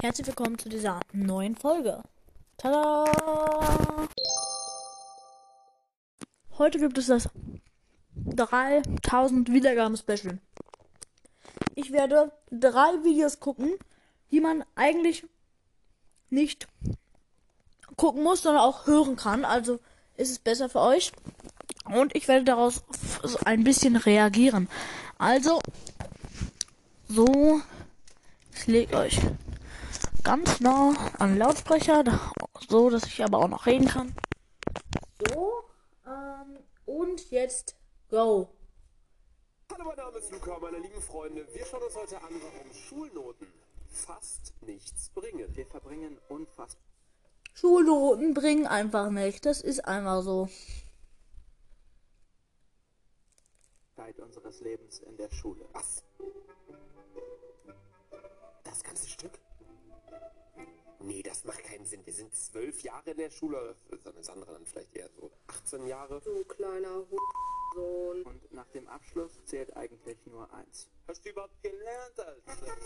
Herzlich 0.00 0.28
willkommen 0.28 0.56
zu 0.56 0.68
dieser 0.68 1.00
neuen 1.12 1.56
Folge. 1.56 2.04
Tada! 2.56 3.04
Heute 6.56 6.78
gibt 6.78 6.98
es 6.98 7.08
das 7.08 7.28
3000 8.14 9.52
Wiedergaben 9.52 9.96
Special. 9.96 10.38
Ich 11.74 11.90
werde 11.90 12.30
drei 12.52 13.02
Videos 13.02 13.40
gucken, 13.40 13.72
die 14.30 14.40
man 14.40 14.64
eigentlich 14.76 15.26
nicht 16.30 16.68
gucken 17.96 18.22
muss, 18.22 18.42
sondern 18.42 18.62
auch 18.62 18.86
hören 18.86 19.16
kann. 19.16 19.44
Also 19.44 19.80
ist 20.16 20.30
es 20.30 20.38
besser 20.38 20.68
für 20.68 20.80
euch. 20.80 21.10
Und 21.86 22.14
ich 22.14 22.28
werde 22.28 22.44
daraus 22.44 22.84
ein 23.44 23.64
bisschen 23.64 23.96
reagieren. 23.96 24.68
Also, 25.18 25.58
so, 27.08 27.60
ich 28.54 28.66
lege 28.68 28.96
euch 28.96 29.20
ganz 30.28 30.60
nah 30.60 30.92
an 31.18 31.30
den 31.30 31.38
Lautsprecher, 31.38 32.04
so 32.68 32.90
dass 32.90 33.06
ich 33.06 33.24
aber 33.24 33.38
auch 33.38 33.48
noch 33.48 33.64
reden 33.64 33.88
kann. 33.88 34.14
So, 35.26 35.64
ähm, 36.06 36.58
und 36.84 37.30
jetzt 37.30 37.76
go. 38.10 38.50
Hallo, 39.72 39.84
mein 39.86 39.96
Name 39.96 40.18
ist 40.18 40.30
Luca, 40.30 40.58
meine 40.58 40.80
lieben 40.80 41.00
Freunde. 41.00 41.48
Wir 41.54 41.64
schauen 41.64 41.82
uns 41.82 41.96
heute 41.96 42.18
an, 42.18 42.28
warum 42.42 42.74
Schulnoten 42.74 43.46
fast 43.90 44.52
nichts 44.60 45.08
bringen. 45.14 45.48
Wir 45.56 45.64
verbringen 45.64 46.18
unfassbar 46.28 46.84
Schulnoten 47.54 48.34
bringen 48.34 48.66
einfach 48.66 49.08
nicht. 49.08 49.46
Das 49.46 49.62
ist 49.62 49.80
einfach 49.86 50.20
so. 50.20 50.50
Zeit 53.96 54.20
unseres 54.20 54.60
Lebens 54.60 54.98
in 54.98 55.16
der 55.16 55.30
Schule. 55.30 55.64
Was? 55.72 56.04
Das 58.64 58.82
ganze 58.82 59.08
Stück? 59.08 59.32
Nee, 61.00 61.22
das 61.22 61.44
macht 61.44 61.62
keinen 61.64 61.86
Sinn. 61.86 62.04
Wir 62.04 62.12
sind 62.12 62.34
zwölf 62.34 62.82
Jahre 62.82 63.10
in 63.10 63.16
der 63.18 63.30
Schule. 63.30 63.76
Das 64.04 64.28
andere 64.28 64.52
dann 64.52 64.66
vielleicht 64.66 64.94
eher 64.94 65.08
so 65.10 65.30
18 65.46 65.86
Jahre. 65.86 66.20
Du 66.20 66.44
kleiner 66.44 67.04
Sohn. 67.74 68.22
Und 68.22 68.52
nach 68.52 68.68
dem 68.70 68.88
Abschluss 68.88 69.32
zählt 69.44 69.76
eigentlich 69.76 70.18
nur 70.26 70.52
eins. 70.52 70.88
Hast 71.06 71.24
du 71.24 71.30
überhaupt 71.30 71.62
gelernt, 71.62 72.18
Alter? 72.18 72.76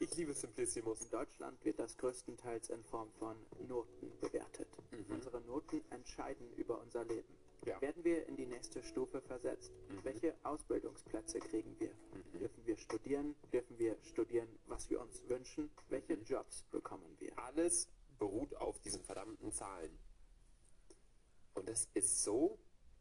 Ich 0.00 0.16
liebe 0.16 0.32
Simplissimus. 0.32 1.02
In 1.02 1.10
Deutschland 1.10 1.64
wird 1.64 1.78
das 1.78 1.96
größtenteils 1.96 2.70
in 2.70 2.82
Form 2.84 3.10
von 3.18 3.36
Noten 3.68 4.10
bewertet. 4.20 4.68
Unsere 5.08 5.40
Noten 5.42 5.84
entscheiden 5.90 6.52
über 6.56 6.80
unser 6.80 7.04
Leben. 7.04 7.36
Ja. 7.64 7.80
Werden 7.80 8.04
wir 8.04 8.26
in 8.26 8.36
die 8.36 8.46
nächste 8.46 8.82
Stufe 8.82 9.20
versetzt? 9.20 9.72
Welche 10.02 10.34
Ausbildungsplätze 10.42 11.38
kriegen 11.40 11.78
wir? 11.78 11.90
Dürfen 12.38 12.66
wir 12.66 12.76
studieren? 12.76 13.34
Dürfen 13.52 13.78
wir 13.78 13.96
studieren, 14.02 14.48
was 14.66 14.88
wir 14.90 15.00
uns 15.00 15.28
wünschen? 15.28 15.70
Welche 15.88 16.14
Jobs 16.14 16.64
bekommen 16.70 17.16
wir? 17.18 17.36
Alles 17.38 17.88
beruht 18.18 18.54
auf 18.56 18.78
diesen 18.80 19.02
verdammten 19.02 19.52
Zahlen. 19.52 19.98
Und 21.54 21.68
das 21.68 21.88
ist 21.94 22.22
so 22.22 22.58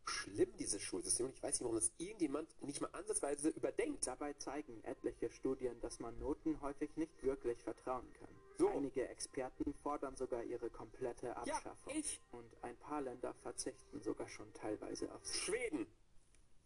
schlimm, 0.09 0.55
dieses 0.57 0.81
Schulsystem. 0.81 1.27
Und 1.27 1.33
ich 1.35 1.43
weiß 1.43 1.53
nicht, 1.53 1.63
warum 1.63 1.75
das 1.75 1.91
irgendjemand 1.97 2.49
nicht 2.61 2.81
mal 2.81 2.89
ansatzweise 2.93 3.49
überdenkt. 3.49 4.07
Dabei 4.07 4.33
zeigen 4.33 4.83
etliche 4.83 5.29
Studien, 5.29 5.79
dass 5.81 5.99
man 5.99 6.17
Noten 6.19 6.59
häufig 6.61 6.95
nicht 6.95 7.23
wirklich 7.23 7.61
vertrauen 7.63 8.11
kann. 8.13 8.36
So. 8.57 8.69
Einige 8.69 9.07
Experten 9.07 9.73
fordern 9.83 10.15
sogar 10.15 10.43
ihre 10.43 10.69
komplette 10.69 11.27
Ja, 11.27 11.33
Abschaffung. 11.33 11.93
ich. 11.95 12.19
Und 12.31 12.51
ein 12.63 12.75
paar 12.77 13.01
Länder 13.01 13.33
verzichten 13.35 14.01
sogar 14.01 14.27
schon 14.27 14.51
teilweise 14.53 15.13
auf 15.13 15.23
sie. 15.25 15.37
Schweden. 15.37 15.87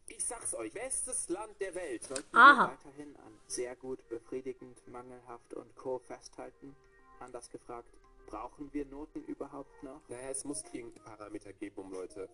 Ich 0.07 0.25
sag's 0.25 0.53
euch, 0.55 0.73
bestes 0.73 1.29
Land 1.29 1.59
der 1.59 1.75
Welt. 1.75 2.03
Sollten 2.03 2.35
Aha. 2.35 2.67
wir 2.67 2.71
weiterhin 2.73 3.15
an 3.17 3.39
sehr 3.47 3.75
gut, 3.75 4.07
befriedigend, 4.09 4.85
mangelhaft 4.87 5.53
und 5.53 5.75
Co. 5.75 5.99
festhalten? 5.99 6.75
Anders 7.19 7.49
gefragt, 7.49 7.89
brauchen 8.25 8.73
wir 8.73 8.85
Noten 8.85 9.23
überhaupt 9.25 9.83
noch? 9.83 10.01
Naja, 10.09 10.29
es 10.29 10.43
muss 10.43 10.63
irgendeinen 10.73 11.05
Parameter 11.05 11.53
geben, 11.53 11.81
um 11.81 11.91
Leute 11.91 12.29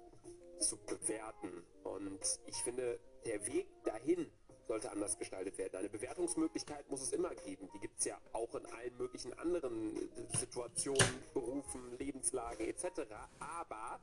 zu 0.59 0.77
bewerten. 0.77 1.63
Und 1.83 2.39
ich 2.45 2.55
finde, 2.63 2.99
der 3.27 3.45
Weg 3.45 3.67
dahin 3.83 4.31
sollte 4.67 4.91
anders 4.91 5.17
gestaltet 5.17 5.57
werden. 5.57 5.77
Eine 5.77 5.89
Bewertungsmöglichkeit 5.89 6.89
muss 6.89 7.01
es 7.01 7.11
immer 7.11 7.33
geben. 7.35 7.69
Die 7.73 7.79
gibt 7.79 7.99
es 7.99 8.05
ja 8.05 8.17
auch 8.33 8.53
in 8.55 8.65
allen 8.65 8.97
möglichen 8.97 9.33
anderen 9.33 9.95
äh, 9.95 10.37
Situationen, 10.37 11.23
Berufen, 11.33 11.97
Lebenslagen 11.97 12.67
etc. 12.67 13.01
Aber 13.39 13.99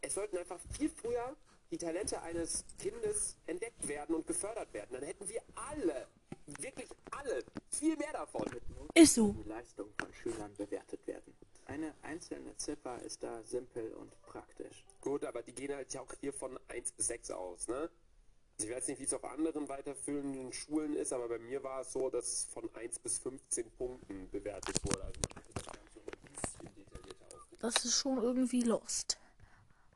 es 0.00 0.14
sollten 0.14 0.38
einfach 0.38 0.60
viel 0.72 0.88
früher 0.88 1.36
die 1.70 1.78
Talente 1.78 2.20
eines 2.22 2.64
Kindes 2.78 3.36
entdeckt 3.46 3.86
werden 3.86 4.14
und 4.14 4.26
gefördert 4.26 4.72
werden. 4.72 4.88
Dann 4.92 5.02
hätten 5.02 5.28
wir 5.28 5.42
alle, 5.54 6.06
wirklich 6.60 6.88
alle, 7.10 7.44
viel 7.70 7.96
mehr 7.96 8.12
davon. 8.12 8.46
Ist 8.94 9.14
so. 9.14 9.32
Die 9.32 9.48
Leistung 9.48 9.88
von 9.98 10.12
Schülern 10.14 10.54
bewertet 10.56 11.06
werden. 11.06 11.34
Eine 11.66 11.94
einzelne 12.02 12.56
Ziffer 12.56 13.02
ist 13.02 13.22
da 13.22 13.42
simpel 13.42 13.92
und 13.92 14.10
praktisch. 14.22 14.84
Gut, 15.08 15.24
aber 15.24 15.42
die 15.42 15.54
gehen 15.54 15.74
halt 15.74 15.90
ja 15.94 16.02
auch 16.02 16.12
hier 16.20 16.34
von 16.34 16.60
1 16.68 16.92
bis 16.92 17.06
6 17.06 17.30
aus, 17.30 17.66
ne? 17.66 17.88
Also 18.58 18.68
ich 18.68 18.70
weiß 18.70 18.88
nicht, 18.88 19.00
wie 19.00 19.04
es 19.04 19.14
auf 19.14 19.24
anderen 19.24 19.66
weiterführenden 19.66 20.52
Schulen 20.52 20.94
ist, 20.94 21.14
aber 21.14 21.28
bei 21.28 21.38
mir 21.38 21.62
war 21.64 21.80
es 21.80 21.94
so, 21.94 22.10
dass 22.10 22.26
es 22.26 22.44
von 22.44 22.68
1 22.74 22.98
bis 22.98 23.18
15 23.20 23.70
Punkten 23.70 24.28
bewertet 24.30 24.76
wurde. 24.84 25.04
Also 25.04 25.20
man 25.34 25.44
das 25.54 25.64
Ganze 25.64 25.98
noch 26.00 26.12
ein 26.12 26.34
bisschen 26.34 26.74
detaillierter 26.74 27.24
aufgebaut. 27.24 27.58
Das 27.58 27.84
ist 27.86 27.94
schon 27.94 28.22
irgendwie 28.22 28.60
lost. 28.60 29.18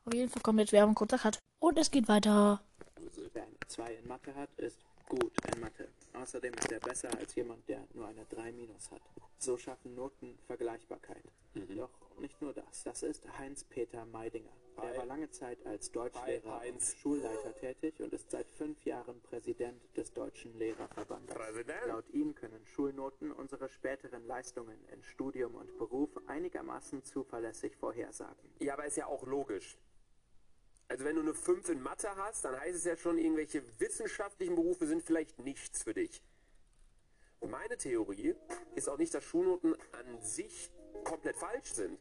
Auf 0.06 0.14
jeden 0.14 0.30
Fall 0.30 0.40
kommt 0.40 0.60
jetzt 0.60 0.72
Werbung 0.72 0.94
kurzer 0.94 1.18
Cut. 1.18 1.38
Und 1.58 1.78
es 1.78 1.90
geht 1.90 2.08
weiter. 2.08 2.64
Wer 3.34 3.42
eine 3.42 3.56
2 3.68 3.94
in 3.94 4.08
Mathe 4.08 4.34
hat, 4.34 4.48
ist 4.56 4.78
gut 5.10 5.34
in 5.54 5.60
Mathe. 5.60 5.88
Außerdem 6.14 6.54
ist 6.54 6.72
er 6.72 6.80
besser 6.80 7.14
als 7.18 7.34
jemand, 7.34 7.68
der 7.68 7.86
nur 7.92 8.06
eine 8.06 8.24
3 8.30 8.50
minus 8.52 8.90
hat. 8.90 9.02
So 9.36 9.58
schaffen 9.58 9.94
Noten 9.94 10.38
Vergleichbarkeit. 10.46 11.24
Doch 11.76 12.18
nicht 12.18 12.40
nur 12.40 12.54
das. 12.54 12.82
Das 12.84 13.02
ist 13.02 13.26
Heinz-Peter 13.38 14.06
Meidinger. 14.06 14.48
Er 14.76 14.96
war 14.96 15.06
lange 15.06 15.30
Zeit 15.30 15.64
als 15.66 15.90
Deutschlehrer 15.92 16.62
und. 16.68 16.82
Schulleiter 16.82 17.54
tätig 17.54 18.00
und 18.00 18.12
ist 18.12 18.30
seit 18.30 18.50
fünf 18.50 18.84
Jahren 18.84 19.20
Präsident 19.22 19.80
des 19.96 20.12
Deutschen 20.12 20.56
Lehrerverbandes. 20.58 21.34
Präsident? 21.34 21.86
Laut 21.86 22.08
ihm 22.10 22.34
können 22.34 22.64
Schulnoten 22.66 23.32
unsere 23.32 23.68
späteren 23.68 24.26
Leistungen 24.26 24.78
in 24.88 25.02
Studium 25.02 25.54
und 25.54 25.76
Beruf 25.78 26.10
einigermaßen 26.26 27.04
zuverlässig 27.04 27.76
vorhersagen. 27.76 28.50
Ja, 28.60 28.74
aber 28.74 28.86
ist 28.86 28.96
ja 28.96 29.06
auch 29.06 29.26
logisch. 29.26 29.78
Also 30.88 31.04
wenn 31.04 31.16
du 31.16 31.22
eine 31.22 31.34
5 31.34 31.70
in 31.70 31.80
Mathe 31.80 32.14
hast, 32.16 32.44
dann 32.44 32.58
heißt 32.58 32.76
es 32.76 32.84
ja 32.84 32.96
schon, 32.96 33.18
irgendwelche 33.18 33.62
wissenschaftlichen 33.80 34.54
Berufe 34.54 34.86
sind 34.86 35.02
vielleicht 35.02 35.38
nichts 35.38 35.82
für 35.82 35.94
dich. 35.94 36.22
Und 37.40 37.50
meine 37.50 37.76
Theorie 37.76 38.34
ist 38.74 38.88
auch 38.88 38.98
nicht, 38.98 39.12
dass 39.14 39.24
Schulnoten 39.24 39.74
an 39.92 40.20
sich 40.20 40.70
komplett 41.04 41.36
falsch 41.36 41.72
sind. 41.72 41.98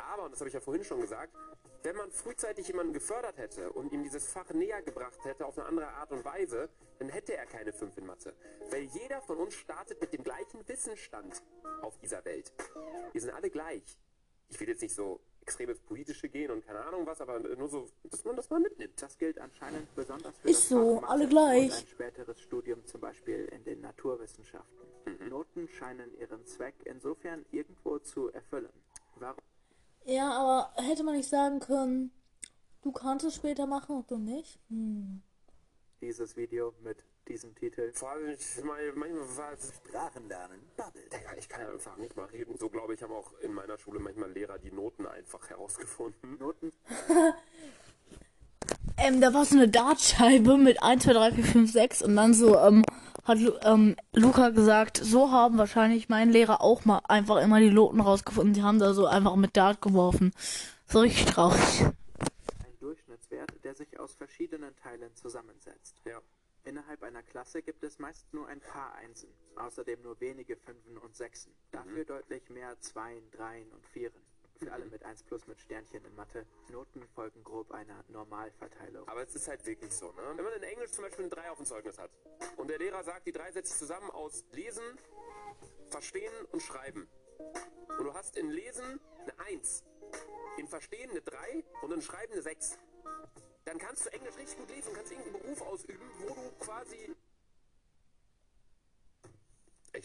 Aber, 0.00 0.24
und 0.24 0.32
das 0.32 0.40
habe 0.40 0.48
ich 0.48 0.54
ja 0.54 0.60
vorhin 0.60 0.84
schon 0.84 1.00
gesagt, 1.00 1.34
wenn 1.82 1.96
man 1.96 2.10
frühzeitig 2.10 2.66
jemanden 2.68 2.92
gefördert 2.92 3.38
hätte 3.38 3.72
und 3.72 3.92
ihm 3.92 4.02
dieses 4.02 4.28
Fach 4.28 4.50
näher 4.50 4.82
gebracht 4.82 5.24
hätte 5.24 5.46
auf 5.46 5.58
eine 5.58 5.66
andere 5.68 5.88
Art 5.88 6.10
und 6.12 6.24
Weise, 6.24 6.68
dann 6.98 7.08
hätte 7.08 7.36
er 7.36 7.46
keine 7.46 7.72
5 7.72 7.96
in 7.98 8.06
Mathe. 8.06 8.34
Weil 8.70 8.82
jeder 8.82 9.22
von 9.22 9.38
uns 9.38 9.54
startet 9.54 10.00
mit 10.00 10.12
dem 10.12 10.24
gleichen 10.24 10.66
Wissensstand 10.66 11.42
auf 11.82 11.96
dieser 11.98 12.24
Welt. 12.24 12.52
Wir 13.12 13.20
sind 13.20 13.30
alle 13.30 13.50
gleich. 13.50 13.98
Ich 14.48 14.58
will 14.58 14.68
jetzt 14.68 14.82
nicht 14.82 14.94
so 14.94 15.20
extrem 15.42 15.70
ins 15.70 15.80
Politische 15.80 16.28
gehen 16.28 16.50
und 16.50 16.66
keine 16.66 16.80
Ahnung 16.80 17.06
was, 17.06 17.20
aber 17.20 17.38
nur 17.38 17.68
so, 17.68 17.86
dass 18.04 18.24
man 18.24 18.36
das 18.36 18.50
mal 18.50 18.60
mitnimmt. 18.60 19.00
Das 19.00 19.16
gilt 19.16 19.38
anscheinend 19.38 19.94
besonders 19.94 20.36
für 20.38 20.48
Ist 20.48 20.62
das 20.64 20.68
so, 20.68 21.00
Fach 21.00 21.02
Mathe 21.02 21.08
alle 21.10 21.28
gleich. 21.28 21.70
Und 21.70 21.78
ein 21.78 21.86
späteres 21.86 22.40
Studium 22.40 22.84
zum 22.84 23.00
Beispiel 23.00 23.46
in 23.46 23.64
den 23.64 23.80
Naturwissenschaften. 23.80 24.78
Mhm. 25.06 25.28
Noten 25.28 25.68
scheinen 25.68 26.14
ihren 26.18 26.44
Zweck 26.44 26.74
insofern 26.84 27.46
irgendwo 27.50 27.98
zu 27.98 28.30
erfüllen. 28.32 28.72
Warum 29.16 29.38
Ja, 30.08 30.32
aber 30.32 30.72
hätte 30.82 31.04
man 31.04 31.16
nicht 31.16 31.28
sagen 31.28 31.60
können, 31.60 32.10
du 32.80 32.92
kannst 32.92 33.26
es 33.26 33.34
später 33.34 33.66
machen 33.66 33.94
und 33.94 34.10
du 34.10 34.16
nicht? 34.16 34.58
Hm. 34.70 35.20
dieses 36.00 36.34
Video 36.34 36.72
mit 36.82 37.04
diesem 37.28 37.54
Titel? 37.54 37.92
Vor 37.92 38.12
allem, 38.12 38.30
ich 38.30 38.64
meine, 38.64 38.92
manchmal 38.94 39.36
war 39.36 39.52
es, 39.52 39.70
Sprachen 39.76 40.26
lernen, 40.26 40.62
Bubble. 40.78 41.02
Digga, 41.12 41.34
ich 41.36 41.46
kann 41.46 41.60
ja 41.60 41.68
einfach 41.70 41.98
nicht 41.98 42.16
mal 42.16 42.24
reden. 42.24 42.56
So 42.56 42.70
glaube 42.70 42.94
ich, 42.94 43.02
haben 43.02 43.12
auch 43.12 43.34
in 43.40 43.52
meiner 43.52 43.76
Schule 43.76 43.98
manchmal 44.00 44.32
Lehrer 44.32 44.58
die 44.58 44.72
Noten 44.72 45.04
einfach 45.04 45.50
herausgefunden. 45.50 46.38
Noten 46.38 46.72
Ähm, 48.96 49.20
da 49.20 49.32
war 49.32 49.44
so 49.44 49.56
eine 49.56 49.68
Dartscheibe 49.68 50.56
mit 50.56 50.82
1, 50.82 51.04
2, 51.04 51.12
3, 51.12 51.32
4, 51.32 51.44
5, 51.44 51.72
6 51.72 52.02
und 52.02 52.16
dann 52.16 52.34
so, 52.34 52.58
ähm, 52.58 52.82
hat 53.28 53.38
Lu- 53.38 53.58
ähm, 53.62 53.96
Luca 54.12 54.50
gesagt, 54.50 54.96
so 54.96 55.30
haben 55.30 55.58
wahrscheinlich 55.58 56.08
mein 56.08 56.30
Lehrer 56.30 56.60
auch 56.60 56.84
mal 56.84 57.00
einfach 57.08 57.36
immer 57.42 57.60
die 57.60 57.70
Noten 57.70 58.00
rausgefunden. 58.00 58.54
Die 58.54 58.62
haben 58.62 58.78
da 58.78 58.94
so 58.94 59.06
einfach 59.06 59.36
mit 59.36 59.56
Dart 59.56 59.80
geworfen. 59.82 60.32
So 60.86 61.00
richtig 61.00 61.26
traurig. 61.26 61.84
ein 61.84 62.78
Durchschnittswert, 62.80 63.52
der 63.62 63.74
sich 63.74 64.00
aus 64.00 64.14
verschiedenen 64.14 64.74
Teilen 64.76 65.14
zusammensetzt. 65.14 66.00
Ja. 66.06 66.20
Innerhalb 66.64 67.02
einer 67.02 67.22
Klasse 67.22 67.62
gibt 67.62 67.82
es 67.84 67.98
meist 67.98 68.26
nur 68.34 68.46
ein 68.48 68.60
paar 68.60 68.94
Einsen, 68.96 69.30
außerdem 69.56 70.02
nur 70.02 70.20
wenige 70.20 70.56
Fünfen 70.56 70.98
und 70.98 71.16
Sechsen, 71.16 71.54
dafür 71.70 72.04
deutlich 72.04 72.50
mehr 72.50 72.78
Zweien, 72.80 73.30
Dreien 73.30 73.70
und 73.72 73.86
Vieren. 73.86 74.20
Für 74.58 74.72
alle 74.72 74.86
mit 74.86 75.04
1 75.04 75.22
plus 75.22 75.46
mit 75.46 75.60
Sternchen 75.60 76.04
in 76.04 76.14
Mathe. 76.16 76.44
Noten 76.70 77.06
folgen 77.14 77.44
grob 77.44 77.70
einer 77.70 78.04
Normalverteilung. 78.08 79.06
Aber 79.06 79.22
es 79.22 79.34
ist 79.34 79.46
halt 79.46 79.64
wirklich 79.64 79.92
so, 79.92 80.10
ne? 80.12 80.22
Wenn 80.34 80.44
man 80.44 80.52
in 80.54 80.64
Englisch 80.64 80.90
zum 80.90 81.04
Beispiel 81.04 81.26
eine 81.26 81.34
3 81.34 81.50
auf 81.50 81.58
dem 81.58 81.66
Zeugnis 81.66 81.96
hat 81.96 82.10
und 82.56 82.68
der 82.68 82.78
Lehrer 82.78 83.04
sagt, 83.04 83.26
die 83.28 83.32
drei 83.32 83.52
setzt 83.52 83.70
sich 83.70 83.78
zusammen 83.78 84.10
aus 84.10 84.44
Lesen, 84.52 84.82
Verstehen 85.90 86.32
und 86.50 86.60
Schreiben. 86.60 87.08
Und 87.98 88.04
du 88.04 88.14
hast 88.14 88.36
in 88.36 88.50
Lesen 88.50 89.00
eine 89.22 89.38
1, 89.46 89.84
in 90.56 90.66
Verstehen 90.66 91.10
eine 91.10 91.22
3 91.22 91.64
und 91.82 91.92
in 91.92 92.02
Schreiben 92.02 92.32
eine 92.32 92.42
6. 92.42 92.78
Dann 93.64 93.78
kannst 93.78 94.06
du 94.06 94.10
Englisch 94.10 94.36
richtig 94.36 94.58
gut 94.58 94.70
lesen 94.70 94.88
und 94.88 94.94
kannst 94.94 95.12
irgendeinen 95.12 95.42
Beruf 95.42 95.62
ausüben, 95.62 96.10
wo 96.18 96.34
du 96.34 96.50
quasi... 96.58 97.14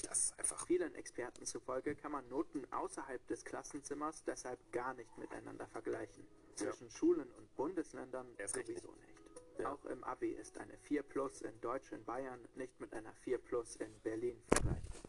Lasse 0.02 0.34
es 0.34 0.40
einfach. 0.40 0.66
Vielen 0.66 0.96
Experten 0.96 1.46
zufolge 1.46 1.96
kann 1.96 2.12
man 2.12 2.28
Noten 2.30 2.66
außerhalb 2.72 3.26
des 3.28 3.46
Klassenzimmers 3.46 4.24
deshalb 4.24 4.60
gar 4.72 4.94
nicht 4.96 5.16
miteinander 5.18 5.68
vergleichen. 5.68 6.26
Zwischen 6.56 6.90
Schulen 6.90 7.30
und 7.32 7.56
Bundesländern 7.56 8.28
recht 8.40 8.56
sowieso 8.56 8.92
nicht. 8.96 9.66
Auch 9.66 9.86
im 9.86 10.04
Abi 10.04 10.30
ist 10.30 10.58
eine 10.58 10.76
4 10.80 11.04
plus 11.04 11.42
in 11.42 11.62
Deutsch 11.62 11.92
in 11.92 12.04
Bayern 12.06 12.40
nicht 12.56 12.80
mit 12.80 12.92
einer 12.94 13.14
4 13.24 13.38
plus 13.38 13.76
in 13.76 13.94
Berlin 14.02 14.42
vergleichbar. 14.48 15.04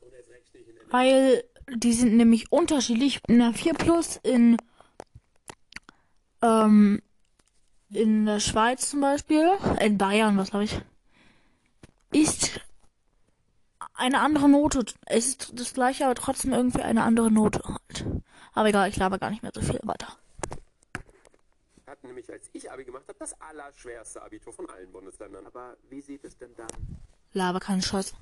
Weil 0.90 1.44
die 1.74 1.92
sind 1.92 2.16
nämlich 2.16 2.52
unterschiedlich. 2.52 3.20
Eine 3.28 3.52
4 3.52 3.74
Plus 3.74 4.20
in, 4.22 4.56
ähm, 6.42 7.02
in 7.90 8.26
der 8.26 8.40
Schweiz 8.40 8.90
zum 8.90 9.00
Beispiel, 9.00 9.48
in 9.80 9.98
Bayern, 9.98 10.36
was 10.36 10.50
glaube 10.50 10.64
ich, 10.64 10.80
ist 12.12 12.60
eine 13.94 14.20
andere 14.20 14.48
Note. 14.48 14.84
Es 15.06 15.26
ist 15.26 15.58
das 15.58 15.72
gleiche, 15.74 16.04
aber 16.04 16.14
trotzdem 16.14 16.52
irgendwie 16.52 16.82
eine 16.82 17.02
andere 17.02 17.30
Note 17.30 17.62
halt. 17.64 18.06
Aber 18.52 18.68
egal, 18.68 18.88
ich 18.88 18.96
laber 18.96 19.18
gar 19.18 19.30
nicht 19.30 19.42
mehr 19.42 19.52
so 19.54 19.60
viel 19.60 19.80
weiter. 19.82 20.18
Hatten 21.86 22.06
nämlich, 22.08 22.30
als 22.30 22.48
ich 22.52 22.70
Abi 22.70 22.84
gemacht 22.84 23.04
habe, 23.08 23.18
das 23.18 23.40
allerschwerste 23.40 24.22
Abitur 24.22 24.52
von 24.52 24.68
allen 24.68 24.90
Bundesländern. 24.90 25.46
Aber 25.46 25.76
wie 25.90 26.00
sieht 26.00 26.24
es 26.24 26.36
denn 26.36 26.54
dann 26.56 26.68
Laber 27.32 27.60
keinen 27.60 27.82
Scheiß. 27.82 28.14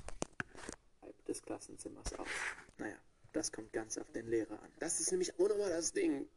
innerhalb 1.01 1.25
des 1.25 1.41
Klassenzimmers 1.41 2.13
aus? 2.17 2.27
Naja, 2.77 2.95
das 3.31 3.51
kommt 3.51 3.71
ganz 3.73 3.97
auf 3.97 4.11
den 4.11 4.27
Lehrer 4.27 4.61
an. 4.61 4.71
Das 4.79 4.99
ist 4.99 5.11
nämlich 5.11 5.33
auch 5.39 5.47
nochmal 5.47 5.69
das 5.69 5.93
Ding. 5.93 6.27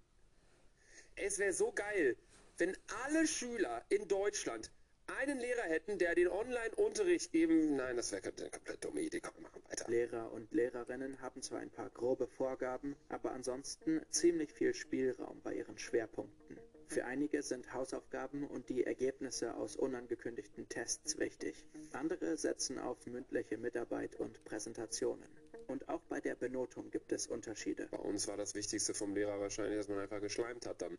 Es 1.14 1.38
wäre 1.38 1.52
so 1.52 1.72
geil, 1.72 2.16
wenn 2.58 2.76
alle 3.06 3.26
Schüler 3.26 3.82
in 3.88 4.06
Deutschland 4.08 4.70
einen 5.08 5.38
Lehrer 5.38 5.62
hätten, 5.62 5.98
der 5.98 6.14
den 6.14 6.28
Online-Unterricht 6.28 7.32
geben. 7.32 7.76
Nein, 7.76 7.96
das 7.96 8.12
wäre 8.12 8.22
eine 8.36 8.50
komplett 8.50 8.84
dumme 8.84 9.00
Idee. 9.00 9.20
Komm, 9.20 9.34
wir 9.36 9.42
machen 9.42 9.62
weiter. 9.68 9.88
Lehrer 9.88 10.32
und 10.32 10.52
Lehrerinnen 10.52 11.20
haben 11.20 11.42
zwar 11.42 11.60
ein 11.60 11.70
paar 11.70 11.90
grobe 11.90 12.26
Vorgaben, 12.26 12.96
aber 13.08 13.32
ansonsten 13.32 14.00
ziemlich 14.10 14.52
viel 14.52 14.74
Spielraum 14.74 15.40
bei 15.42 15.54
ihren 15.54 15.78
Schwerpunkten. 15.78 16.58
Für 16.88 17.04
einige 17.04 17.42
sind 17.42 17.72
Hausaufgaben 17.72 18.46
und 18.46 18.68
die 18.68 18.84
Ergebnisse 18.84 19.54
aus 19.54 19.76
unangekündigten 19.76 20.68
Tests 20.68 21.18
wichtig. 21.18 21.66
Andere 21.92 22.36
setzen 22.36 22.78
auf 22.78 23.04
mündliche 23.06 23.58
Mitarbeit 23.58 24.14
und 24.16 24.44
Präsentationen. 24.44 25.28
Und 25.66 25.88
auch 25.88 26.02
bei 26.02 26.20
der 26.20 26.36
Benotung 26.36 26.90
gibt 26.90 27.10
es 27.10 27.26
Unterschiede. 27.26 27.88
Bei 27.90 27.98
uns 27.98 28.28
war 28.28 28.36
das 28.36 28.54
Wichtigste 28.54 28.94
vom 28.94 29.14
Lehrer 29.14 29.40
wahrscheinlich, 29.40 29.78
dass 29.78 29.88
man 29.88 29.98
einfach 29.98 30.20
geschleimt 30.20 30.64
hat 30.66 30.80
dann. 30.80 30.96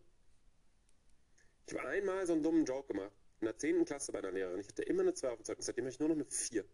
Ich 1.68 1.74
habe 1.74 1.88
einmal 1.88 2.26
so 2.26 2.34
einen 2.34 2.44
dummen 2.44 2.66
Joke 2.66 2.94
gemacht. 2.94 3.14
In 3.40 3.46
der 3.46 3.58
10. 3.58 3.86
Klasse 3.86 4.12
bei 4.12 4.20
einer 4.20 4.32
Lehrerin. 4.32 4.60
Ich 4.60 4.68
hatte 4.68 4.84
immer 4.84 5.04
eine 5.04 5.14
2 5.14 5.30
auf 5.30 5.38
dem 5.38 5.46
Zeugnis. 5.46 5.68
Seitdem 5.68 5.86
habe 5.86 5.92
ich 5.92 6.00
nur 6.00 6.10
noch 6.10 6.16
eine 6.16 6.26
4. 6.26 6.66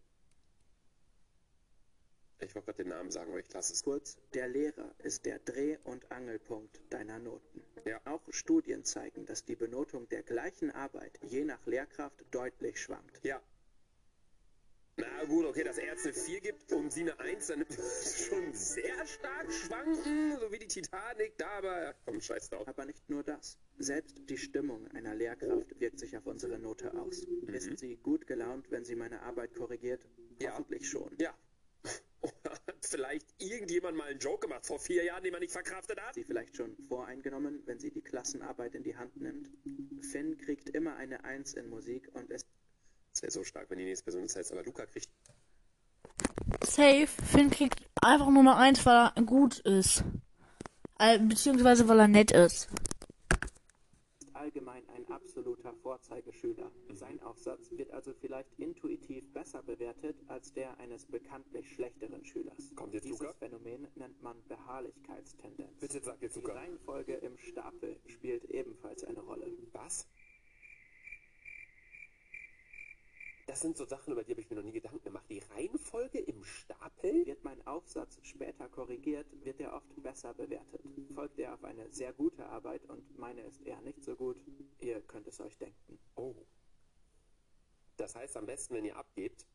Ich 2.40 2.56
wollte 2.56 2.66
gerade 2.66 2.84
den 2.84 2.90
Namen 2.90 3.12
sagen, 3.12 3.32
aber 3.32 3.40
ich 3.40 3.52
lasse 3.54 3.74
es. 3.74 3.84
Kurz, 3.84 4.18
der 4.34 4.48
Lehrer 4.48 4.94
ist 5.00 5.26
der 5.26 5.40
Dreh- 5.40 5.78
und 5.84 6.12
Angelpunkt 6.12 6.82
deiner 6.90 7.20
Noten. 7.20 7.64
Ja. 7.86 8.02
Auch 8.06 8.22
Studien 8.30 8.84
zeigen, 8.84 9.26
dass 9.26 9.46
die 9.46 9.56
Benotung 9.56 10.10
der 10.10 10.24
gleichen 10.24 10.72
Arbeit 10.72 11.20
je 11.22 11.46
nach 11.46 11.66
Lehrkraft 11.66 12.24
deutlich 12.32 12.82
schwankt. 12.82 13.24
Ja. 13.24 13.42
Na 14.96 15.24
gut, 15.26 15.46
okay, 15.46 15.64
dass 15.64 15.78
er 15.80 15.86
jetzt 15.86 16.06
eine 16.06 16.14
4 16.14 16.42
gibt 16.42 16.72
und 16.72 16.94
sie 16.94 17.02
eine 17.02 17.20
1, 17.20 17.48
dann 17.48 17.66
schon 17.70 18.54
sehr 18.54 19.06
stark 19.08 19.52
schwanken, 19.52 20.38
so 20.40 20.52
wie 20.52 20.60
die 20.60 20.68
Titanic 20.68 21.36
da, 21.38 21.50
aber 21.50 21.84
ja, 21.84 21.94
komm, 22.06 22.22
scheiß 22.22 22.50
drauf. 22.50 22.68
Aber 22.68 22.86
nicht 22.86 23.10
nur 23.10 23.24
das. 23.24 23.58
Selbst 23.80 24.22
die 24.30 24.38
Stimmung 24.38 24.88
einer 24.90 25.16
Lehrkraft 25.16 25.80
wirkt 25.80 26.00
sich 26.00 26.16
auf 26.16 26.28
unsere 26.28 26.60
Note 26.60 26.94
aus. 26.94 27.24
Ist 27.48 27.80
sie 27.80 27.98
gut 27.98 28.28
gelaunt, 28.28 28.70
wenn 28.70 28.86
sie 28.86 28.96
meine 28.96 29.22
Arbeit 29.24 29.56
korrigiert? 29.56 30.06
Ja. 30.40 30.52
Hoffentlich 30.52 30.88
schon. 30.88 31.16
Ja. 31.20 31.34
Oder 32.22 32.52
hat 32.52 32.86
vielleicht 32.86 33.28
irgendjemand 33.42 33.98
mal 33.98 34.10
einen 34.10 34.20
Joke 34.20 34.48
gemacht 34.48 34.66
vor 34.66 34.80
vier 34.80 35.04
Jahren, 35.04 35.24
den 35.24 35.32
man 35.32 35.42
nicht 35.42 35.52
verkraftet 35.52 36.00
hat? 36.00 36.14
Sie 36.14 36.24
vielleicht 36.24 36.56
schon 36.56 36.78
voreingenommen, 36.88 37.64
wenn 37.66 37.80
sie 37.80 37.92
die 37.92 38.02
Klassenarbeit 38.02 38.76
in 38.76 38.84
die 38.84 38.96
Hand 38.96 39.18
nimmt? 39.18 39.50
Finn 40.02 40.38
kriegt 40.38 40.70
immer 40.70 40.96
eine 40.98 41.24
Eins 41.24 41.54
in 41.56 41.68
Musik 41.68 42.10
und 42.14 42.30
ist 42.30 42.48
wäre 43.24 43.32
so 43.32 43.44
stark, 43.44 43.70
wenn 43.70 43.80
die 43.80 43.86
nächste 43.86 44.04
Person 44.04 44.22
das 44.22 44.36
heißt, 44.36 44.52
aber 44.52 44.64
Luca 44.64 44.86
kriegt. 44.86 45.10
Safe. 46.64 47.08
Finn 47.08 47.50
kriegt 47.50 47.82
einfach 48.02 48.30
nur 48.30 48.42
eine 48.42 48.56
Eins, 48.56 48.86
weil 48.86 49.12
er 49.16 49.24
gut 49.24 49.60
ist. 49.60 50.04
Äh, 51.00 51.20
beziehungsweise 51.20 51.88
weil 51.88 52.00
er 52.00 52.08
nett 52.08 52.32
ist. 52.32 52.70
allgemein 54.44 54.84
ein 54.90 55.08
absoluter 55.08 55.74
Vorzeigeschüler. 55.74 56.70
Sein 56.92 57.22
Aufsatz 57.22 57.72
wird 57.72 57.92
also 57.92 58.14
vielleicht 58.20 58.50
intuitiv 58.60 59.32
besser 59.32 59.64
bewertet 59.64 60.18
als 60.28 60.52
der 60.54 60.78
eines 60.80 61.06
bekanntlich 61.06 61.72
schlechteren 61.74 62.26
Schülers. 62.26 62.76
Kommt 62.76 62.94
jetzt 62.94 63.06
Dieses 63.06 63.22
Luca? 63.22 63.34
Phänomen 63.40 63.88
nennt 63.96 64.22
man 64.22 64.36
Beharrlichkeitstendenz. 64.50 65.80
Bitte 65.80 66.02
sag 66.04 66.22
jetzt 66.22 66.36
Die 66.36 66.42
Luca. 66.42 66.56
Reihenfolge 66.56 67.14
im 67.14 67.38
Stapel 67.38 67.96
spielt 68.06 68.44
ebenfalls 68.52 69.06
eine 69.06 69.22
Rolle. 69.22 69.48
Was? 69.72 70.10
Das 73.54 73.62
sind 73.62 73.78
so 73.78 73.86
Sachen, 73.86 74.14
über 74.14 74.24
die 74.24 74.32
habe 74.32 74.42
ich 74.42 74.50
mir 74.50 74.56
noch 74.56 74.64
nie 74.64 74.72
Gedanken 74.72 75.04
gemacht. 75.04 75.26
Die 75.30 75.38
Reihenfolge 75.38 76.18
im 76.18 76.44
Stapel? 76.44 77.24
Wird 77.28 77.44
mein 77.44 77.62
Aufsatz 77.68 78.18
später 78.24 78.68
korrigiert, 78.68 79.28
wird 79.46 79.60
er 79.60 79.76
oft 79.76 80.02
besser 80.02 80.34
bewertet. 80.34 80.82
Folgt 81.14 81.38
er 81.38 81.54
auf 81.54 81.64
eine 81.64 81.88
sehr 81.92 82.14
gute 82.14 82.48
Arbeit 82.48 82.84
und 82.86 83.16
meine 83.20 83.42
ist 83.42 83.62
eher 83.62 83.80
nicht 83.82 84.04
so 84.04 84.16
gut, 84.16 84.38
ihr 84.80 85.02
könnt 85.02 85.28
es 85.28 85.40
euch 85.40 85.56
denken. 85.60 86.00
Oh. 86.16 86.34
Das 87.96 88.16
heißt 88.16 88.38
am 88.38 88.48
besten, 88.48 88.74
wenn 88.74 88.86
ihr 88.86 88.98
abgebt, 88.98 89.46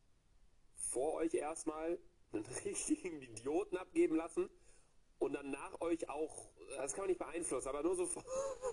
vor 0.75 1.15
euch 1.15 1.33
erstmal 1.33 1.99
einen 2.31 2.45
richtigen 2.63 3.21
Idioten 3.21 3.75
abgeben 3.75 4.15
lassen 4.15 4.49
und 5.19 5.33
dann 5.33 5.51
nach 5.51 5.79
euch 5.81 6.09
auch, 6.09 6.49
das 6.77 6.93
kann 6.93 7.03
man 7.03 7.09
nicht 7.09 7.19
beeinflussen, 7.19 7.67
aber 7.67 7.83
nur 7.83 7.95
so 7.95 8.05
vom 8.05 8.23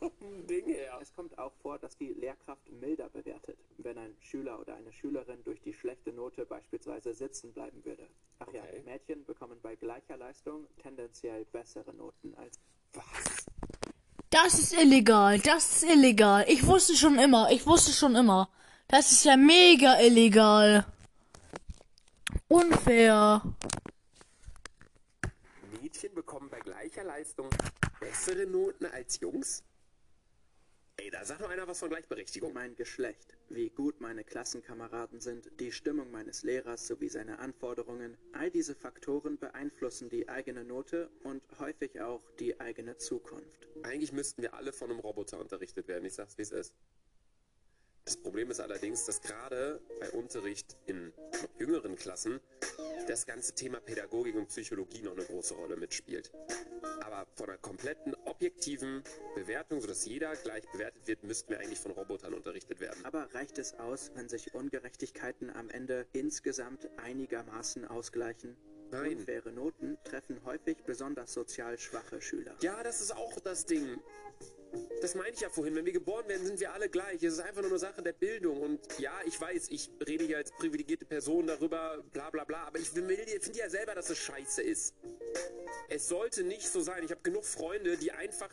Ding 0.46 0.66
her. 0.66 0.98
Es 1.02 1.12
kommt 1.12 1.37
auch 1.38 1.52
vor, 1.62 1.78
dass 1.78 1.96
die 1.96 2.12
Lehrkraft 2.12 2.70
milder 2.70 3.08
bewertet, 3.08 3.58
wenn 3.78 3.98
ein 3.98 4.16
Schüler 4.20 4.58
oder 4.60 4.75
eine 4.75 4.93
Schülerin 4.93 5.43
durch 5.44 5.60
die 5.60 5.75
schlechte 5.75 6.12
Note 6.12 6.46
beispielsweise 6.46 7.12
sitzen 7.14 7.52
bleiben 7.52 7.84
würde. 7.84 8.08
Ach 8.38 8.52
ja, 8.52 8.62
Okay. 8.62 8.82
Mädchen 8.84 9.25
bekommen 9.25 9.59
bei 9.62 9.76
gleicher 9.76 10.16
Leistung 10.16 10.66
tendenziell 10.82 11.44
bessere 11.47 11.92
Noten 11.94 12.35
als 12.37 12.59
Was? 12.92 13.47
Das 14.30 14.59
ist 14.59 14.73
illegal. 14.73 15.38
Das 15.40 15.82
ist 15.82 15.90
illegal. 15.90 16.44
Ich 16.49 16.66
wusste 16.66 16.94
schon 16.97 17.18
immer. 17.18 17.50
Ich 17.50 17.66
wusste 17.66 17.92
schon 17.92 18.14
immer. 18.16 18.49
Das 18.88 19.11
ist 19.12 19.25
ja 19.25 19.37
mega 19.37 19.99
illegal. 20.00 20.85
Unfair. 22.49 23.42
Mädchen 25.96 26.14
bekommen 26.14 26.50
bei 26.50 26.58
gleicher 26.58 27.04
Leistung 27.04 27.48
bessere 28.00 28.46
Noten 28.46 28.84
als 28.84 29.18
Jungs? 29.18 29.64
Ey, 30.98 31.10
da 31.10 31.24
sagt 31.24 31.40
doch 31.40 31.48
einer 31.48 31.66
was 31.66 31.78
von 31.78 31.88
Gleichberechtigung. 31.88 32.52
mein 32.52 32.76
Geschlecht, 32.76 33.34
wie 33.48 33.70
gut 33.70 33.98
meine 34.02 34.22
Klassenkameraden 34.22 35.20
sind, 35.20 35.50
die 35.58 35.72
Stimmung 35.72 36.10
meines 36.10 36.42
Lehrers 36.42 36.86
sowie 36.86 37.08
seine 37.08 37.38
Anforderungen, 37.38 38.18
all 38.32 38.50
diese 38.50 38.74
Faktoren 38.74 39.38
beeinflussen 39.38 40.10
die 40.10 40.28
eigene 40.28 40.64
Note 40.64 41.08
und 41.22 41.42
häufig 41.58 41.98
auch 42.02 42.22
die 42.40 42.60
eigene 42.60 42.98
Zukunft. 42.98 43.66
Eigentlich 43.82 44.12
müssten 44.12 44.42
wir 44.42 44.52
alle 44.52 44.74
von 44.74 44.90
einem 44.90 45.00
Roboter 45.00 45.40
unterrichtet 45.40 45.88
werden. 45.88 46.04
Ich 46.04 46.14
sag's, 46.14 46.36
wie 46.36 46.42
es 46.42 46.52
ist. 46.52 46.74
Das 48.06 48.16
Problem 48.16 48.52
ist 48.52 48.60
allerdings, 48.60 49.04
dass 49.04 49.20
gerade 49.20 49.80
bei 49.98 50.08
Unterricht 50.12 50.76
in 50.86 51.12
jüngeren 51.58 51.96
Klassen 51.96 52.38
das 53.08 53.26
ganze 53.26 53.52
Thema 53.52 53.80
Pädagogik 53.80 54.36
und 54.36 54.46
Psychologie 54.46 55.02
noch 55.02 55.16
eine 55.16 55.25
große 55.25 55.54
Rolle 55.54 55.76
mitspielt. 55.76 56.30
Aber 57.00 57.26
von 57.34 57.48
einer 57.48 57.58
kompletten 57.58 58.14
objektiven 58.25 59.02
Bewertung, 59.34 59.80
sodass 59.80 60.06
jeder 60.06 60.36
gleich 60.36 60.70
bewertet 60.70 61.08
wird, 61.08 61.25
müssten 61.25 61.50
wir 61.50 61.58
eigentlich 61.58 61.80
von 61.80 61.90
Robotern 61.90 62.32
unterrichtet 62.32 62.78
werden. 62.78 63.04
Aber 63.04 63.28
reicht 63.34 63.58
es 63.58 63.75
aus, 63.75 64.12
wenn 64.14 64.28
sich 64.28 64.54
Ungerechtigkeiten 64.54 65.50
am 65.50 65.68
Ende 65.68 66.06
insgesamt 66.12 66.88
einigermaßen 66.98 67.86
ausgleichen? 67.86 68.56
Nein. 68.92 69.16
Unfaire 69.16 69.50
Noten 69.50 69.98
treffen 70.04 70.44
häufig 70.44 70.76
besonders 70.84 71.32
sozial 71.32 71.76
schwache 71.76 72.20
Schüler. 72.20 72.54
Ja, 72.60 72.84
das 72.84 73.00
ist 73.00 73.16
auch 73.16 73.40
das 73.40 73.66
Ding. 73.66 73.98
Das 75.00 75.14
meine 75.14 75.30
ich 75.30 75.40
ja 75.40 75.49
vorhin. 75.49 75.75
Wenn 75.75 75.85
wir 75.85 75.92
geboren 75.92 76.26
werden, 76.28 76.46
sind 76.46 76.58
wir 76.58 76.73
alle 76.73 76.88
gleich. 76.88 77.23
Es 77.23 77.35
ist 77.35 77.40
einfach 77.40 77.62
nur 77.62 77.70
eine 77.70 77.78
Sache 77.78 78.02
der 78.02 78.12
Bildung. 78.12 78.61
Und 78.61 78.80
ja, 78.99 79.12
ich 79.25 79.40
weiß, 79.40 79.68
ich 79.70 79.90
rede 80.06 80.25
hier 80.25 80.38
als 80.38 80.50
privilegierte 80.52 81.04
Person 81.04 81.46
darüber, 81.46 82.02
bla 82.12 82.30
bla 82.30 82.44
bla. 82.44 82.64
Aber 82.64 82.78
ich 82.78 82.90
finde 82.90 83.14
ja 83.54 83.68
selber, 83.70 83.94
dass 83.94 84.11
es 84.11 84.18
scheiße 84.18 84.62
ist. 84.62 84.94
Es 85.88 86.08
sollte 86.08 86.42
nicht 86.42 86.68
so 86.68 86.80
sein. 86.80 87.04
Ich 87.04 87.11
habe 87.11 87.23
genug 87.23 87.44
Freunde, 87.44 87.96
die 87.96 88.12
einfach 88.12 88.50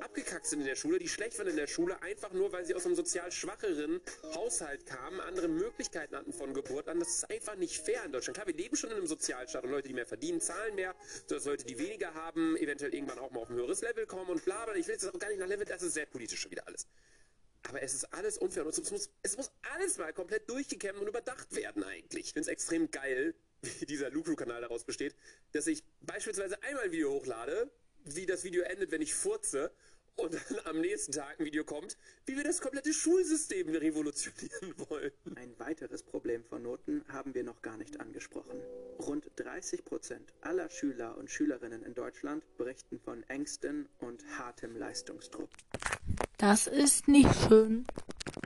abgekackt 0.00 0.46
sind 0.46 0.60
in 0.60 0.66
der 0.66 0.76
Schule, 0.76 0.98
die 0.98 1.08
schlecht 1.08 1.38
waren 1.38 1.48
in 1.48 1.56
der 1.56 1.66
Schule, 1.66 2.00
einfach 2.02 2.32
nur, 2.32 2.52
weil 2.52 2.64
sie 2.64 2.74
aus 2.74 2.86
einem 2.86 2.94
sozial 2.94 3.30
schwacheren 3.32 4.00
Haushalt 4.34 4.86
kamen, 4.86 5.20
andere 5.20 5.48
Möglichkeiten 5.48 6.16
hatten 6.16 6.32
von 6.32 6.54
Geburt 6.54 6.88
an. 6.88 6.98
Das 6.98 7.08
ist 7.08 7.30
einfach 7.30 7.56
nicht 7.56 7.78
fair 7.78 8.04
in 8.04 8.12
Deutschland. 8.12 8.36
Klar, 8.36 8.46
wir 8.46 8.54
leben 8.54 8.76
schon 8.76 8.90
in 8.90 8.96
einem 8.96 9.06
Sozialstaat 9.06 9.64
und 9.64 9.70
Leute, 9.70 9.88
die 9.88 9.94
mehr 9.94 10.06
verdienen, 10.06 10.40
zahlen 10.40 10.74
mehr, 10.74 10.94
sodass 11.26 11.44
Leute, 11.44 11.64
die 11.64 11.78
weniger 11.78 12.14
haben, 12.14 12.56
eventuell 12.56 12.94
irgendwann 12.94 13.18
auch 13.18 13.30
mal 13.30 13.40
auf 13.40 13.50
ein 13.50 13.56
höheres 13.56 13.82
Level 13.82 14.06
kommen 14.06 14.30
und 14.30 14.44
bla 14.44 14.64
bla. 14.64 14.74
Ich 14.74 14.86
will 14.86 14.94
jetzt 14.94 15.06
auch 15.06 15.18
gar 15.18 15.28
nicht 15.28 15.38
nach 15.38 15.48
Level, 15.48 15.64
das 15.64 15.82
ist 15.82 15.94
sehr 15.94 16.06
politisch 16.06 16.40
schon 16.40 16.50
wieder 16.50 16.66
alles. 16.66 16.86
Aber 17.68 17.82
es 17.82 17.94
ist 17.94 18.04
alles 18.12 18.38
unfair 18.38 18.64
und 18.64 18.70
es 18.70 18.90
muss, 18.90 19.10
es 19.22 19.36
muss 19.36 19.50
alles 19.74 19.98
mal 19.98 20.12
komplett 20.12 20.48
durchgekämmt 20.48 21.00
und 21.00 21.08
überdacht 21.08 21.54
werden 21.54 21.82
eigentlich. 21.82 22.26
Ich 22.26 22.32
finde 22.32 22.42
es 22.42 22.48
extrem 22.48 22.90
geil, 22.90 23.34
wie 23.80 23.86
dieser 23.86 24.10
Lukru-Kanal 24.10 24.60
daraus 24.60 24.84
besteht, 24.84 25.16
dass 25.52 25.66
ich 25.66 25.82
beispielsweise 26.00 26.62
einmal 26.62 26.84
ein 26.84 26.92
Video 26.92 27.10
hochlade, 27.12 27.70
wie 28.14 28.26
das 28.26 28.44
Video 28.44 28.62
endet, 28.62 28.90
wenn 28.92 29.02
ich 29.02 29.14
furze 29.14 29.72
und 30.16 30.34
dann 30.34 30.60
am 30.64 30.80
nächsten 30.80 31.12
Tag 31.12 31.38
ein 31.38 31.44
Video 31.44 31.64
kommt, 31.64 31.96
wie 32.24 32.36
wir 32.36 32.44
das 32.44 32.60
komplette 32.60 32.92
Schulsystem 32.92 33.68
revolutionieren 33.68 34.74
wollen. 34.88 35.12
Ein 35.34 35.58
weiteres 35.58 36.02
Problem 36.02 36.44
von 36.44 36.62
Noten 36.62 37.04
haben 37.08 37.34
wir 37.34 37.44
noch 37.44 37.60
gar 37.62 37.76
nicht 37.76 38.00
angesprochen. 38.00 38.60
Rund 38.98 39.30
30 39.36 39.84
Prozent 39.84 40.32
aller 40.40 40.70
Schüler 40.70 41.18
und 41.18 41.30
Schülerinnen 41.30 41.82
in 41.82 41.94
Deutschland 41.94 42.44
berichten 42.56 42.98
von 43.00 43.22
Ängsten 43.24 43.88
und 43.98 44.24
hartem 44.38 44.76
Leistungsdruck. 44.76 45.50
Das 46.38 46.66
ist 46.66 47.08
nicht 47.08 47.34
schön. 47.48 47.86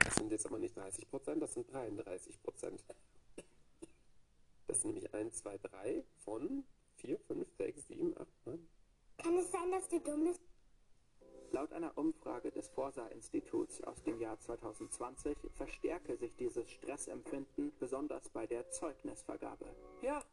Das 0.03 0.15
sind 0.15 0.31
jetzt 0.31 0.45
aber 0.47 0.59
nicht 0.59 0.75
30 0.75 1.09
Prozent, 1.09 1.41
das 1.41 1.53
sind 1.53 1.71
33 1.71 2.41
Prozent. 2.41 2.83
Das 4.67 4.81
sind 4.81 4.93
nämlich 4.93 5.13
1, 5.13 5.37
2, 5.37 5.57
3 5.57 6.03
von 6.23 6.63
4, 6.97 7.19
5, 7.19 7.47
6, 7.57 7.87
7, 7.87 8.17
8, 8.17 8.27
9. 8.45 8.67
Kann 9.21 9.37
es 9.37 9.51
sein, 9.51 9.71
dass 9.71 9.87
du 9.87 9.99
dumm 9.99 10.23
bist? 10.23 10.41
Laut 11.51 11.73
einer 11.73 11.95
Umfrage 11.97 12.49
des 12.51 12.69
Forsa-Instituts 12.69 13.83
aus 13.83 14.01
dem 14.03 14.19
Jahr 14.19 14.39
2020 14.39 15.37
verstärke 15.53 16.15
sich 16.15 16.35
dieses 16.37 16.71
Stressempfinden 16.71 17.73
besonders 17.77 18.29
bei 18.29 18.47
der 18.47 18.69
Zeugnisvergabe. 18.71 19.65
Ja. 20.01 20.23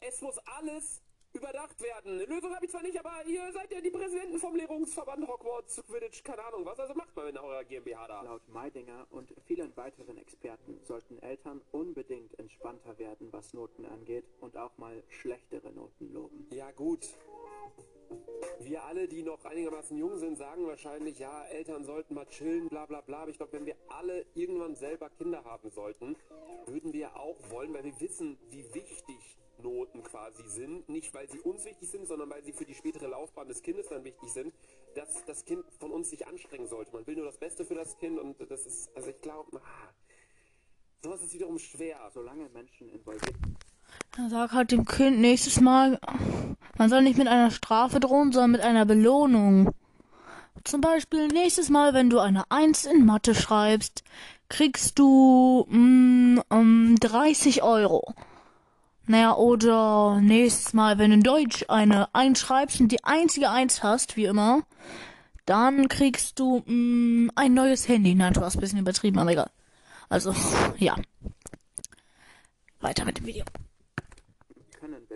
Es 0.00 0.20
muss 0.20 0.38
alles 0.38 1.02
überdacht 1.32 1.80
werden. 1.80 2.14
Eine 2.14 2.24
Lösung 2.24 2.54
habe 2.54 2.64
ich 2.64 2.70
zwar 2.70 2.82
nicht, 2.82 2.98
aber 2.98 3.24
ihr 3.26 3.52
seid 3.52 3.70
ja 3.72 3.80
die 3.80 3.90
Präsidenten 3.90 4.38
vom 4.38 4.54
Lehrungsverband 4.56 5.26
Hogwarts, 5.28 5.82
Quidditch, 5.86 6.22
keine 6.24 6.44
Ahnung 6.44 6.64
was. 6.64 6.78
Also 6.80 6.94
macht 6.94 7.14
mal 7.14 7.28
in 7.28 7.38
eurer 7.38 7.64
GmbH 7.64 8.06
da. 8.08 8.22
Laut 8.22 8.48
Meidinger 8.48 9.06
und 9.10 9.34
vielen 9.44 9.76
weiteren 9.76 10.16
Experten 10.18 10.80
sollten 10.84 11.18
Eltern 11.20 11.60
unbedingt 11.72 12.38
entspannter 12.38 12.98
werden, 12.98 13.32
was 13.32 13.52
Noten 13.54 13.84
angeht 13.86 14.24
und 14.40 14.56
auch 14.56 14.76
mal 14.78 15.02
schlechtere 15.08 15.70
Noten 15.72 16.12
loben. 16.12 16.46
Ja 16.50 16.70
gut. 16.72 17.06
Wir 18.60 18.82
alle, 18.84 19.06
die 19.06 19.22
noch 19.22 19.44
einigermaßen 19.44 19.96
jung 19.98 20.16
sind, 20.16 20.38
sagen 20.38 20.66
wahrscheinlich, 20.66 21.18
ja, 21.18 21.44
Eltern 21.44 21.84
sollten 21.84 22.14
mal 22.14 22.26
chillen, 22.26 22.68
bla 22.68 22.86
bla 22.86 23.02
bla. 23.02 23.20
Aber 23.20 23.30
ich 23.30 23.36
glaube, 23.36 23.52
wenn 23.52 23.66
wir 23.66 23.76
alle 23.88 24.24
irgendwann 24.34 24.74
selber 24.74 25.10
Kinder 25.10 25.44
haben 25.44 25.70
sollten, 25.70 26.16
würden 26.66 26.92
wir 26.92 27.16
auch 27.16 27.36
wollen, 27.50 27.74
weil 27.74 27.84
wir 27.84 28.00
wissen, 28.00 28.38
wie 28.48 28.64
wichtig 28.74 29.38
Noten 29.62 30.02
quasi 30.02 30.42
sind. 30.48 30.88
Nicht, 30.88 31.12
weil 31.14 31.28
sie 31.28 31.40
uns 31.40 31.64
wichtig 31.64 31.90
sind, 31.90 32.06
sondern 32.06 32.30
weil 32.30 32.42
sie 32.42 32.52
für 32.52 32.64
die 32.64 32.74
spätere 32.74 33.06
Laufbahn 33.06 33.48
des 33.48 33.62
Kindes 33.62 33.88
dann 33.88 34.04
wichtig 34.04 34.30
sind, 34.30 34.52
dass 34.94 35.24
das 35.26 35.44
Kind 35.44 35.64
von 35.78 35.90
uns 35.90 36.10
sich 36.10 36.26
anstrengen 36.26 36.66
sollte. 36.66 36.92
Man 36.92 37.06
will 37.06 37.16
nur 37.16 37.26
das 37.26 37.38
Beste 37.38 37.64
für 37.64 37.74
das 37.74 37.96
Kind 37.98 38.18
und 38.18 38.36
das 38.50 38.66
ist, 38.66 38.90
also 38.96 39.10
ich 39.10 39.20
glaube, 39.20 39.60
ah, 39.62 39.92
sowas 41.02 41.22
ist 41.22 41.34
wiederum 41.34 41.58
schwer. 41.58 41.98
Solange 42.12 42.48
Menschen 42.50 42.88
involviert 42.88 43.34
Dann 44.16 44.30
sag 44.30 44.52
halt 44.52 44.72
dem 44.72 44.84
Kind 44.84 45.18
nächstes 45.20 45.60
Mal, 45.60 45.98
man 46.76 46.88
soll 46.88 47.02
nicht 47.02 47.18
mit 47.18 47.28
einer 47.28 47.50
Strafe 47.50 48.00
drohen, 48.00 48.32
sondern 48.32 48.52
mit 48.52 48.60
einer 48.60 48.86
Belohnung. 48.86 49.74
Zum 50.64 50.80
Beispiel 50.80 51.28
nächstes 51.28 51.70
Mal, 51.70 51.94
wenn 51.94 52.10
du 52.10 52.18
eine 52.18 52.50
Eins 52.50 52.84
in 52.84 53.06
Mathe 53.06 53.34
schreibst, 53.34 54.02
kriegst 54.48 54.98
du 54.98 55.66
mm, 55.68 56.40
um, 56.48 56.96
30 57.00 57.62
Euro. 57.62 58.14
Naja, 59.08 59.34
oder 59.36 60.20
nächstes 60.20 60.74
Mal, 60.74 60.98
wenn 60.98 61.10
du 61.10 61.16
in 61.16 61.22
Deutsch 61.22 61.64
eine 61.68 62.14
Eins 62.14 62.40
schreibst 62.40 62.78
und 62.78 62.92
die 62.92 63.02
einzige 63.04 63.50
Eins 63.50 63.82
hast, 63.82 64.18
wie 64.18 64.26
immer, 64.26 64.64
dann 65.46 65.88
kriegst 65.88 66.38
du 66.38 66.62
mm, 66.66 67.30
ein 67.34 67.54
neues 67.54 67.88
Handy. 67.88 68.14
Nein, 68.14 68.34
du 68.34 68.42
hast 68.42 68.56
ein 68.56 68.60
bisschen 68.60 68.80
übertrieben, 68.80 69.18
aber 69.18 69.32
egal. 69.32 69.50
Also, 70.10 70.34
ja. 70.76 70.94
Weiter 72.80 73.06
mit 73.06 73.18
dem 73.18 73.26
Video. 73.26 73.44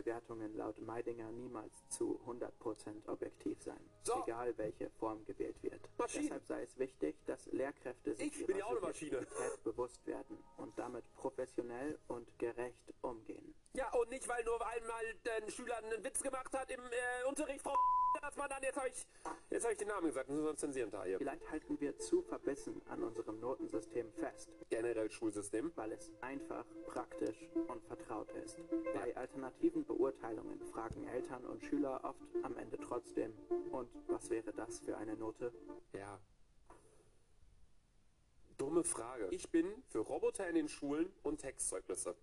Bewertungen 0.03 0.57
laut 0.57 0.81
Meidinger 0.81 1.31
niemals 1.31 1.89
zu 1.89 2.21
100% 2.27 3.09
objektiv 3.09 3.63
sein, 3.63 3.79
So. 4.03 4.23
egal 4.25 4.57
welche 4.59 4.91
Form 4.91 5.25
gewählt 5.25 5.63
wird. 5.63 5.81
Maschinen. 5.97 6.25
Deshalb 6.25 6.45
sei 6.47 6.63
es 6.63 6.77
wichtig, 6.79 7.17
dass 7.27 7.47
Lehrkräfte 7.53 8.15
sich 8.15 8.27
Ich 8.41 8.49
ihrer 8.49 8.81
Maschine. 8.81 9.21
Subjektivität 9.21 9.65
bewusst 9.65 10.07
werden 10.07 10.39
und 10.57 10.77
damit 10.79 11.05
professionell 11.15 11.99
und 12.09 12.27
gerecht 12.39 12.93
umgehen. 13.03 13.55
Ja, 13.75 13.91
und 13.93 14.11
nicht, 14.11 14.27
weil 14.29 14.45
nur 14.45 14.67
einmal 14.67 15.05
ein 15.41 15.51
Schüler 15.51 15.77
einen 15.79 16.05
Witz 16.05 16.21
gemacht 16.23 16.53
hat 16.53 16.71
im 16.71 16.81
äh, 16.81 17.29
Unterricht, 17.29 17.63
Frau 17.63 17.77
dass 18.21 18.37
man 18.37 18.49
dann, 18.49 18.63
jetzt 18.63 18.77
habe 18.77 18.89
ich, 18.89 19.07
jetzt 19.51 19.63
habe 19.65 19.73
ich 19.73 19.79
den 19.79 19.89
Namen 19.89 20.07
gesagt, 20.07 20.29
müssen 20.29 20.45
wir 20.45 20.51
uns 20.51 20.61
zensieren 20.61 20.91
da 20.91 21.03
hier. 21.05 21.19
Vielleicht 21.19 21.51
halten 21.51 21.81
wir 21.81 21.99
zu 21.99 22.23
verbissen 22.23 22.83
an 22.89 23.03
unserem 23.03 23.41
Notensystem 23.41 24.13
fest, 24.13 24.51
Generell 24.69 25.11
Schulsystem. 25.11 25.73
weil 25.77 25.93
es 25.93 26.13
einfach, 26.21 26.65
praktisch 26.87 27.49
und 27.69 27.83
vertraut 27.85 28.31
ist. 28.33 28.59
Bei 28.95 29.17
alternativen 29.17 29.85
Beurteilungen 29.97 30.59
fragen 30.73 31.07
Eltern 31.09 31.45
und 31.45 31.63
Schüler 31.63 32.01
oft 32.03 32.19
am 32.43 32.57
Ende 32.57 32.79
trotzdem, 32.79 33.33
und 33.71 33.89
was 34.07 34.31
wäre 34.31 34.53
das 34.53 34.81
für 34.81 34.97
eine 34.97 35.15
Note? 35.17 35.53
Ja. 35.93 36.19
Dumme 38.57 38.85
Frage. 38.85 39.29
Ich 39.31 39.51
bin 39.51 39.67
für 39.89 39.99
Roboter 39.99 40.49
in 40.49 40.55
den 40.55 40.69
Schulen 40.69 41.13
und 41.23 41.41
Textzeugnisse. 41.41 42.15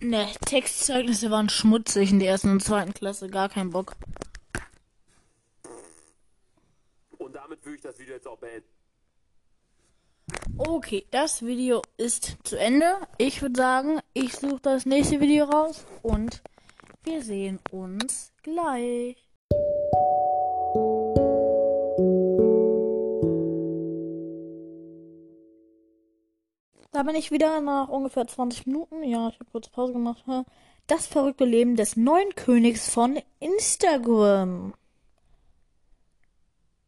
Ne, 0.00 0.32
Textzeugnisse 0.46 1.30
waren 1.30 1.48
schmutzig 1.48 2.12
in 2.12 2.20
der 2.20 2.30
ersten 2.30 2.50
und 2.50 2.62
zweiten 2.62 2.94
Klasse, 2.94 3.28
gar 3.28 3.48
kein 3.48 3.70
Bock. 3.70 3.96
Und 7.18 7.34
damit 7.34 7.64
würde 7.64 7.76
ich 7.76 7.82
das 7.82 7.98
Video 7.98 8.14
jetzt 8.14 8.28
auch 8.28 8.38
beenden. 8.38 8.68
Okay, 10.62 11.06
das 11.10 11.40
Video 11.40 11.80
ist 11.96 12.36
zu 12.44 12.58
Ende. 12.58 12.84
Ich 13.16 13.40
würde 13.40 13.58
sagen, 13.58 14.00
ich 14.12 14.36
suche 14.36 14.60
das 14.60 14.84
nächste 14.84 15.18
Video 15.18 15.46
raus 15.46 15.86
und 16.02 16.42
wir 17.02 17.22
sehen 17.22 17.58
uns 17.70 18.30
gleich. 18.42 19.16
Da 26.92 27.04
bin 27.04 27.14
ich 27.14 27.30
wieder 27.30 27.62
nach 27.62 27.88
ungefähr 27.88 28.26
20 28.26 28.66
Minuten. 28.66 29.02
Ja, 29.02 29.28
ich 29.28 29.36
habe 29.36 29.50
kurz 29.50 29.70
Pause 29.70 29.94
gemacht. 29.94 30.22
Das 30.86 31.06
verrückte 31.06 31.46
Leben 31.46 31.74
des 31.74 31.96
neuen 31.96 32.34
Königs 32.34 32.92
von 32.92 33.18
Instagram. 33.38 34.74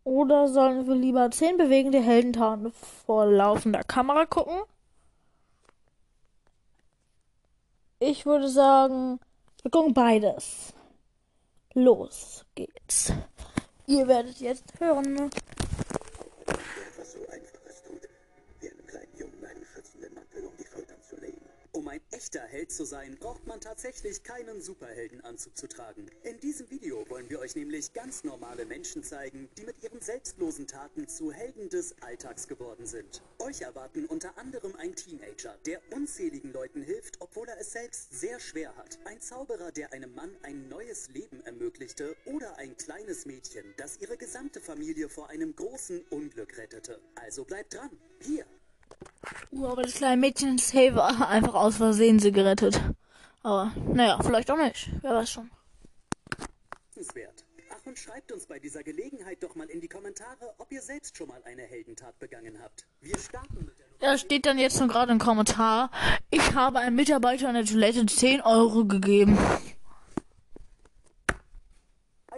Oder 0.05 0.49
sollen 0.49 0.87
wir 0.87 0.95
lieber 0.95 1.31
10 1.31 1.57
bewegende 1.57 2.01
Heldentaten 2.01 2.73
vor 3.07 3.27
laufender 3.27 3.83
Kamera 3.85 4.27
gucken? 4.27 4.63
Ich 8.01 8.27
würde 8.27 8.49
sagen, 8.49 9.21
wir 9.63 9.71
gucken 9.71 9.95
beides. 9.95 10.75
Los 11.75 12.45
geht's. 12.57 13.13
Ihr 13.87 14.09
werdet 14.09 14.41
jetzt 14.41 14.81
hören. 14.81 15.31
Ein 21.93 22.01
echter 22.11 22.41
Held 22.41 22.73
zu 22.73 22.87
sein, 22.87 23.19
braucht 23.21 23.47
man 23.47 23.61
tatsächlich 23.61 24.23
keinen 24.23 24.63
Superheldenanzug 24.63 25.55
zu 25.55 25.69
tragen. 25.69 26.11
In 26.23 26.41
diesem 26.41 26.71
Video 26.71 27.05
wollen 27.11 27.29
wir 27.29 27.39
euch 27.39 27.55
nämlich 27.55 27.93
ganz 27.93 28.25
normale 28.25 28.65
Menschen 28.65 29.05
zeigen, 29.05 29.51
die 29.59 29.65
mit 29.65 29.83
ihren 29.83 30.01
selbstlosen 30.01 30.67
Taten 30.67 31.07
zu 31.07 31.33
Helden 31.33 31.69
des 31.69 31.95
Alltags 32.01 32.49
geworden 32.49 32.87
sind. 32.87 33.21
Euch 33.41 33.61
erwarten 33.61 34.07
unter 34.07 34.39
anderem 34.39 34.75
ein 34.77 34.97
Teenager, 34.97 35.55
der 35.67 35.83
unzähligen 35.91 36.55
Leuten 36.55 36.81
hilft, 36.81 37.21
obwohl 37.21 37.47
er 37.47 37.61
es 37.61 37.73
selbst 37.73 38.19
sehr 38.19 38.41
schwer 38.41 38.75
hat. 38.77 38.99
Ein 39.05 39.21
Zauberer, 39.21 39.71
der 39.71 39.93
einem 39.93 40.15
Mann 40.15 40.35
ein 40.45 40.71
neues 40.71 41.11
Leben 41.11 41.45
ermöglichte 41.45 42.17
oder 42.25 42.57
ein 42.57 42.75
kleines 42.79 43.27
Mädchen, 43.27 43.67
das 43.77 43.99
ihre 44.01 44.17
gesamte 44.17 44.63
Familie 44.63 45.11
vor 45.11 45.29
einem 45.29 45.55
großen 45.55 46.01
Unglück 46.09 46.57
rettete. 46.57 47.03
Also 47.17 47.45
bleibt 47.45 47.75
dran. 47.75 47.91
Hier 48.23 48.47
Uh, 49.51 49.67
aber 49.67 49.83
das 49.83 49.95
kleine 49.95 50.21
Mädchen 50.21 50.57
ist 50.57 50.69
Saver 50.69 51.29
einfach 51.29 51.55
aus 51.55 51.77
Versehen 51.77 52.19
sie 52.19 52.33
gerettet. 52.33 52.81
Aber 53.43 53.73
naja, 53.93 54.19
vielleicht 54.23 54.51
auch 54.51 54.57
nicht. 54.57 54.91
Wer 55.03 55.15
weiß 55.15 55.31
schon. 55.31 55.51
Ach, 57.83 57.87
und 57.87 57.99
schreibt 57.99 58.31
uns 58.33 58.47
bei 58.47 58.59
dieser 58.59 58.83
Gelegenheit 58.83 59.43
doch 59.43 59.55
mal 59.55 59.69
in 59.69 59.81
die 59.81 59.89
Kommentare, 59.89 60.55
ob 60.59 60.71
ihr 60.71 60.83
selbst 60.83 61.17
schon 61.17 61.29
mal 61.29 61.43
eine 61.45 61.63
Heldentat 61.63 62.19
begangen 62.19 62.59
habt. 62.63 62.87
Wir 63.01 63.19
starten 63.19 63.65
mit 63.65 63.79
der 63.79 63.87
Da 63.99 64.19
steht 64.19 64.47
dann 64.47 64.59
jetzt 64.59 64.79
nur 64.79 64.89
gerade 64.89 65.11
im 65.11 65.19
Kommentar, 65.19 65.91
ich 66.31 66.55
habe 66.55 66.79
einem 66.79 66.97
Mitarbeiter 66.97 67.49
an 67.49 67.55
der 67.55 67.65
Toilette 67.65 68.07
10 68.07 68.43
Euro 68.43 68.85
gegeben. 68.85 69.39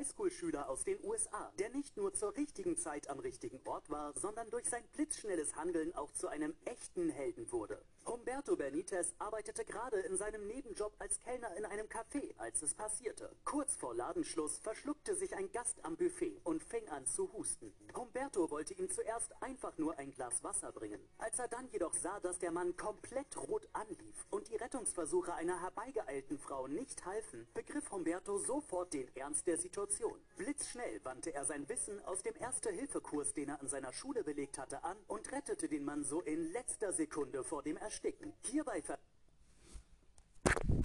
Highschool-Schüler. 0.05 0.35
Schüler 0.35 0.69
aus 0.69 0.85
den 0.85 1.03
USA, 1.03 1.51
der 1.59 1.71
nicht 1.71 1.97
nur 1.97 2.13
zur 2.13 2.37
richtigen 2.37 2.77
Zeit 2.77 3.09
am 3.09 3.19
richtigen 3.21 3.61
Ort 3.65 3.89
war, 3.89 4.13
sondern 4.19 4.51
durch 4.51 4.69
sein 4.69 4.85
blitzschnelles 4.93 5.57
Handeln 5.57 5.95
auch 5.95 6.13
zu 6.13 6.29
einem 6.29 6.55
echten 6.67 7.09
Helden 7.09 7.51
wurde. 7.51 7.83
Humberto 8.07 8.55
Benitez 8.55 9.15
arbeitete 9.19 9.65
gerade 9.65 9.99
in 10.01 10.17
seinem 10.19 10.47
Nebenjob 10.47 10.93
als 10.99 11.19
Kellner 11.21 11.57
in 11.57 11.65
einem 11.65 11.87
Café, 11.87 12.35
als 12.37 12.61
es 12.61 12.75
passierte. 12.75 13.31
Kurz 13.45 13.77
vor 13.77 13.95
Ladenschluss 13.95 14.59
verschluckte 14.59 15.15
sich 15.17 15.35
ein 15.35 15.51
Gast 15.53 15.83
am 15.85 15.97
Buffet 15.97 16.39
und 16.45 16.63
fing 16.63 16.87
an 16.91 17.07
zu 17.07 17.33
husten. 17.33 17.73
Humberto 17.97 18.51
wollte 18.51 18.75
ihm 18.75 18.91
zuerst 18.91 19.33
einfach 19.43 19.79
nur 19.79 19.99
ein 19.99 20.11
Glas 20.11 20.45
Wasser 20.45 20.71
bringen. 20.73 21.01
Als 21.17 21.39
er 21.39 21.49
dann 21.49 21.69
jedoch 21.69 21.95
sah, 21.95 22.21
dass 22.21 22.39
der 22.39 22.51
Mann 22.51 22.77
komplett 22.77 23.37
rot 23.37 23.67
anlief 23.73 24.27
und 24.31 24.49
die 24.49 24.57
Rettungsversuche 24.57 25.33
einer 25.33 25.63
herbeigeeilten 25.63 26.39
Frau 26.39 26.67
nicht 26.67 27.07
halfen, 27.07 27.47
begriff 27.55 27.91
Humberto 27.91 28.39
sofort 28.39 28.93
den 28.93 29.09
Ernst 29.17 29.47
der 29.47 29.57
Situation. 29.57 30.21
Blitzschnell 30.37 31.01
wandte 31.05 31.33
er 31.33 31.47
sein 31.47 31.69
Wissen 31.69 32.05
aus 32.05 32.23
dem 32.23 32.37
Erste-Hilfe-Kurs, 32.37 33.33
den 33.33 33.49
er 33.49 33.61
an 33.61 33.69
seiner 33.69 33.93
Schule 33.93 34.25
belegt 34.25 34.59
hatte, 34.59 34.85
an 34.85 34.99
und 35.07 35.33
rettete 35.33 35.69
den 35.69 35.85
Mann 35.85 36.05
so 36.05 36.21
in 36.21 36.53
letzter 36.53 36.93
Sekunde 36.93 37.45
vor 37.45 37.63
dem 37.63 37.77
Ersticken. 37.95 38.33
Hierbei 38.51 38.83
ver 38.83 38.99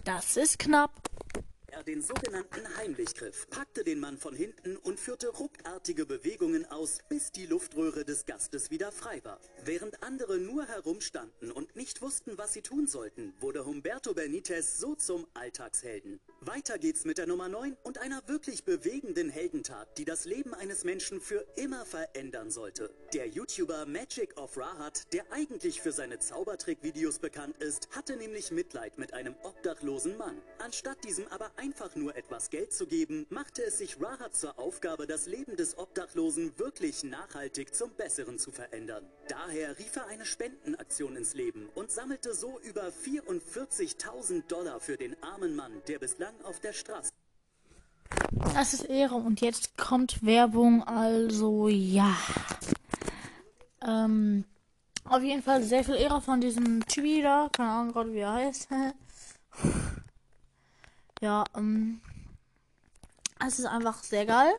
Das 0.05 0.37
ist 0.37 0.59
knapp. 0.59 0.91
Er 1.71 1.83
den 1.83 2.01
sogenannten 2.01 2.77
Heimlichgriff, 2.77 3.47
packte 3.49 3.83
den 3.83 3.99
Mann 3.99 4.17
von 4.17 4.35
hinten 4.35 4.77
und 4.77 4.99
führte 4.99 5.29
ruckartige 5.29 6.05
Bewegungen 6.05 6.65
aus, 6.65 6.99
bis 7.09 7.31
die 7.31 7.45
Luftröhre 7.45 8.05
des 8.05 8.25
Gastes 8.25 8.71
wieder 8.71 8.91
frei 8.91 9.23
war. 9.23 9.39
Während 9.63 10.03
andere 10.03 10.37
nur 10.37 10.65
herumstanden 10.65 11.51
und 11.51 11.75
nicht 11.75 12.01
wussten, 12.01 12.37
was 12.37 12.53
sie 12.53 12.61
tun 12.61 12.87
sollten, 12.87 13.33
wurde 13.39 13.65
Humberto 13.65 14.13
Benitez 14.13 14.77
so 14.79 14.95
zum 14.95 15.27
Alltagshelden. 15.33 16.19
Weiter 16.41 16.77
geht's 16.77 17.05
mit 17.05 17.17
der 17.17 17.27
Nummer 17.27 17.49
9 17.49 17.75
und 17.83 17.97
einer 17.97 18.25
wirklich 18.27 18.63
bewegenden 18.63 19.29
Heldentat, 19.29 19.97
die 19.97 20.05
das 20.05 20.25
Leben 20.25 20.53
eines 20.53 20.83
Menschen 20.83 21.19
für 21.19 21.45
immer 21.57 21.85
verändern 21.85 22.49
sollte. 22.49 22.93
Der 23.13 23.27
YouTuber 23.27 23.85
Magic 23.85 24.37
of 24.37 24.57
Rahat, 24.57 25.11
der 25.13 25.31
eigentlich 25.31 25.81
für 25.81 25.91
seine 25.91 26.19
Zaubertrick-Videos 26.19 27.19
bekannt 27.19 27.57
ist, 27.57 27.89
hatte 27.91 28.15
nämlich 28.15 28.51
Mitleid 28.51 28.97
mit 28.97 29.13
einem 29.13 29.35
obdachlosen 29.43 30.17
Mann. 30.17 30.41
Anstatt 30.59 31.03
diesem 31.03 31.27
aber 31.27 31.51
einfach 31.59 31.95
nur 31.95 32.15
etwas 32.15 32.49
Geld 32.49 32.73
zu 32.73 32.87
geben, 32.87 33.25
machte 33.29 33.63
es 33.63 33.77
sich 33.79 34.01
Rahat 34.01 34.35
zur 34.35 34.57
Aufgabe, 34.57 35.07
das 35.07 35.27
Leben 35.27 35.57
des 35.57 35.77
Obdachlosen 35.77 36.57
wirklich 36.57 37.03
nachhaltig 37.03 37.75
zum 37.75 37.91
Besseren 37.91 38.39
zu 38.39 38.51
verändern. 38.51 39.05
Daher 39.27 39.77
rief 39.77 39.95
er 39.95 40.07
eine 40.07 40.25
Spendenaktion 40.25 41.17
ins 41.17 41.33
Leben 41.33 41.69
und 41.75 41.91
sammelte 41.91 42.33
so 42.33 42.59
über 42.61 42.87
44.000 42.87 44.47
Dollar 44.47 44.79
für 44.79 44.95
den 44.95 45.21
armen 45.21 45.55
Mann, 45.55 45.81
der 45.87 45.99
bislang 45.99 46.33
auf 46.43 46.59
der 46.61 46.73
Straße 46.73 47.11
Das 48.53 48.73
ist 48.73 48.85
Ehre. 48.85 49.15
Und 49.15 49.41
jetzt 49.41 49.77
kommt 49.77 50.25
Werbung. 50.25 50.83
Also 50.83 51.67
ja. 51.67 52.15
Ähm, 53.85 54.45
auf 55.03 55.21
jeden 55.21 55.43
Fall 55.43 55.63
sehr 55.63 55.83
viel 55.83 55.95
Ehre 55.95 56.21
von 56.21 56.39
diesem 56.39 56.85
Typi 56.85 57.21
da. 57.21 57.49
Keine 57.51 57.69
Ahnung 57.69 57.93
gerade, 57.93 58.13
wie 58.13 58.19
er 58.19 58.33
heißt. 58.33 58.69
ja, 61.19 61.43
ähm. 61.55 62.01
Es 63.45 63.57
ist 63.57 63.65
einfach 63.65 64.03
sehr 64.03 64.25
geil. 64.25 64.53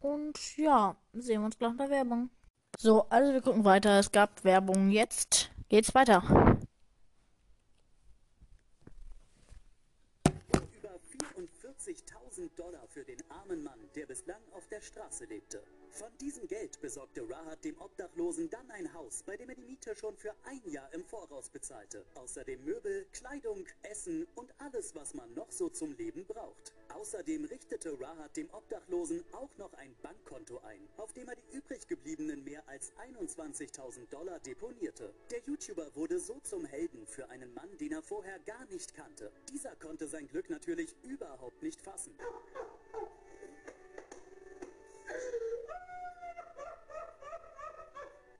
Und 0.00 0.56
ja, 0.58 0.94
sehen 1.14 1.40
wir 1.40 1.46
uns 1.46 1.58
gleich 1.58 1.70
nach 1.70 1.78
der 1.78 1.90
Werbung. 1.90 2.30
So, 2.78 3.08
also 3.08 3.32
wir 3.32 3.40
gucken 3.40 3.64
weiter. 3.64 3.98
Es 3.98 4.12
gab 4.12 4.44
Werbung. 4.44 4.90
Jetzt 4.90 5.50
geht's 5.68 5.94
weiter. 5.94 6.22
über 10.78 12.27
44.000 12.38 12.54
Dollar 12.56 12.86
für 12.86 13.04
den 13.04 13.18
armen 13.30 13.62
Mann, 13.62 13.90
der 13.94 14.06
bislang 14.06 14.40
auf 14.52 14.68
der 14.68 14.80
Straße 14.80 15.24
lebte. 15.24 15.62
Von 15.90 16.08
diesem 16.20 16.46
Geld 16.46 16.80
besorgte 16.80 17.28
Rahat 17.28 17.64
dem 17.64 17.80
Obdachlosen 17.80 18.48
dann 18.50 18.70
ein 18.70 18.92
Haus, 18.94 19.22
bei 19.24 19.36
dem 19.36 19.48
er 19.48 19.56
die 19.56 19.64
Miete 19.64 19.94
schon 19.96 20.16
für 20.16 20.34
ein 20.44 20.62
Jahr 20.70 20.92
im 20.94 21.04
Voraus 21.04 21.50
bezahlte. 21.50 22.04
Außerdem 22.14 22.64
Möbel, 22.64 23.06
Kleidung, 23.12 23.64
Essen 23.82 24.26
und 24.36 24.52
alles, 24.58 24.94
was 24.94 25.14
man 25.14 25.32
noch 25.34 25.50
so 25.50 25.68
zum 25.68 25.92
Leben 25.96 26.24
braucht. 26.26 26.72
Außerdem 26.94 27.44
richtete 27.44 27.98
Rahat 28.00 28.36
dem 28.36 28.48
Obdachlosen 28.50 29.24
auch 29.32 29.56
noch 29.56 29.72
ein 29.74 29.94
Bankkonto 30.02 30.58
ein, 30.58 30.88
auf 30.96 31.12
dem 31.12 31.28
er 31.28 31.36
die 31.36 31.56
übrig 31.56 31.86
gebliebenen 31.86 32.42
mehr 32.44 32.66
als 32.68 32.92
21.000 32.96 34.08
Dollar 34.10 34.40
deponierte. 34.40 35.14
Der 35.30 35.40
YouTuber 35.40 35.94
wurde 35.94 36.18
so 36.18 36.40
zum 36.40 36.64
Helden 36.64 37.06
für 37.06 37.28
einen 37.28 37.52
Mann, 37.54 37.76
den 37.78 37.92
er 37.92 38.02
vorher 38.02 38.38
gar 38.40 38.64
nicht 38.66 38.94
kannte. 38.94 39.30
Dieser 39.52 39.76
konnte 39.76 40.08
sein 40.08 40.28
Glück 40.28 40.50
natürlich 40.50 40.96
überhaupt 41.02 41.62
nicht 41.62 41.80
fassen. 41.80 42.14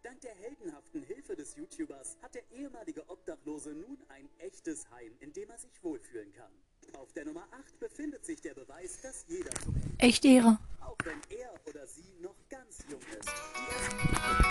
Dank 0.03 0.21
der 0.23 0.35
heldenhaften 0.35 1.03
Hilfe 1.03 1.37
des 1.37 1.55
YouTubers 1.55 2.17
hat 2.23 2.35
der 2.35 2.51
ehemalige 2.51 3.09
Obdachlose 3.09 3.75
nun 3.75 3.99
ein 4.09 4.29
echtes 4.39 4.91
Heim, 4.91 5.17
in 5.21 5.33
dem 5.33 5.51
er 5.51 5.59
sich 5.59 5.83
wohlfühlen 5.83 6.33
kann. 6.33 6.53
Auf 6.95 7.13
der 7.13 7.25
Nummer 7.25 7.45
8 7.53 7.81
befindet 7.81 8.25
sich 8.25 8.41
der 8.41 8.55
Beweis, 8.55 9.01
dass 9.03 9.25
jeder 9.29 9.51
zum 9.63 9.75
Echt 9.99 10.25
Ehre. 10.25 10.59
auch 10.81 10.97
wenn 11.05 11.21
er 11.39 11.51
oder 11.67 11.87
sie 11.87 12.05
noch 12.21 12.35
ganz 12.49 12.79
jung 12.91 13.01
ist. 13.19 13.29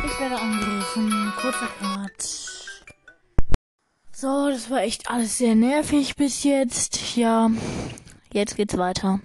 Ich 0.05 0.19
werde 0.19 0.35
angerufen. 0.37 1.33
Kurzer 1.39 1.69
Cut. 1.79 2.21
So, 4.11 4.49
das 4.49 4.69
war 4.69 4.81
echt 4.81 5.09
alles 5.09 5.37
sehr 5.37 5.55
nervig 5.55 6.15
bis 6.15 6.43
jetzt. 6.43 7.15
Ja, 7.15 7.51
jetzt 8.31 8.55
geht's 8.55 8.77
weiter. 8.77 9.19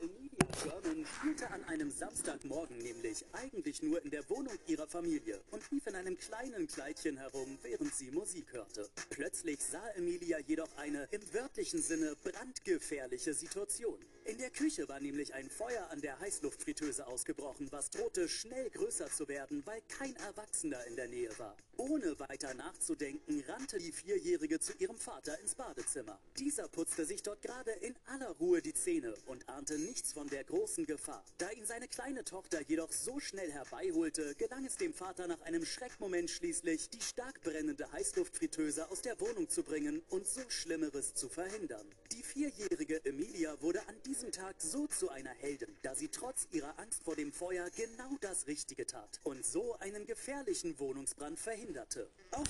Emilia 0.00 0.46
Sherman 0.60 1.06
spielte 1.06 1.50
an 1.50 1.62
einem 1.84 1.92
Samstagmorgen 1.92 2.78
nämlich 2.78 3.26
eigentlich 3.32 3.82
nur 3.82 4.02
in 4.02 4.10
der 4.10 4.26
Wohnung 4.30 4.54
ihrer 4.66 4.86
Familie 4.86 5.38
und 5.50 5.70
lief 5.70 5.86
in 5.86 5.94
einem 5.94 6.16
kleinen 6.16 6.66
Kleidchen 6.66 7.18
herum, 7.18 7.58
während 7.62 7.94
sie 7.94 8.10
Musik 8.10 8.46
hörte. 8.52 8.88
Plötzlich 9.10 9.60
sah 9.60 9.86
Emilia 9.90 10.38
jedoch 10.38 10.74
eine 10.78 11.06
im 11.10 11.20
wörtlichen 11.34 11.82
Sinne 11.82 12.16
brandgefährliche 12.24 13.34
Situation. 13.34 13.98
In 14.26 14.38
der 14.38 14.48
Küche 14.48 14.88
war 14.88 15.00
nämlich 15.00 15.34
ein 15.34 15.50
Feuer 15.50 15.86
an 15.90 16.00
der 16.00 16.18
Heißluftfritteuse 16.18 17.06
ausgebrochen, 17.06 17.70
was 17.70 17.90
drohte 17.90 18.26
schnell 18.26 18.70
größer 18.70 19.10
zu 19.10 19.28
werden, 19.28 19.62
weil 19.66 19.82
kein 19.82 20.16
Erwachsener 20.16 20.82
in 20.86 20.96
der 20.96 21.08
Nähe 21.08 21.38
war. 21.38 21.54
Ohne 21.76 22.18
weiter 22.18 22.54
nachzudenken, 22.54 23.44
rannte 23.46 23.76
die 23.78 23.92
Vierjährige 23.92 24.60
zu 24.60 24.72
ihrem 24.78 24.96
Vater 24.96 25.38
ins 25.40 25.54
Badezimmer. 25.54 26.18
Dieser 26.38 26.68
putzte 26.68 27.04
sich 27.04 27.22
dort 27.22 27.42
gerade 27.42 27.72
in 27.72 27.94
aller 28.06 28.30
Ruhe 28.30 28.62
die 28.62 28.72
Zähne 28.72 29.14
und 29.26 29.46
ahnte 29.46 29.78
nichts 29.78 30.14
von 30.14 30.26
der 30.28 30.44
großen 30.44 30.86
Gefahr. 30.86 31.22
Da 31.36 31.50
ihn 31.50 31.66
seine 31.66 31.88
kleine 31.88 32.24
Tochter 32.24 32.62
jedoch 32.62 32.92
so 32.92 33.20
schnell 33.20 33.52
herbeiholte, 33.52 34.34
gelang 34.36 34.64
es 34.64 34.76
dem 34.76 34.94
Vater 34.94 35.26
nach 35.26 35.42
einem 35.42 35.66
Schreckmoment 35.66 36.30
schließlich, 36.30 36.88
die 36.88 37.02
stark 37.02 37.42
brennende 37.42 37.92
Heißluftfritteuse 37.92 38.90
aus 38.90 39.02
der 39.02 39.20
Wohnung 39.20 39.50
zu 39.50 39.62
bringen 39.62 40.02
und 40.08 40.26
so 40.26 40.40
Schlimmeres 40.48 41.12
zu 41.12 41.28
verhindern. 41.28 41.86
Die 42.12 42.22
vierjährige 42.22 43.04
Emilia 43.04 43.60
wurde 43.60 43.86
an 43.86 43.96
diesem 44.06 44.13
Tag 44.14 44.54
so 44.58 44.86
zu 44.86 45.10
einer 45.10 45.30
Heldin, 45.30 45.76
da 45.82 45.94
sie 45.94 46.08
trotz 46.08 46.46
ihrer 46.52 46.78
Angst 46.78 47.02
vor 47.02 47.16
dem 47.16 47.32
Feuer 47.32 47.68
genau 47.76 48.16
das 48.20 48.46
Richtige 48.46 48.86
tat 48.86 49.20
und 49.24 49.44
so 49.44 49.76
einen 49.80 50.06
gefährlichen 50.06 50.78
Wohnungsbrand 50.78 51.38
verhinderte. 51.38 52.08
Auch 52.30 52.44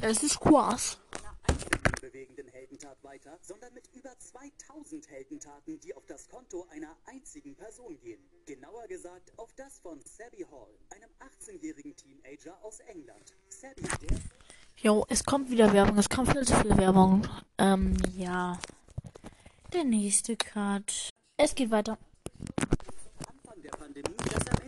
Es 0.00 0.22
ist 0.22 0.40
Quas. 0.40 0.98
bewegenden 2.00 2.48
Heldentat 2.48 2.96
weiter, 3.04 3.38
sondern 3.42 3.74
mit 3.74 3.88
über 3.94 4.18
2000 4.18 5.10
Heldentaten, 5.10 5.78
die 5.80 5.94
auf 5.94 6.06
das 6.06 6.26
Konto 6.28 6.66
einer 6.70 6.96
einzigen 7.06 7.54
Person 7.54 7.98
gehen. 8.00 8.20
Genauer 8.46 8.86
gesagt 8.88 9.30
auf 9.36 9.52
das 9.56 9.78
von 9.78 10.00
Sabby 10.04 10.46
Hall, 10.50 10.74
einem 10.88 11.10
18-jährigen 11.20 11.94
Teenager 11.96 12.56
aus 12.62 12.80
England. 12.80 13.34
Sabby, 13.50 13.82
der 13.82 14.18
Jo, 14.82 15.04
es 15.10 15.22
kommt 15.24 15.50
wieder 15.50 15.74
Werbung. 15.74 15.98
Es 15.98 16.08
kommt 16.08 16.32
viel 16.32 16.46
zu 16.46 16.56
viel 16.56 16.74
Werbung. 16.78 17.28
Ähm, 17.58 17.94
ja. 18.16 18.58
Der 19.74 19.84
nächste 19.84 20.36
Cut. 20.36 21.09
Es 21.42 21.54
geht 21.54 21.70
weiter. 21.70 21.96
Anfang 23.26 23.62
der 23.62 23.70
Pandemie, 23.70 24.14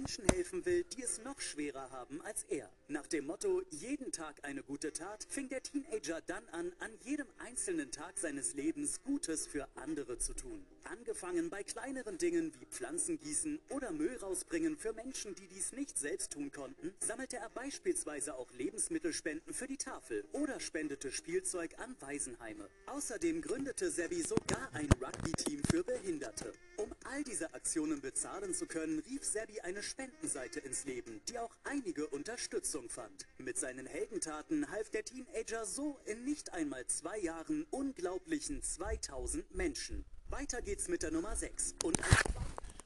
Menschen 0.03 0.25
helfen 0.35 0.65
will, 0.65 0.83
die 0.83 1.03
es 1.05 1.23
noch 1.23 1.41
schwerer 1.41 1.89
haben 1.93 2.21
als 2.23 2.43
er. 2.49 2.69
Nach 2.89 3.07
dem 3.07 3.27
Motto, 3.27 3.63
jeden 3.71 4.11
Tag 4.11 4.35
eine 4.43 4.65
gute 4.65 4.93
Tat, 4.93 5.25
fing 5.29 5.49
der 5.49 5.63
Teenager 5.63 6.21
dann 6.27 6.43
an, 6.49 6.73
an 6.81 6.91
jedem 7.05 7.29
einzelnen 7.39 7.93
Tag 7.93 8.19
seines 8.19 8.55
Lebens 8.55 9.05
Gutes 9.05 9.47
für 9.47 9.69
andere 9.77 10.19
zu 10.19 10.35
tun. 10.35 10.67
Angefangen 10.83 11.51
bei 11.51 11.63
kleineren 11.63 12.19
Dingen 12.19 12.53
wie 12.59 12.67
Pflanzen 12.67 13.21
gießen 13.21 13.61
oder 13.69 13.93
Müll 13.93 14.17
rausbringen 14.17 14.77
für 14.77 14.93
Menschen, 14.93 15.37
die 15.37 15.47
dies 15.47 15.71
nicht 15.71 15.97
selbst 15.97 16.33
tun 16.33 16.51
konnten, 16.51 16.93
sammelte 16.99 17.37
er 17.37 17.51
beispielsweise 17.51 18.35
auch 18.35 18.51
Lebensmittelspenden 18.55 19.55
für 19.55 19.69
die 19.69 19.77
Tafel 19.77 20.25
oder 20.33 20.59
spendete 20.59 21.13
Spielzeug 21.13 21.79
an 21.79 21.95
Waisenheime. 22.01 22.69
Außerdem 22.87 23.41
gründete 23.41 23.89
Sebi 23.89 24.21
sogar 24.21 24.69
ein 24.73 24.89
Rugby-Team 25.01 25.63
für 25.71 25.85
Behinderte. 25.85 26.53
Um 26.83 26.91
all 27.15 27.23
diese 27.23 27.55
Aktionen 27.55 28.01
bezahlen 28.01 28.55
zu 28.55 28.67
können, 28.67 28.99
rief 29.09 29.23
Sebi 29.23 29.61
eine 29.61 29.85
Spendenseite 29.85 30.59
ins 30.59 30.85
Leben, 30.85 31.21
die 31.29 31.39
auch 31.39 31.55
einige 31.63 32.09
Unterstützung 32.09 32.89
fand. 32.89 33.25
Mit 33.39 33.57
seinen 33.57 33.87
Heldentaten 33.87 34.69
half 34.69 34.91
der 34.91 35.05
Teenager 35.05 35.65
so 35.65 36.01
in 36.07 36.25
nicht 36.25 36.53
einmal 36.53 36.85
zwei 36.89 37.21
Jahren 37.21 37.67
unglaublichen 37.71 38.65
2000 38.65 39.55
Menschen. 39.55 40.05
Weiter 40.29 40.61
geht's 40.61 40.89
mit 40.89 41.05
der 41.05 41.13
Nummer 41.13 41.37
6. 41.37 41.77
Und 41.85 41.99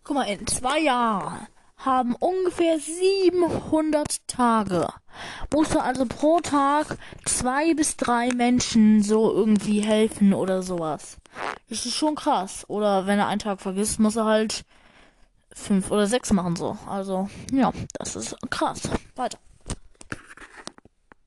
Guck 0.04 0.14
mal, 0.14 0.24
in 0.24 0.46
zwei 0.46 0.80
Jahren 0.80 1.46
haben 1.78 2.14
ungefähr 2.16 2.78
700 2.78 4.28
Tage. 4.28 4.88
Musst 5.54 5.74
du 5.74 5.80
also 5.80 6.04
pro 6.04 6.40
Tag 6.40 6.98
zwei 7.24 7.72
bis 7.72 7.96
drei 7.96 8.28
Menschen 8.34 9.02
so 9.02 9.32
irgendwie 9.32 9.80
helfen 9.80 10.34
oder 10.34 10.62
sowas. 10.62 11.16
Ist 11.68 11.90
schon 11.92 12.14
krass. 12.14 12.64
Oder 12.68 13.06
wenn 13.06 13.18
er 13.18 13.26
einen 13.26 13.40
Tag 13.40 13.60
vergisst, 13.60 13.98
muss 13.98 14.16
er 14.16 14.24
halt 14.24 14.64
fünf 15.52 15.90
oder 15.90 16.06
sechs 16.06 16.32
machen 16.32 16.54
so. 16.54 16.78
Also, 16.88 17.28
ja, 17.50 17.72
das 17.98 18.14
ist 18.14 18.36
krass. 18.50 18.82
Weiter. 19.16 19.38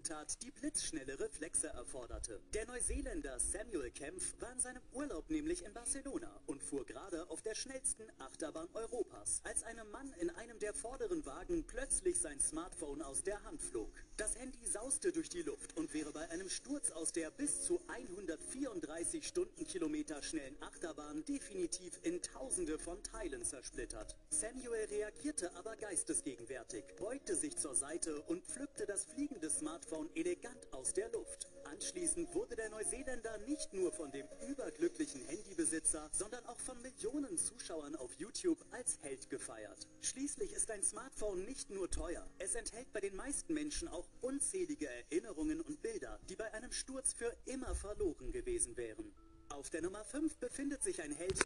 Tat, 0.10 0.42
die 0.42 0.50
blitzschnelle 0.50 1.20
Reflexe 1.20 1.68
erforderte. 1.68 2.42
Der 2.56 2.66
Neuseeländer 2.66 3.40
Samuel 3.40 3.92
Kempf 3.92 4.34
war 4.40 4.52
in 4.52 4.60
seinem 4.60 4.82
Urlaub 4.94 5.30
nämlich 5.30 5.64
in 5.64 5.72
Barcelona 5.72 6.32
und 6.48 6.64
fuhr 6.64 6.84
gerade 6.84 7.30
auf 7.30 7.44
der 7.44 7.54
schnellsten 7.54 8.06
Achterbahn 8.18 8.68
Europas, 8.74 9.42
als 9.44 9.64
einem 9.66 9.88
Mann 9.92 10.12
in 10.20 10.32
einem 10.32 10.58
der 10.58 10.74
vorderen 10.74 11.24
Wagen 11.28 11.64
plötzlich 11.64 12.20
sein 12.20 12.40
Smartphone 12.40 13.04
aus 13.04 13.22
der 13.22 13.44
Hand 13.44 13.62
flog. 13.62 13.92
Das 14.18 14.36
Handy 14.40 14.66
sauste 14.66 15.12
durch 15.12 15.30
die 15.30 15.44
Luft 15.44 15.78
und 15.78 15.94
wäre 15.94 16.12
bei 16.12 16.28
einem 16.32 16.50
Sturz 16.50 16.90
aus 16.90 17.12
der 17.12 17.30
bis 17.30 17.66
zu 17.66 17.80
134 17.88 19.28
Stundenkilometer 19.28 20.24
schnellen 20.24 20.60
Achterbahn 20.62 21.24
definitiv 21.26 22.00
in 22.02 22.20
Tausende 22.24 22.80
von 22.80 23.04
Teilen 23.04 23.44
zersplittert. 23.44 24.18
Samuel 24.32 24.86
reagierte 24.86 25.56
aber 25.56 25.76
geistesgegenwärtig, 25.76 26.84
beugte 26.98 27.36
sich 27.36 27.56
zur 27.58 27.76
Seite 27.76 28.24
und 28.24 28.44
pflückte 28.44 28.88
das 28.88 29.06
fliegende 29.06 29.52
Smartphone 29.52 29.99
elegant 30.16 30.72
aus 30.72 30.94
der 30.94 31.12
Luft. 31.12 31.48
Anschließend 31.72 32.34
wurde 32.34 32.56
der 32.56 32.70
Neuseeländer 32.70 33.38
nicht 33.48 33.74
nur 33.74 33.92
von 33.92 34.12
dem 34.12 34.26
überglücklichen 34.48 35.22
Handybesitzer, 35.28 36.10
sondern 36.14 36.46
auch 36.46 36.60
von 36.60 36.82
Millionen 36.82 37.38
Zuschauern 37.38 37.96
auf 37.96 38.14
YouTube 38.16 38.64
als 38.72 39.00
Held 39.02 39.30
gefeiert. 39.30 39.88
Schließlich 40.02 40.54
ist 40.54 40.72
ein 40.72 40.84
Smartphone 40.84 41.44
nicht 41.46 41.70
nur 41.70 41.90
teuer, 41.90 42.26
es 42.38 42.56
enthält 42.56 42.92
bei 42.94 43.02
den 43.02 43.16
meisten 43.16 43.54
Menschen 43.54 43.88
auch 43.88 44.08
unzählige 44.22 44.88
Erinnerungen 44.88 45.62
und 45.62 45.82
Bilder, 45.82 46.20
die 46.30 46.36
bei 46.36 46.54
einem 46.54 46.72
Sturz 46.72 47.14
für 47.14 47.36
immer 47.46 47.76
verloren 47.76 48.32
gewesen 48.32 48.78
wären. 48.78 49.12
Auf 49.50 49.70
der 49.70 49.82
Nummer 49.82 50.04
5 50.06 50.38
befindet 50.38 50.84
sich 50.84 51.02
ein 51.02 51.12
Held, 51.12 51.40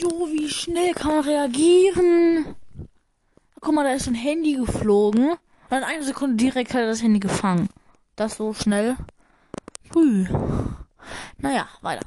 Jo, 0.00 0.26
wie 0.30 0.48
schnell 0.48 0.94
kann 0.94 1.16
man 1.16 1.24
reagieren? 1.24 2.56
Guck 3.60 3.74
mal, 3.74 3.84
da 3.84 3.94
ist 3.94 4.08
ein 4.08 4.14
Handy 4.14 4.54
geflogen. 4.54 5.36
In 5.72 5.84
einer 5.84 6.02
Sekunde 6.02 6.36
direkt 6.36 6.74
hat 6.74 6.82
er 6.82 6.88
das 6.88 7.02
Handy 7.02 7.18
gefangen. 7.18 7.70
Das 8.14 8.36
so 8.36 8.52
schnell. 8.52 8.94
Hui. 9.94 10.28
Naja, 11.38 11.66
weiter. 11.80 12.06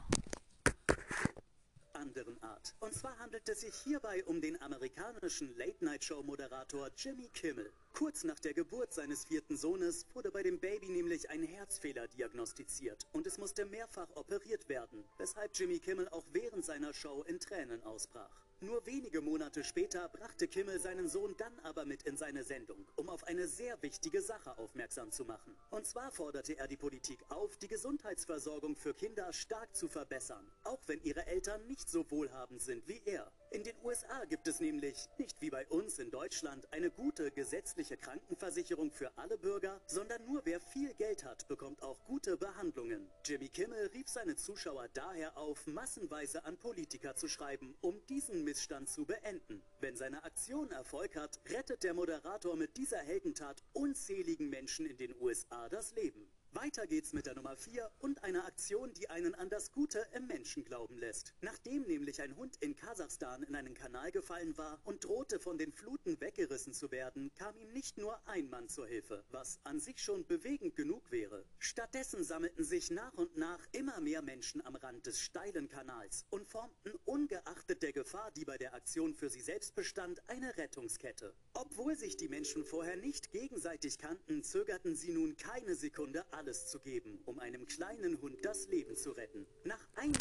anderen 1.96 2.44
Art. 2.44 2.76
Und 2.80 2.94
zwar 2.94 3.18
handelt 3.18 3.50
es 3.50 3.62
sich 3.62 3.74
hierbei 3.84 4.24
um 4.26 4.40
den 4.40 4.62
amerikanischen 4.62 5.58
Late-Night-Show-Moderator 5.58 6.90
Jimmy 6.96 7.28
Kimmel. 7.34 7.72
Kurz 7.94 8.24
nach 8.24 8.40
der 8.40 8.54
Geburt 8.54 8.94
seines 8.94 9.26
vierten 9.26 9.58
Sohnes 9.58 10.06
wurde 10.14 10.30
bei 10.30 10.44
dem 10.44 10.60
Baby 10.60 10.90
nämlich 10.90 11.28
ein 11.32 11.42
Herzfehler 11.42 12.08
diagnostiziert 12.08 13.08
und 13.14 13.26
es 13.26 13.40
musste 13.40 13.66
mehrfach 13.66 14.10
operiert 14.14 14.70
werden, 14.70 15.04
weshalb 15.18 15.58
Jimmy 15.58 15.80
Kimmel 15.80 16.08
auch 16.10 16.26
während 16.34 16.64
seiner 16.64 16.94
Show 16.94 17.24
in 17.28 17.40
Tränen 17.40 17.82
ausbrach. 17.82 18.45
Nur 18.62 18.86
wenige 18.86 19.20
Monate 19.20 19.66
später 19.66 20.08
brachte 20.08 20.48
Kimmel 20.48 20.80
seinen 20.80 21.10
Sohn 21.10 21.36
dann 21.38 21.60
aber 21.64 21.86
mit 21.86 22.04
in 22.04 22.16
seine 22.16 22.44
Sendung, 22.44 22.88
um 22.96 23.10
auf 23.10 23.26
eine 23.26 23.48
sehr 23.48 23.82
wichtige 23.82 24.22
Sache 24.22 24.58
aufmerksam 24.58 25.12
zu 25.12 25.26
machen. 25.26 25.58
Und 25.72 25.86
zwar 25.86 26.10
forderte 26.10 26.58
er 26.58 26.68
die 26.68 26.78
Politik 26.78 27.20
auf, 27.30 27.58
die 27.58 27.68
Gesundheitsversorgung 27.68 28.78
für 28.78 28.94
Kinder 28.94 29.34
stark 29.34 29.76
zu 29.76 29.90
verbessern, 29.90 30.50
auch 30.64 30.80
wenn 30.88 31.02
ihre 31.04 31.28
Eltern 31.28 31.68
nicht 31.68 31.90
so 31.90 32.10
wohlhabend 32.10 32.62
sind 32.62 32.88
wie 32.88 33.02
er. 33.06 33.30
In 33.56 33.64
den 33.64 33.78
USA 33.86 34.26
gibt 34.26 34.50
es 34.50 34.60
nämlich, 34.60 35.08
nicht 35.18 35.40
wie 35.40 35.50
bei 35.50 35.66
uns 35.68 35.98
in 35.98 36.12
Deutschland, 36.12 36.68
eine 36.74 36.92
gute 36.92 37.32
gesetzliche 37.32 37.96
Krankenversicherung 37.96 38.92
für 38.92 39.18
alle 39.18 39.38
Bürger, 39.38 39.80
sondern 39.86 40.26
nur 40.26 40.42
wer 40.44 40.60
viel 40.60 40.94
Geld 40.96 41.24
hat, 41.24 41.48
bekommt 41.48 41.82
auch 41.82 42.04
gute 42.04 42.36
Behandlungen. 42.36 43.10
Jimmy 43.24 43.48
Kimmel 43.48 43.88
rief 43.94 44.10
seine 44.10 44.36
Zuschauer 44.36 44.90
daher 44.90 45.38
auf, 45.38 45.68
massenweise 45.68 46.44
an 46.44 46.58
Politiker 46.58 47.16
zu 47.16 47.30
schreiben, 47.30 47.78
um 47.80 48.06
diesen 48.08 48.44
Missstand 48.44 48.90
zu 48.90 49.06
beenden. 49.06 49.64
Wenn 49.80 49.96
seine 49.96 50.26
Aktion 50.26 50.70
Erfolg 50.72 51.16
hat, 51.16 51.40
rettet 51.48 51.86
der 51.86 51.94
Moderator 51.94 52.58
mit 52.58 52.76
dieser 52.76 53.00
Heldentat 53.00 53.64
unzähligen 53.72 54.50
Menschen 54.50 54.86
in 54.86 54.98
den 54.98 55.16
USA 55.22 55.70
das 55.70 55.96
Leben. 55.96 56.28
Weiter 56.56 56.88
geht's 56.88 57.12
mit 57.12 57.26
der 57.26 57.36
Nummer 57.36 57.58
4 57.58 57.92
und 58.00 58.24
einer 58.24 58.46
Aktion, 58.46 58.94
die 58.94 59.10
einen 59.10 59.36
an 59.36 59.50
das 59.50 59.74
Gute 59.74 60.08
im 60.16 60.26
Menschen 60.28 60.64
glauben 60.64 60.98
lässt. 60.98 61.34
Nachdem 61.42 61.82
nämlich 61.82 62.22
ein 62.22 62.38
Hund 62.38 62.56
in 62.62 62.78
Kasachstan 62.78 63.44
in 63.44 63.56
einen 63.56 63.74
Kanal 63.74 64.10
gefallen 64.14 64.58
war 64.58 64.80
und 64.86 65.04
drohte 65.04 65.42
von 65.42 65.58
den 65.58 65.74
Fluten 65.74 66.22
weggerissen 66.22 66.72
zu 66.72 66.92
werden, 66.92 67.30
kam 67.36 67.58
ihm 67.58 67.74
nicht 67.74 67.98
nur 67.98 68.18
ein 68.26 68.50
Mann 68.50 68.70
zur 68.70 68.88
Hilfe, 68.88 69.26
was 69.32 69.60
an 69.66 69.82
sich 69.82 70.02
schon 70.02 70.26
bewegend 70.28 70.78
genug 70.78 71.12
wäre. 71.12 71.44
Stattdessen 71.60 72.24
sammelten 72.24 72.64
sich 72.64 72.90
nach 72.90 73.14
und 73.16 73.36
nach 73.36 73.60
immer 73.74 74.00
mehr 74.00 74.22
Menschen 74.22 74.66
am 74.66 74.78
Rand 74.78 75.06
des 75.08 75.20
steilen 75.20 75.68
Kanals 75.68 76.26
und 76.30 76.48
formten 76.48 76.94
ungeachtet 77.04 77.84
der 77.84 77.92
Gefahr, 77.92 78.32
die 78.32 78.46
bei 78.46 78.58
der 78.58 78.74
Aktion 78.74 79.14
für 79.14 79.30
sie 79.30 79.42
selbst 79.42 79.76
bestand, 79.76 80.22
eine 80.30 80.56
Rettungskette. 80.56 81.34
Obwohl 81.54 81.98
sich 81.98 82.16
die 82.16 82.30
Menschen 82.30 82.64
vorher 82.64 82.96
nicht 82.96 83.32
gegenseitig 83.34 83.98
kannten, 83.98 84.42
zögerten 84.42 84.96
sie 84.96 85.12
nun 85.12 85.36
keine 85.36 85.76
Sekunde 85.76 86.24
alles 86.46 86.68
zu 86.68 86.80
geben, 86.80 87.18
um 87.26 87.40
einem 87.40 87.66
kleinen 87.66 88.22
Hund 88.22 88.36
das 88.44 88.68
Leben 88.68 88.96
zu 88.96 89.12
retten. 89.12 89.48
Nach 89.64 89.80
einem 89.96 90.14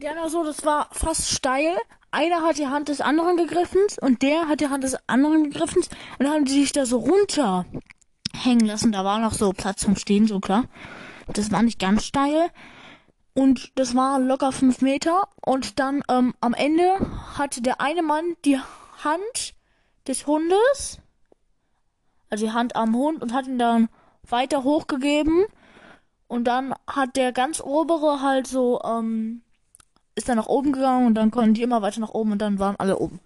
Ja, 0.00 0.28
so, 0.28 0.44
das 0.44 0.66
war 0.66 0.90
fast 0.92 1.30
steil. 1.30 1.78
Einer 2.10 2.42
hat 2.42 2.58
die 2.58 2.66
Hand 2.66 2.90
des 2.90 3.00
anderen 3.00 3.38
gegriffen 3.38 3.80
und 4.02 4.20
der 4.20 4.48
hat 4.48 4.60
die 4.60 4.68
Hand 4.68 4.84
des 4.84 4.96
anderen 5.08 5.44
gegriffen 5.44 5.78
und 5.78 6.26
dann 6.26 6.30
haben 6.30 6.44
die 6.44 6.60
sich 6.60 6.72
da 6.72 6.84
so 6.84 6.98
runter 6.98 7.64
hängen 8.34 8.66
lassen. 8.66 8.92
Da 8.92 9.02
war 9.02 9.18
noch 9.18 9.32
so 9.32 9.54
Platz 9.54 9.80
zum 9.80 9.96
Stehen, 9.96 10.26
so 10.26 10.40
klar. 10.40 10.64
Das 11.32 11.50
war 11.50 11.62
nicht 11.62 11.78
ganz 11.78 12.04
steil. 12.04 12.50
Und 13.32 13.72
das 13.76 13.94
war 13.94 14.20
locker 14.20 14.52
fünf 14.52 14.82
Meter. 14.82 15.26
Und 15.40 15.80
dann 15.80 16.02
ähm, 16.10 16.34
am 16.42 16.52
Ende 16.52 16.98
hatte 17.38 17.62
der 17.62 17.80
eine 17.80 18.02
Mann 18.02 18.36
die 18.44 18.58
Hand 18.58 19.54
des 20.06 20.26
Hundes, 20.26 20.98
also 22.28 22.44
die 22.44 22.52
Hand 22.52 22.76
am 22.76 22.94
Hund, 22.94 23.22
und 23.22 23.32
hat 23.32 23.46
ihn 23.46 23.58
dann 23.58 23.88
weiter 24.28 24.64
hochgegeben. 24.64 25.44
Und 26.32 26.44
dann 26.44 26.74
hat 26.86 27.16
der 27.16 27.30
ganz 27.30 27.60
obere 27.60 28.22
halt 28.22 28.46
so, 28.46 28.80
ähm, 28.84 29.42
ist 30.14 30.30
dann 30.30 30.38
nach 30.38 30.46
oben 30.46 30.72
gegangen 30.72 31.06
und 31.08 31.14
dann 31.14 31.30
konnten 31.30 31.52
die 31.52 31.62
immer 31.62 31.82
weiter 31.82 32.00
nach 32.00 32.14
oben 32.14 32.32
und 32.32 32.38
dann 32.38 32.58
waren 32.58 32.74
alle 32.76 32.96
oben. 32.96 33.20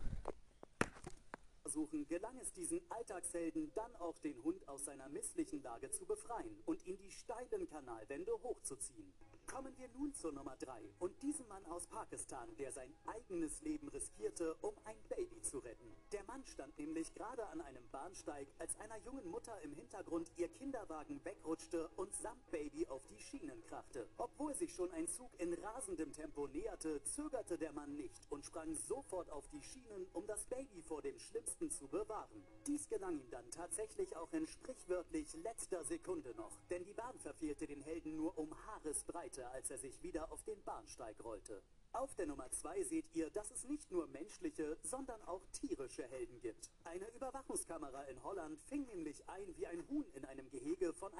Versuchen 1.62 2.04
gelang 2.08 2.36
es 2.42 2.52
diesen 2.52 2.80
Alltagshelden 2.88 3.70
dann 3.76 3.94
auch 4.00 4.18
den 4.18 4.42
Hund 4.42 4.68
aus 4.68 4.86
seiner 4.86 5.08
misslichen 5.10 5.62
Lage 5.62 5.88
zu 5.92 6.04
befreien 6.04 6.58
und 6.64 6.84
ihn 6.84 6.98
die 6.98 7.12
steilen 7.12 7.70
Kanalwände 7.70 8.32
hochzuziehen. 8.42 9.12
Kommen 9.46 9.72
wir 9.78 9.88
nun 9.96 10.12
zur 10.12 10.32
Nummer 10.32 10.56
3 10.56 10.82
und 10.98 11.22
diesem 11.22 11.46
Mann 11.48 11.64
aus 11.66 11.87
Pakistan, 11.87 12.48
der 12.59 12.72
sein 12.72 12.92
eigenes 13.06 13.62
Leben 13.62 13.88
riskierte, 13.88 14.54
um 14.61 14.74
ein 14.85 14.96
Baby 15.09 15.40
zu 15.40 15.59
retten. 15.59 15.87
Der 16.12 16.24
Mann 16.24 16.44
stand 16.44 16.76
nämlich 16.78 17.14
gerade 17.14 17.46
an 17.46 17.61
einem 17.61 17.88
Bahnsteig, 17.90 18.48
als 18.59 18.78
einer 18.80 18.98
jungen 18.98 19.28
Mutter 19.30 19.59
im 19.62 19.72
Hintergrund 19.72 20.30
ihr 20.37 20.48
Kinderwagen 20.48 21.24
wegrutschte 21.24 21.88
und 21.96 22.12
samt 22.14 22.50
Baby 22.50 22.87
auf 22.88 23.06
die 23.06 23.18
Schienen 23.18 23.62
krachte. 23.62 24.09
Obwohl 24.18 24.54
sich 24.54 24.74
schon 24.74 24.90
ein 24.90 25.06
Zug 25.09 25.30
in 25.38 25.54
rasendem 25.54 26.12
Tempo 26.12 26.48
näherte, 26.48 27.02
zögerte 27.04 27.56
der 27.56 27.72
Mann 27.72 27.96
nicht 27.96 28.26
und 28.30 28.44
sprang 28.44 28.74
sofort 28.74 29.30
auf 29.30 29.48
die 29.48 29.62
Schienen, 29.62 30.06
um 30.12 30.26
das 30.26 30.44
Baby 30.46 30.82
vor 30.82 31.02
dem 31.02 31.18
Schlimmsten 31.18 31.70
zu 31.70 31.87
bewahren. 31.87 32.42
Dies 32.66 32.88
gelang 32.88 33.18
ihm 33.18 33.30
dann 33.30 33.48
tatsächlich 33.50 34.16
auch 34.16 34.32
in 34.32 34.46
sprichwörtlich 34.46 35.35
letzter 35.42 35.85
Sekunde 35.85 36.35
noch, 36.35 36.52
denn 36.70 36.85
die 36.85 36.94
Bahn 36.94 37.18
verfehlte 37.20 37.66
den 37.66 37.80
Helden 37.80 38.16
nur 38.16 38.37
um 38.37 38.50
Haaresbreite, 38.66 39.36
als 39.44 39.70
er 39.70 39.79
sich 39.79 40.03
wieder 40.03 40.33
auf 40.33 40.42
den 40.44 40.62
Bahnsteig 40.64 41.22
rollte. 41.22 41.62
Auf 41.92 42.14
der 42.14 42.27
Nummer 42.27 42.51
2 42.51 42.83
seht 42.83 43.14
ihr, 43.14 43.31
dass 43.31 43.51
es 43.51 43.64
nicht 43.64 43.90
nur 43.90 44.07
menschliche, 44.09 44.77
sondern 44.83 45.20
auch 45.22 45.44
tierische 45.53 46.07
Helden 46.07 46.40
gibt. 46.40 46.70
Eine 46.85 47.09
Überwachungskamera 47.09 48.03
in 48.05 48.22
Holland 48.22 48.61
fing 48.61 48.85
nämlich 48.87 49.29
ein, 49.29 49.57
wie 49.57 49.66
ein 49.66 49.87
Huhn 49.88 50.05
in 50.14 50.25
einem 50.25 50.45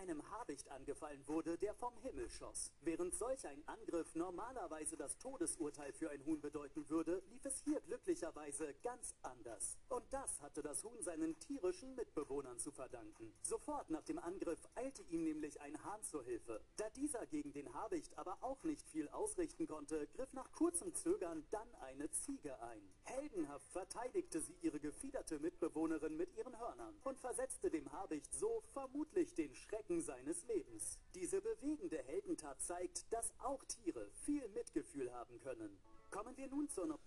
einem 0.09 0.31
Habicht 0.31 0.71
angefallen 0.71 1.27
wurde, 1.27 1.59
der 1.59 1.75
vom 1.75 1.97
Himmel 1.99 2.31
schoss. 2.31 2.73
Während 2.83 3.14
solch 3.14 3.47
ein 3.47 3.66
Angriff 3.66 4.14
normalerweise 4.14 4.97
das 4.97 5.19
Todesurteil 5.19 5.92
für 5.92 6.11
ein 6.11 6.25
Huhn 6.25 6.40
bedeuten 6.40 6.88
würde, 6.88 7.23
lief 7.31 7.45
es 7.45 7.61
hier 7.64 7.81
glücklicherweise 7.81 8.75
ganz 8.85 9.14
anders. 9.23 9.79
Und 9.88 10.05
das 10.11 10.40
hatte 10.42 10.62
das 10.62 10.85
Huhn 10.85 11.03
seinen 11.03 11.37
tierischen 11.40 11.95
Mitbewohnern 11.97 12.59
zu 12.59 12.71
verdanken. 12.71 13.33
Sofort 13.42 13.90
nach 13.90 14.05
dem 14.05 14.19
Angriff 14.19 14.69
eilte 14.77 15.03
ihm 15.03 15.25
nämlich 15.25 15.61
ein 15.61 15.83
Hahn 15.83 16.03
zur 16.05 16.23
Hilfe. 16.23 16.61
Da 16.77 16.88
dieser 16.90 17.27
gegen 17.27 17.53
den 17.53 17.75
Habicht 17.75 18.16
aber 18.16 18.38
auch 18.42 18.62
nicht 18.62 18.88
viel 18.88 19.09
ausrichten 19.09 19.66
konnte, 19.66 20.07
griff 20.14 20.33
nach 20.35 20.53
kurzem 20.53 20.95
Zögern 20.95 21.45
dann 21.51 21.75
eine 21.81 22.09
Ziege 22.11 22.61
ein. 22.61 22.83
Heldenhaft 23.03 23.69
verteidigte 23.73 24.40
sie 24.40 24.57
ihre 24.62 24.79
gefiederte 24.79 25.40
Mitbewohnerin 25.40 26.16
mit 26.16 26.37
ihren 26.37 26.57
Hörnern 26.59 26.95
und 27.03 27.19
versetzte 27.19 27.71
dem 27.71 27.90
Habicht 27.90 28.33
so 28.33 28.61
vermutlich 28.73 29.35
den 29.35 29.55
Schrecken 29.55 29.96
seines 30.03 30.45
Lebens. 30.47 30.99
Diese 31.15 31.41
bewegende 31.41 31.99
Heldentat 32.07 32.61
zeigt, 32.61 33.13
dass 33.13 33.33
auch 33.39 33.63
Tiere 33.65 34.07
viel 34.25 34.47
Mitgefühl 34.55 35.13
haben 35.13 35.39
können. 35.41 35.77
Kommen 36.11 36.37
wir 36.37 36.49
nun 36.49 36.69
zur 36.69 36.99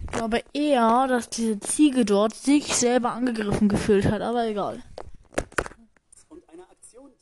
Ich 0.00 0.06
glaube 0.12 0.42
eher, 0.52 1.06
dass 1.08 1.28
diese 1.30 1.58
Ziege 1.60 2.04
dort 2.04 2.34
sich 2.34 2.74
selber 2.76 3.12
angegriffen 3.12 3.68
gefühlt 3.68 4.06
hat, 4.06 4.22
aber 4.22 4.46
egal. 4.46 4.82
und 6.28 6.48
einer 6.48 6.70
Aktion, 6.70 7.12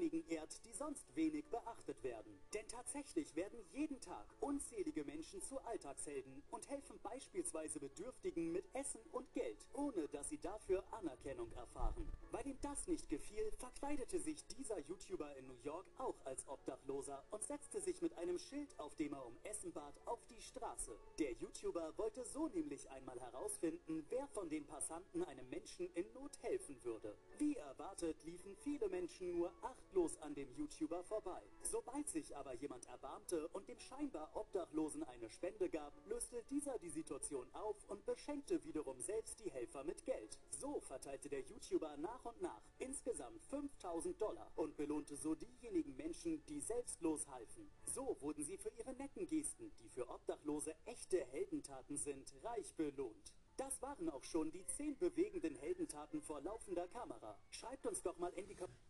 die 0.00 0.08
diejenigen 0.08 0.28
ehrt, 0.30 0.64
die 0.64 0.72
sonst 0.72 1.04
wenig 1.14 1.44
beachtet 1.50 2.02
werden. 2.02 2.40
Denn 2.54 2.66
tatsächlich 2.68 3.36
werden 3.36 3.58
jeden 3.72 4.00
Tag 4.00 4.26
unzählige 4.40 5.04
Menschen 5.04 5.42
zu 5.42 5.60
Alltagshelden 5.60 6.42
und 6.50 6.68
helfen 6.70 6.98
beispielsweise 7.02 7.78
Bedürftigen 7.80 8.50
mit 8.52 8.64
Essen 8.74 9.00
und 9.12 9.32
Geld, 9.32 9.66
ohne 9.74 10.08
dass 10.08 10.28
sie 10.28 10.38
dafür 10.38 10.82
Anerkennung 10.92 11.52
erfahren. 11.52 12.08
Weil 12.30 12.46
ihm 12.46 12.58
das 12.62 12.86
nicht 12.86 13.08
gefiel, 13.08 13.50
verkleidete 13.58 14.20
sich 14.20 14.46
dieser 14.46 14.78
YouTuber 14.80 15.36
in 15.36 15.46
New 15.46 15.60
York 15.62 15.86
auch 15.98 16.16
als 16.24 16.46
Obdachloser 16.48 17.22
und 17.30 17.42
setzte 17.42 17.80
sich 17.80 18.00
mit 18.00 18.16
einem 18.16 18.38
Schild, 18.38 18.78
auf 18.78 18.94
dem 18.96 19.12
er 19.12 19.26
um 19.26 19.36
Essen 19.42 19.72
bat, 19.72 19.94
auf 20.06 20.24
die 20.26 20.40
Straße. 20.40 20.96
Der 21.18 21.32
YouTuber 21.32 21.96
wollte 21.98 22.24
so 22.24 22.48
nämlich 22.48 22.88
einmal 22.90 23.20
herausfinden, 23.20 24.06
wer 24.08 24.26
von 24.28 24.48
den 24.48 24.64
Passanten 24.64 25.22
einem 25.24 25.48
Menschen 25.50 25.92
in 25.94 26.10
Not 26.14 26.38
helfen 26.42 26.82
würde. 26.84 27.16
Wie 27.38 27.56
erwartet 27.56 28.22
liefen 28.24 28.56
viele 28.56 28.88
Menschen 28.88 29.32
nur 29.32 29.52
achtlos 29.90 30.16
an 30.22 30.34
dem 30.34 30.48
YouTuber 30.52 31.02
vorbei. 31.02 31.42
Sobald 31.62 32.08
sich 32.08 32.36
aber 32.36 32.54
jemand 32.54 32.86
erbarmte 32.86 33.48
und 33.48 33.68
dem 33.68 33.78
scheinbar 33.80 34.30
Obdachlosen 34.34 35.02
eine 35.02 35.28
Spende 35.28 35.68
gab, 35.68 35.92
löste 36.06 36.44
dieser 36.48 36.78
die 36.78 36.90
Situation 36.90 37.48
auf 37.54 37.76
und 37.88 38.06
beschenkte 38.06 38.62
wiederum 38.62 39.00
selbst 39.00 39.40
die 39.40 39.50
Helfer 39.50 39.82
mit 39.82 40.04
Geld. 40.04 40.38
So 40.50 40.80
verteilte 40.80 41.28
der 41.28 41.40
YouTuber 41.40 41.96
nach 41.96 42.24
und 42.24 42.40
nach 42.40 42.62
insgesamt 42.78 43.42
5000 43.46 44.20
Dollar 44.20 44.52
und 44.54 44.76
belohnte 44.76 45.16
so 45.16 45.34
diejenigen 45.34 45.96
Menschen, 45.96 46.44
die 46.46 46.60
selbstlos 46.60 47.26
halfen. 47.26 47.68
So 47.84 48.16
wurden 48.20 48.44
sie 48.44 48.58
für 48.58 48.70
ihre 48.78 48.94
netten 48.94 49.26
Gesten, 49.26 49.72
die 49.80 49.88
für 49.88 50.08
Obdachlose 50.08 50.72
echte 50.84 51.24
Heldentaten 51.32 51.96
sind, 51.96 52.32
reich 52.44 52.72
belohnt. 52.76 53.32
Das 53.56 53.82
waren 53.82 54.08
auch 54.08 54.24
schon 54.24 54.52
die 54.52 54.64
10 54.64 54.98
bewegenden 54.98 55.56
Heldentaten 55.56 56.22
vor 56.22 56.40
laufender 56.42 56.86
Kamera. 56.86 57.36
Schreibt 57.50 57.86
uns 57.86 58.02
doch 58.02 58.16
mal 58.18 58.32
in 58.34 58.46
die 58.46 58.54
Kommentare. 58.54 58.89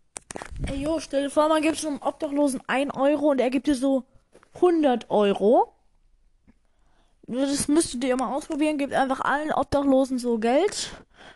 Ey, 0.70 0.83
jo, 0.85 1.00
stell 1.00 1.24
dir 1.24 1.30
vor, 1.30 1.48
man 1.48 1.62
gibt 1.62 1.85
einem 1.85 2.00
Obdachlosen 2.00 2.61
1 2.68 2.94
Euro 2.94 3.30
und 3.33 3.40
er 3.40 3.50
gibt 3.50 3.66
dir 3.66 3.74
so 3.74 4.04
100 4.54 5.11
Euro. 5.11 5.74
Das 7.26 7.66
müsstet 7.66 8.04
ihr 8.04 8.16
mal 8.16 8.33
ausprobieren. 8.33 8.78
Gebt 8.78 8.92
einfach 8.92 9.20
allen 9.20 9.50
Obdachlosen 9.52 10.20
so 10.20 10.38
Geld. 10.38 10.90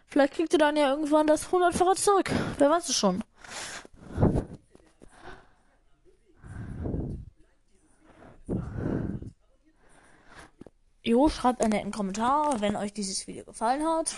Vielleicht 0.07 0.35
kriegt 0.35 0.53
ihr 0.53 0.61
dann 0.61 0.77
ja 0.77 0.89
irgendwann 0.89 1.27
das 1.27 1.49
100-fache 1.49 1.97
zurück. 1.97 2.31
Wer 2.59 2.71
weiß 2.71 2.89
es 2.89 2.95
schon. 2.95 3.25
Jo, 11.03 11.29
schreibt 11.29 11.61
einen 11.61 11.73
netten 11.73 11.91
Kommentar, 11.91 12.61
wenn 12.61 12.77
euch 12.77 12.93
dieses 12.93 13.27
Video 13.27 13.45
gefallen 13.45 13.85
hat. 13.85 14.15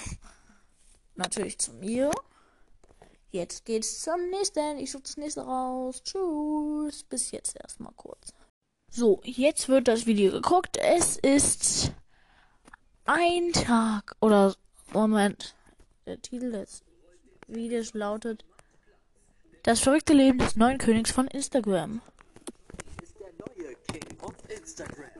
Natürlich 1.14 1.58
zu 1.58 1.72
mir. 1.72 2.10
Jetzt 3.36 3.66
geht's 3.66 4.00
zum 4.00 4.30
nächsten. 4.30 4.78
Ich 4.78 4.90
suche 4.90 5.02
das 5.02 5.18
nächste 5.18 5.42
raus. 5.42 6.02
Tschüss. 6.02 7.02
Bis 7.02 7.32
jetzt 7.32 7.54
erstmal 7.60 7.92
kurz. 7.94 8.32
So, 8.90 9.20
jetzt 9.24 9.68
wird 9.68 9.88
das 9.88 10.06
Video 10.06 10.32
geguckt. 10.32 10.78
Es 10.78 11.18
ist 11.18 11.92
ein 13.04 13.52
Tag 13.52 14.16
oder 14.22 14.56
Moment. 14.90 15.54
Der 16.06 16.22
Titel 16.22 16.50
des 16.50 16.82
Videos 17.46 17.92
lautet 17.92 18.42
Das 19.64 19.80
verrückte 19.80 20.14
Leben 20.14 20.38
des 20.38 20.56
neuen 20.56 20.78
Königs 20.78 21.10
von 21.10 21.26
Instagram. 21.26 22.00
Instagram. 24.48 25.10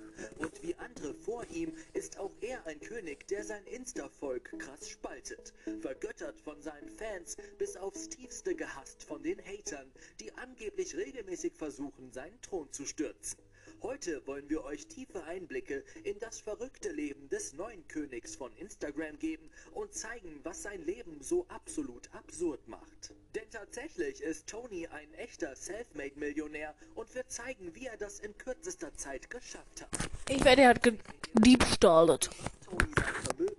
Andere 0.96 1.14
vor 1.14 1.44
ihm 1.50 1.74
ist 1.92 2.18
auch 2.18 2.32
er 2.40 2.66
ein 2.66 2.80
König, 2.80 3.28
der 3.28 3.44
sein 3.44 3.62
Insta-Volk 3.66 4.58
krass 4.58 4.88
spaltet. 4.88 5.52
Vergöttert 5.82 6.40
von 6.40 6.62
seinen 6.62 6.88
Fans, 6.88 7.36
bis 7.58 7.76
aufs 7.76 8.08
tiefste 8.08 8.54
gehasst 8.54 9.02
von 9.04 9.22
den 9.22 9.38
Hatern, 9.44 9.92
die 10.20 10.32
angeblich 10.32 10.96
regelmäßig 10.96 11.52
versuchen, 11.52 12.10
seinen 12.12 12.40
Thron 12.40 12.72
zu 12.72 12.86
stürzen. 12.86 13.45
Heute 13.82 14.26
wollen 14.26 14.48
wir 14.48 14.64
euch 14.64 14.86
tiefe 14.86 15.22
Einblicke 15.24 15.84
in 16.04 16.18
das 16.18 16.40
verrückte 16.40 16.90
Leben 16.90 17.28
des 17.28 17.52
neuen 17.52 17.86
Königs 17.88 18.34
von 18.34 18.52
Instagram 18.56 19.18
geben 19.18 19.50
und 19.74 19.92
zeigen, 19.92 20.40
was 20.44 20.62
sein 20.62 20.82
Leben 20.84 21.18
so 21.20 21.46
absolut 21.48 22.12
absurd 22.14 22.66
macht. 22.68 23.14
Denn 23.34 23.48
tatsächlich 23.50 24.22
ist 24.22 24.46
Tony 24.46 24.86
ein 24.86 25.12
echter 25.14 25.54
Selfmade-Millionär 25.54 26.74
und 26.94 27.14
wir 27.14 27.26
zeigen, 27.28 27.74
wie 27.74 27.86
er 27.86 27.96
das 27.96 28.20
in 28.20 28.36
kürzester 28.38 28.94
Zeit 28.94 29.28
geschafft 29.28 29.82
hat. 29.82 30.08
Ich 30.28 30.44
werde 30.44 30.62
er 30.62 30.68
hat 30.70 30.82
gediebstahlet. 30.82 32.30
Tony 32.64 32.92
sein 32.96 33.14
Vermögen 33.24 33.55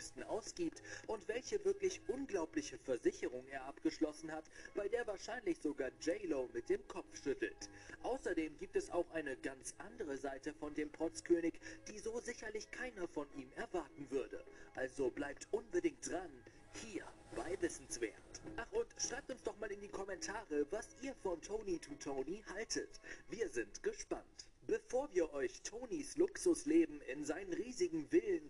liebsten 0.00 0.22
ausgibt 0.22 0.82
und 1.08 1.28
welche 1.28 1.62
wirklich 1.62 2.00
unglaubliche 2.08 2.78
Versicherung 2.78 3.46
er 3.48 3.66
abgeschlossen 3.66 4.32
hat, 4.32 4.44
bei 4.74 4.88
der 4.88 5.06
wahrscheinlich 5.06 5.58
sogar 5.58 5.90
J-Lo 6.00 6.48
mit 6.54 6.70
dem 6.70 6.86
Kopf 6.88 7.22
schüttelt. 7.22 7.68
Außerdem 8.02 8.56
gibt 8.56 8.76
es 8.76 8.90
auch 8.90 9.10
eine 9.10 9.36
ganz 9.36 9.74
andere 9.76 10.16
Seite 10.16 10.54
von 10.54 10.72
dem 10.74 10.90
Protzkönig, 10.90 11.52
die 11.86 11.98
so 11.98 12.18
sicherlich 12.20 12.70
keiner 12.70 13.06
von 13.08 13.26
ihm 13.36 13.52
erwarten 13.56 14.10
würde. 14.10 14.42
Also 14.74 15.10
bleibt 15.10 15.46
unbedingt 15.50 16.08
dran, 16.08 16.30
hier 16.82 17.04
bei 17.36 17.60
Wissenswert. 17.60 18.14
Ach 18.56 18.72
und 18.72 18.86
schreibt 18.96 19.30
uns 19.30 19.42
doch 19.42 19.58
mal 19.58 19.70
in 19.70 19.82
die 19.82 19.88
Kommentare, 19.88 20.66
was 20.70 20.96
ihr 21.02 21.14
von 21.16 21.42
Tony 21.42 21.78
to 21.78 21.92
Tony 22.02 22.42
haltet. 22.54 23.00
Wir 23.28 23.50
sind 23.50 23.82
gespannt. 23.82 24.50
Bevor 24.70 25.12
wir 25.12 25.32
euch 25.32 25.62
Tonys 25.62 26.16
Luxusleben 26.16 27.00
in 27.12 27.24
seinen 27.24 27.52
riesigen 27.52 28.06
Villen, 28.08 28.49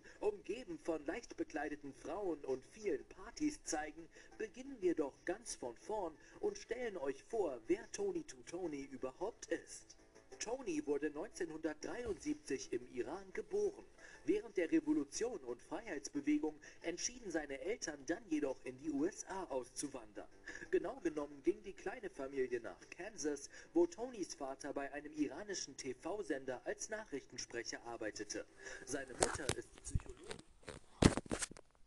von 0.90 1.06
leicht 1.06 1.36
bekleideten 1.36 1.94
Frauen 1.94 2.44
und 2.46 2.66
vielen 2.66 3.04
Partys 3.04 3.62
zeigen, 3.62 4.08
beginnen 4.38 4.76
wir 4.80 4.96
doch 4.96 5.14
ganz 5.24 5.54
von 5.54 5.76
vorn 5.76 6.18
und 6.40 6.58
stellen 6.58 6.96
euch 6.96 7.22
vor, 7.22 7.60
wer 7.68 7.88
Tony 7.92 8.24
to 8.24 8.36
Tony 8.44 8.88
überhaupt 8.90 9.46
ist. 9.52 9.96
Tony 10.40 10.84
wurde 10.84 11.06
1973 11.06 12.72
im 12.72 12.92
Iran 12.92 13.32
geboren. 13.34 13.84
Während 14.24 14.56
der 14.56 14.72
Revolution 14.72 15.38
und 15.44 15.62
Freiheitsbewegung 15.62 16.58
entschieden 16.82 17.30
seine 17.30 17.60
Eltern 17.60 18.04
dann 18.06 18.24
jedoch 18.28 18.58
in 18.64 18.76
die 18.80 18.90
USA 18.90 19.44
auszuwandern. 19.44 20.28
Genau 20.72 20.98
genommen 21.04 21.40
ging 21.44 21.62
die 21.62 21.72
kleine 21.72 22.10
Familie 22.10 22.60
nach 22.60 22.80
Kansas, 22.90 23.48
wo 23.74 23.86
Tonys 23.86 24.34
Vater 24.34 24.72
bei 24.72 24.92
einem 24.92 25.12
iranischen 25.12 25.76
TV-Sender 25.76 26.60
als 26.64 26.88
Nachrichtensprecher 26.88 27.80
arbeitete. 27.84 28.44
Seine 28.86 29.12
Mutter 29.12 29.46
ist 29.56 29.68
Psychologin. 29.84 30.49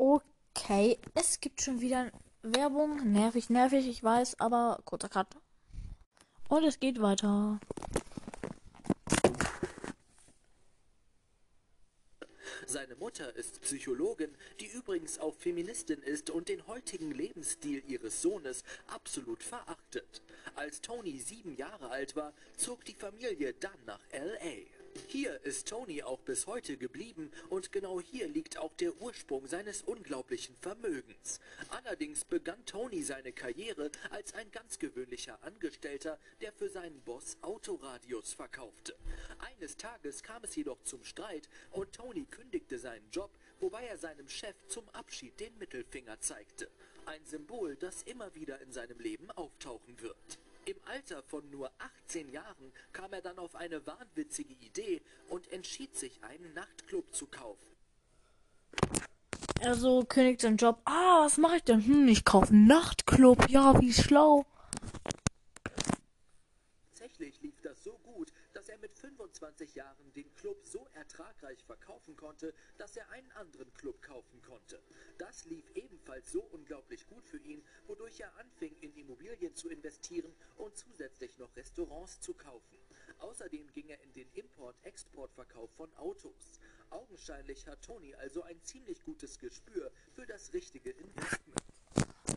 Okay, 0.06 0.98
es 1.14 1.40
gibt 1.40 1.62
schon 1.62 1.80
wieder 1.80 2.12
Werbung. 2.42 3.14
Nervig, 3.14 3.50
nervig, 3.50 3.88
ich 3.88 4.04
weiß, 4.04 4.38
aber 4.38 4.82
kurzer 4.84 5.08
Cut. 5.08 5.28
Und 6.50 6.66
es 6.66 6.82
geht 6.82 7.02
weiter. 7.02 7.58
Seine 12.68 12.96
Mutter 12.96 13.34
ist 13.38 13.62
Psychologin, 13.62 14.36
die 14.60 14.68
übrigens 14.68 15.20
auch 15.20 15.36
Feministin 15.36 16.02
ist 16.02 16.30
und 16.30 16.50
den 16.50 16.68
heutigen 16.68 17.12
Lebensstil 17.12 17.82
ihres 17.88 18.22
Sohnes 18.22 18.66
absolut 18.88 19.42
verachtet. 19.42 20.22
Als 20.56 20.82
Tony 20.82 21.18
sieben 21.20 21.56
Jahre 21.56 21.90
alt 21.92 22.18
war, 22.18 22.34
zog 22.58 22.84
die 22.84 22.96
Familie 22.96 23.54
dann 23.54 23.86
nach 23.86 24.02
LA. 24.12 24.66
Hier 25.08 25.40
ist 25.44 25.68
Tony 25.68 26.04
auch 26.04 26.20
bis 26.20 26.48
heute 26.48 26.78
geblieben 26.78 27.32
und 27.50 27.72
genau 27.72 28.00
hier 28.00 28.28
liegt 28.28 28.58
auch 28.58 28.74
der 28.74 29.00
Ursprung 29.02 29.48
seines 29.48 29.82
unglaublichen 29.84 30.56
Vermögens. 30.58 31.40
Allerdings 31.70 32.26
begann 32.26 32.66
Tony 32.66 33.04
seine 33.04 33.32
Karriere 33.32 33.92
als 34.10 34.34
ein 34.34 34.52
ganz 34.52 34.80
gewöhnlicher 34.80 35.38
Angestellter, 35.44 36.20
der 36.42 36.52
für 36.52 36.70
seinen 36.70 37.02
Boss 37.02 37.38
Autoradios 37.42 38.34
verkaufte. 38.34 38.96
Eines 39.40 39.78
Tages 39.78 40.24
kam 40.24 40.44
es 40.44 40.56
jedoch 40.56 40.82
zum 40.84 41.04
Streit 41.04 41.50
und 41.72 41.94
Tony 41.94 42.26
kündigte 42.26 42.80
seinen 42.80 43.10
Job, 43.12 43.32
wobei 43.60 43.86
er 43.86 43.98
seinem 43.98 44.28
Chef 44.28 44.56
zum 44.68 44.88
Abschied 44.90 45.40
den 45.40 45.58
Mittelfinger 45.58 46.20
zeigte. 46.20 46.70
Ein 47.06 47.26
Symbol, 47.26 47.76
das 47.76 48.04
immer 48.04 48.34
wieder 48.36 48.62
in 48.62 48.72
seinem 48.72 49.00
Leben 49.00 49.30
auftauchen 49.32 50.02
wird. 50.02 50.40
Im 50.66 50.78
Alter 50.86 51.22
von 51.24 51.50
nur 51.50 51.70
18 51.80 52.30
Jahren 52.30 52.72
kam 52.94 53.12
er 53.12 53.22
dann 53.22 53.38
auf 53.38 53.56
eine 53.56 53.86
wahnwitzige 53.86 54.54
Idee 54.54 55.02
und 55.28 55.52
entschied 55.52 55.96
sich, 55.96 56.24
einen 56.24 56.54
Nachtclub 56.54 57.14
zu 57.14 57.28
kaufen. 57.28 57.68
Er 59.60 59.76
so 59.76 60.06
kündigt 60.06 60.42
seinen 60.42 60.58
Job. 60.58 60.82
Ah, 60.86 61.26
was 61.26 61.38
mache 61.38 61.58
ich 61.58 61.64
denn? 61.64 61.86
Hm, 61.86 62.08
ich 62.08 62.24
kaufe 62.24 62.54
einen 62.54 62.68
Nachtclub. 62.68 63.50
Ja, 63.50 63.80
wie 63.82 63.92
schlau. 63.92 64.46
Tatsächlich 66.94 67.42
lief 67.42 67.60
das 67.62 67.84
so 67.84 67.98
gut, 68.04 68.32
dass 68.64 68.70
er 68.70 68.78
mit 68.78 68.96
25 68.96 69.76
Jahren 69.76 70.14
den 70.14 70.34
Club 70.36 70.66
so 70.66 70.88
ertragreich 70.94 71.62
verkaufen 71.66 72.16
konnte, 72.16 72.54
dass 72.78 72.96
er 72.96 73.10
einen 73.10 73.30
anderen 73.34 73.74
Club 73.74 74.02
kaufen 74.02 74.42
konnte. 74.42 74.82
Das 75.18 75.44
lief 75.48 75.70
ebenfalls 75.76 76.32
so 76.32 76.40
unglaublich 76.44 77.06
gut 77.08 77.28
für 77.28 77.40
ihn, 77.40 77.62
wodurch 77.88 78.22
er 78.22 78.34
anfing, 78.38 78.74
in 78.80 78.96
Immobilien 78.96 79.54
zu 79.54 79.68
investieren 79.68 80.34
und 80.56 80.78
zusätzlich 80.78 81.38
noch 81.40 81.54
Restaurants 81.58 82.22
zu 82.22 82.34
kaufen. 82.36 82.78
Außerdem 83.20 83.70
ging 83.74 83.90
er 83.90 84.02
in 84.02 84.14
den 84.14 84.30
Import-Export-Verkauf 84.32 85.70
von 85.76 85.94
Autos. 85.98 86.62
Augenscheinlich 86.90 87.68
hat 87.68 87.82
Tony 87.82 88.16
also 88.16 88.44
ein 88.44 88.64
ziemlich 88.64 89.04
gutes 89.04 89.40
Gespür 89.40 89.92
für 90.14 90.26
das 90.26 90.54
richtige 90.54 90.92
Investment. 90.92 91.62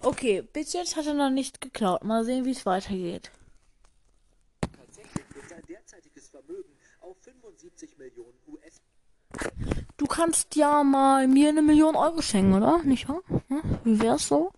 Okay, 0.03 0.43
bis 0.43 0.73
jetzt 0.73 0.97
hat 0.97 1.07
er 1.07 1.15
noch 1.15 1.31
nicht 1.31 1.61
geklaut. 1.61 2.03
Mal 2.03 2.25
sehen, 2.25 2.45
wie 2.45 2.51
es 2.51 2.67
weitergeht. 2.67 3.31
Derzeitiges 5.97 6.29
Vermögen 6.29 6.77
auf 7.01 7.17
75 7.23 7.97
Millionen 7.97 8.39
US 8.49 8.83
Du 9.97 10.07
kannst 10.07 10.55
ja 10.55 10.85
mal 10.85 11.27
mir 11.27 11.49
eine 11.49 11.63
Million 11.63 11.97
Euro 11.97 12.21
schenken, 12.21 12.53
oder? 12.53 12.83
Nicht 12.83 13.09
wahr? 13.09 13.23
Hm? 13.49 13.63
Wie 13.83 14.01
wär's 14.01 14.29
so? 14.29 14.53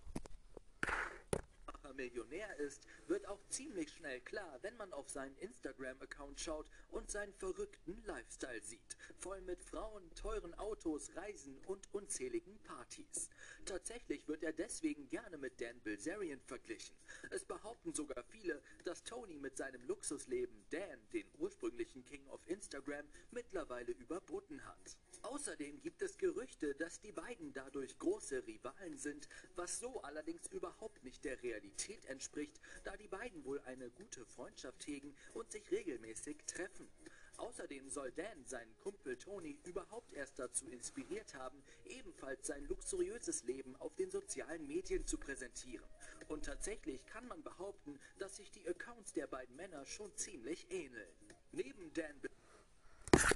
Millionär 1.95 2.55
ist, 2.59 2.85
wird 3.09 3.27
auch 3.27 3.43
ziemlich 3.49 3.91
schnell 3.91 4.21
klar, 4.21 4.59
wenn 4.61 4.77
man 4.77 4.93
auf 4.93 5.09
seinen 5.09 5.35
Instagram-Account 5.37 6.39
schaut 6.39 6.69
und 6.91 7.09
seinen 7.09 7.33
verrückten 7.33 8.01
Lifestyle 8.05 8.61
sieht. 8.61 8.97
Voll 9.17 9.41
mit 9.41 9.63
Frauen, 9.63 10.03
teuren 10.15 10.53
Autos, 10.53 11.09
Reisen 11.15 11.57
und 11.65 11.91
unzähligen 11.93 12.59
Partys. 12.59 13.29
Tatsächlich 13.65 14.27
wird 14.27 14.43
er 14.43 14.53
deswegen 14.53 15.09
gerne 15.09 15.37
mit 15.37 15.59
Dan 15.59 15.79
Bilzerian 15.81 16.39
verglichen. 16.41 16.95
Es 17.31 17.45
behaupten 17.45 17.93
sogar 17.93 18.23
viele, 18.29 18.61
dass 18.83 19.03
Tony 19.03 19.39
mit 19.39 19.57
seinem 19.57 19.83
Luxusleben 19.83 20.65
Dan, 20.69 20.99
den 21.11 21.27
ursprünglichen 21.39 22.05
King 22.05 22.27
of 22.27 22.41
Instagram, 22.45 23.07
mittlerweile 23.31 23.91
überboten 23.93 24.63
hat. 24.65 24.97
Außerdem 25.21 25.81
gibt 25.81 26.01
es 26.01 26.17
Gerüchte, 26.17 26.75
dass 26.75 27.01
die 27.01 27.11
beiden 27.11 27.53
dadurch 27.53 27.97
große 27.99 28.45
Rivalen 28.47 28.97
sind, 28.97 29.27
was 29.55 29.79
so 29.79 30.01
allerdings 30.01 30.47
überhaupt 30.47 31.03
nicht 31.03 31.25
der 31.25 31.41
Realität 31.43 32.05
entspricht, 32.05 32.59
da 32.83 32.95
die 32.95 33.07
beiden 33.07 33.43
wohl 33.43 33.59
eine 33.61 33.89
gute 33.89 34.25
Freundschaft 34.25 34.85
hegen 34.87 35.15
und 35.33 35.51
sich 35.51 35.69
regelmäßig 35.71 36.37
treffen. 36.45 36.89
Außerdem 37.37 37.89
soll 37.89 38.11
Dan 38.11 38.45
seinen 38.45 38.75
Kumpel 38.77 39.17
Tony 39.17 39.57
überhaupt 39.63 40.13
erst 40.13 40.39
dazu 40.39 40.67
inspiriert 40.67 41.33
haben, 41.35 41.63
ebenfalls 41.85 42.47
sein 42.47 42.65
luxuriöses 42.67 43.43
Leben 43.43 43.75
auf 43.77 43.95
den 43.95 44.11
sozialen 44.11 44.67
Medien 44.67 45.05
zu 45.05 45.17
präsentieren. 45.17 45.87
Und 46.27 46.45
tatsächlich 46.45 47.05
kann 47.05 47.27
man 47.27 47.41
behaupten, 47.41 47.97
dass 48.17 48.37
sich 48.37 48.51
die 48.51 48.67
Accounts 48.67 49.13
der 49.13 49.27
beiden 49.27 49.55
Männer 49.55 49.85
schon 49.85 50.13
ziemlich 50.17 50.69
ähneln. 50.69 51.09
Neben 51.51 51.93
Dan 51.93 52.19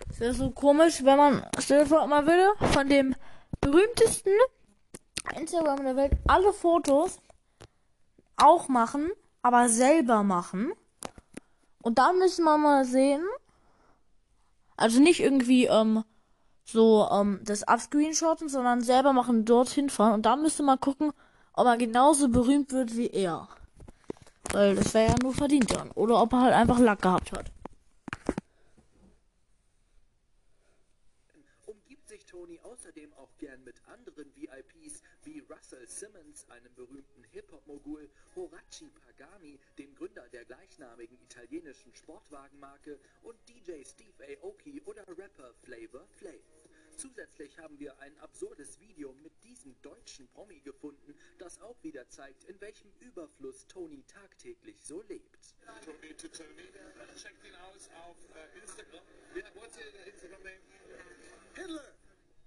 Es 0.09 0.19
wäre 0.19 0.33
so 0.33 0.51
komisch, 0.51 1.03
wenn 1.03 1.17
man, 1.17 1.45
stell 1.59 1.83
dir 1.83 1.89
vor, 1.89 2.07
man 2.07 2.25
würde 2.25 2.53
von 2.73 2.87
dem 2.87 3.15
berühmtesten 3.61 4.33
Instagram 5.35 5.83
der 5.83 5.95
Welt 5.95 6.13
alle 6.27 6.53
Fotos 6.53 7.19
auch 8.37 8.67
machen, 8.67 9.11
aber 9.41 9.69
selber 9.69 10.23
machen. 10.23 10.73
Und 11.81 11.97
dann 11.97 12.17
müssen 12.17 12.45
wir 12.45 12.57
mal 12.57 12.85
sehen, 12.85 13.23
also 14.77 14.99
nicht 14.99 15.19
irgendwie 15.19 15.65
ähm, 15.65 16.03
so 16.65 17.07
ähm, 17.11 17.41
das 17.43 17.63
abscreenshotten, 17.63 18.49
sondern 18.49 18.81
selber 18.81 19.13
machen, 19.13 19.45
dorthin 19.45 19.89
fahren. 19.89 20.13
Und 20.13 20.25
dann 20.25 20.41
müsste 20.41 20.63
man 20.63 20.79
gucken, 20.79 21.11
ob 21.53 21.65
er 21.65 21.77
genauso 21.77 22.29
berühmt 22.29 22.71
wird 22.71 22.95
wie 22.95 23.07
er. 23.07 23.47
Weil 24.51 24.75
das 24.75 24.93
wäre 24.93 25.11
ja 25.11 25.15
nur 25.21 25.33
verdient 25.33 25.71
dann. 25.71 25.91
Oder 25.91 26.21
ob 26.21 26.33
er 26.33 26.41
halt 26.41 26.53
einfach 26.53 26.79
Lack 26.79 27.01
gehabt 27.01 27.31
hat. 27.31 27.51
umgibt 31.65 32.07
sich 32.07 32.25
Tony 32.25 32.59
außerdem 32.93 33.13
auch 33.13 33.35
gern 33.37 33.63
mit 33.63 33.81
anderen 33.87 34.31
VIPs 34.35 35.01
wie 35.23 35.39
Russell 35.49 35.87
Simmons, 35.87 36.47
einem 36.49 36.73
berühmten 36.75 37.23
Hip-Hop-Mogul, 37.31 38.07
Horaci 38.35 38.91
Pagani, 38.91 39.59
dem 39.79 39.95
Gründer 39.95 40.27
der 40.29 40.45
gleichnamigen 40.45 41.19
italienischen 41.21 41.93
Sportwagenmarke 41.95 42.99
und 43.23 43.35
DJ 43.49 43.83
Steve 43.83 44.37
Aoki 44.41 44.81
oder 44.85 45.07
Rapper 45.07 45.53
Flavor 45.63 46.07
Flav. 46.09 46.69
Zusätzlich 46.95 47.57
haben 47.57 47.79
wir 47.79 47.97
ein 47.99 48.15
absurdes 48.19 48.79
Video 48.79 49.13
mit 49.23 49.43
diesem 49.43 49.75
deutschen 49.81 50.27
Promi 50.27 50.59
gefunden, 50.59 51.15
das 51.39 51.59
auch 51.61 51.81
wieder 51.83 52.07
zeigt, 52.09 52.43
in 52.43 52.61
welchem 52.61 52.91
Überfluss 52.99 53.65
Tony 53.65 54.03
tagtäglich 54.03 54.79
so 54.83 55.01
lebt. 55.09 55.55
Tony 55.83 56.13
to 56.13 56.27
Tony. 56.27 56.69
Checkt 57.15 57.43
ihn 57.43 57.55
aus 57.55 57.89
auf 57.95 58.17
äh, 58.35 58.59
Instagram. 58.59 59.03
Ja, 59.35 59.43
what's 59.55 59.77
your 59.77 60.05
Instagram 60.05 60.43
name? 60.43 60.59
Hitler! 61.55 62.02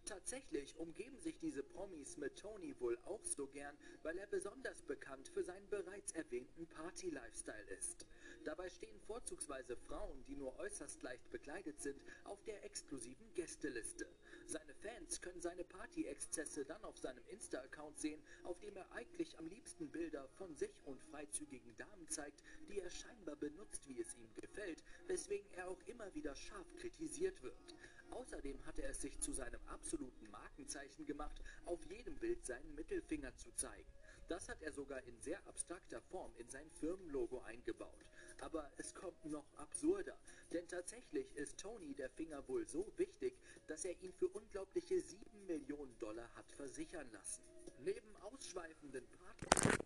Tatsächlich 0.07 0.77
umgeben 0.77 1.19
sich 1.19 1.37
diese 1.40 1.64
Promis 1.64 2.16
mit 2.16 2.38
Tony 2.38 2.79
wohl 2.79 2.97
auch 3.07 3.25
so 3.25 3.49
gern, 3.49 3.77
weil 4.05 4.16
er 4.19 4.29
besonders 4.29 4.81
bekannt 4.83 5.27
für 5.27 5.42
seinen 5.42 5.69
bereits 5.69 6.12
erwähnten 6.12 6.64
Party-Lifestyle 6.69 7.66
ist. 7.77 8.07
Dabei 8.45 8.71
stehen 8.71 9.01
vorzugsweise 9.01 9.77
Frauen, 9.77 10.25
die 10.29 10.37
nur 10.37 10.57
äußerst 10.61 11.03
leicht 11.03 11.29
bekleidet 11.33 11.81
sind, 11.81 12.01
auf 12.23 12.40
der 12.45 12.64
exklusiven 12.64 13.35
Gästeliste. 13.35 14.07
Seine 14.47 14.75
Fans 14.75 15.21
können 15.21 15.40
seine 15.40 15.64
Party-Exzesse 15.64 16.64
dann 16.64 16.85
auf 16.85 16.97
seinem 16.99 17.27
Insta-Account 17.27 17.99
sehen, 17.99 18.23
auf 18.45 18.61
dem 18.61 18.77
er 18.77 18.92
eigentlich 18.92 19.37
am 19.40 19.49
liebsten 19.49 19.90
Bilder 19.90 20.29
von 20.38 20.55
sich 20.55 20.71
und 20.85 21.03
freizügigen 21.03 21.77
Damen 21.79 22.09
zeigt, 22.09 22.45
die 22.69 22.79
er 22.79 22.90
scheinbar 22.90 23.35
benutzt, 23.35 23.88
wie 23.88 24.01
es 24.01 24.14
ihm 24.14 24.33
gefällt, 24.35 24.85
weswegen 25.09 25.51
er 25.55 25.69
auch 25.69 25.83
immer 25.87 26.14
wieder 26.14 26.37
scharf 26.37 26.73
kritisiert 26.77 27.42
wird. 27.42 27.75
Außerdem 28.11 28.64
hat 28.66 28.79
er 28.79 28.90
es 28.90 29.01
sich 29.01 29.19
zu 29.21 29.33
seinem 29.33 29.61
absoluten 29.66 30.31
Markenzeichen 30.31 31.07
gemacht, 31.07 31.40
auf 31.64 31.85
jedem 31.87 32.16
Bild 32.16 32.45
seinen 32.45 32.75
Mittelfinger 32.75 33.37
zu 33.37 33.53
zeigen. 33.55 33.90
Das 34.29 34.49
hat 34.49 34.61
er 34.62 34.73
sogar 34.73 35.03
in 35.05 35.21
sehr 35.21 35.38
abstrakter 35.47 36.01
Form 36.01 36.33
in 36.37 36.49
sein 36.49 36.69
Firmenlogo 36.73 37.42
eingebaut. 37.42 38.05
Aber 38.40 38.71
es 38.77 38.95
kommt 38.95 39.25
noch 39.25 39.47
absurder, 39.57 40.19
denn 40.53 40.66
tatsächlich 40.69 41.35
ist 41.37 41.59
Tony 41.59 41.95
der 41.95 42.11
Finger 42.11 42.47
wohl 42.49 42.66
so 42.66 42.92
wichtig, 42.97 43.38
dass 43.66 43.85
er 43.85 43.99
ihn 44.03 44.12
für 44.12 44.29
unglaubliche 44.29 45.01
7 45.01 45.47
Millionen 45.47 45.97
Dollar 45.99 46.29
hat 46.35 46.51
versichern 46.53 47.11
lassen. 47.12 47.42
Neben 47.85 48.16
ausschweifenden 48.16 49.05
Partnern 49.09 49.79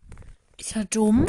Ist 0.58 0.76
er 0.76 0.84
dumm? 0.86 1.26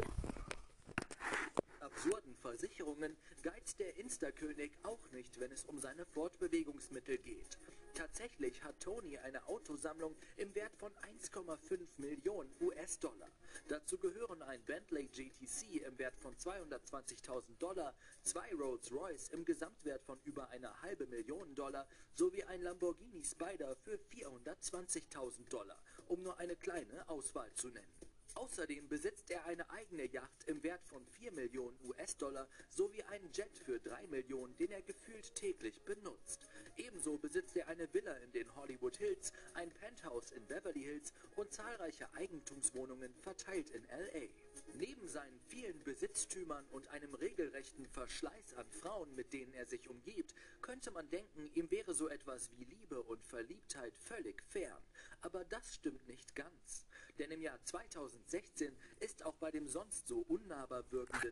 Absurden 2.02 2.36
Versicherungen 2.38 3.16
geizt 3.44 3.80
der 3.80 3.96
Insta-König 3.98 4.72
auch 4.82 5.12
nicht, 5.12 5.40
wenn 5.40 5.52
es 5.52 5.66
um 5.66 5.78
seine 5.78 6.04
Fortbewegungsmittel 6.08 7.20
geht. 7.20 7.60
Tatsächlich 7.94 8.64
hat 8.64 8.80
Tony 8.80 9.20
eine 9.20 9.48
Autosammlung 9.48 10.16
im 10.38 10.56
Wert 10.56 10.76
von 10.78 10.92
1,5 11.22 11.88
Millionen 11.98 12.50
US-Dollar. 12.60 13.30
Dazu 13.68 14.00
gehören 14.00 14.42
ein 14.42 14.64
Bentley 14.64 15.10
GTC 15.10 15.86
im 15.86 16.00
Wert 16.00 16.18
von 16.18 16.36
220.000 16.36 17.60
Dollar, 17.60 17.94
zwei 18.24 18.52
Rolls-Royce 18.56 19.30
im 19.30 19.46
Gesamtwert 19.46 20.04
von 20.04 20.20
über 20.24 20.50
einer 20.50 20.82
halbe 20.82 21.06
Million 21.06 21.54
Dollar 21.54 21.88
sowie 22.16 22.44
ein 22.46 22.64
Lamborghini 22.64 23.24
Spider 23.24 23.76
für 23.76 24.00
420.000 24.12 25.50
Dollar, 25.50 25.80
um 26.08 26.24
nur 26.24 26.36
eine 26.40 26.56
kleine 26.56 27.08
Auswahl 27.08 27.54
zu 27.54 27.68
nennen. 27.68 28.01
Außerdem 28.36 28.88
besitzt 28.88 29.30
er 29.32 29.46
eine 29.46 29.70
eigene 29.70 30.06
Yacht 30.06 30.48
im 30.48 30.63
Wert 30.63 30.86
von 30.86 31.06
4 31.06 31.32
Millionen 31.34 31.78
US-Dollar 31.86 32.48
sowie 32.70 33.04
einen 33.04 33.32
Jet 33.34 33.58
für 33.58 33.80
3 33.80 34.08
Millionen, 34.08 34.56
den 34.58 34.72
er 34.72 34.82
gefühlt 34.82 35.36
täglich 35.36 35.84
benutzt. 35.84 36.48
Ebenso 36.78 37.17
besitzt 37.17 37.56
er 37.58 37.67
eine 37.67 37.94
Villa 37.94 38.13
in 38.17 38.32
den 38.32 38.56
Hollywood 38.56 38.98
Hills, 38.98 39.34
ein 39.54 39.70
Penthouse 39.72 40.32
in 40.32 40.48
Beverly 40.48 40.82
Hills 40.82 41.13
und 41.36 41.52
zahlreiche 41.52 42.12
Eigentumswohnungen 42.13 43.13
verteilt 43.15 43.70
in 43.72 43.84
LA. 43.86 44.28
Neben 44.76 45.08
seinen 45.08 45.39
vielen 45.48 45.84
Besitztümern 45.84 46.65
und 46.72 46.88
einem 46.89 47.13
regelrechten 47.13 47.86
Verschleiß 47.88 48.56
an 48.56 48.70
Frauen, 48.72 49.13
mit 49.15 49.34
denen 49.34 49.54
er 49.54 49.65
sich 49.65 49.89
umgibt, 49.89 50.34
könnte 50.62 50.91
man 50.91 51.10
denken, 51.10 51.50
ihm 51.54 51.70
wäre 51.70 51.94
so 51.94 52.08
etwas 52.08 52.50
wie 52.52 52.63
Liebe 52.63 53.02
und 53.04 53.24
Verliebtheit 53.24 53.98
völlig 53.98 54.41
fern. 54.44 54.82
Aber 55.22 55.44
das 55.46 55.76
stimmt 55.76 56.08
nicht 56.08 56.36
ganz. 56.36 56.86
Denn 57.21 57.29
im 57.29 57.41
Jahr 57.43 57.63
2016 57.65 58.75
ist 58.99 59.23
auch 59.23 59.36
bei 59.36 59.51
dem 59.51 59.67
sonst 59.67 60.07
so 60.07 60.25
unnahbar 60.27 60.84
wirkenden 60.89 61.31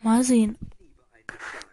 Mal 0.00 0.22
sehen. 0.22 0.56
Liebe 0.78 1.02
eingeschlagen. 1.10 1.66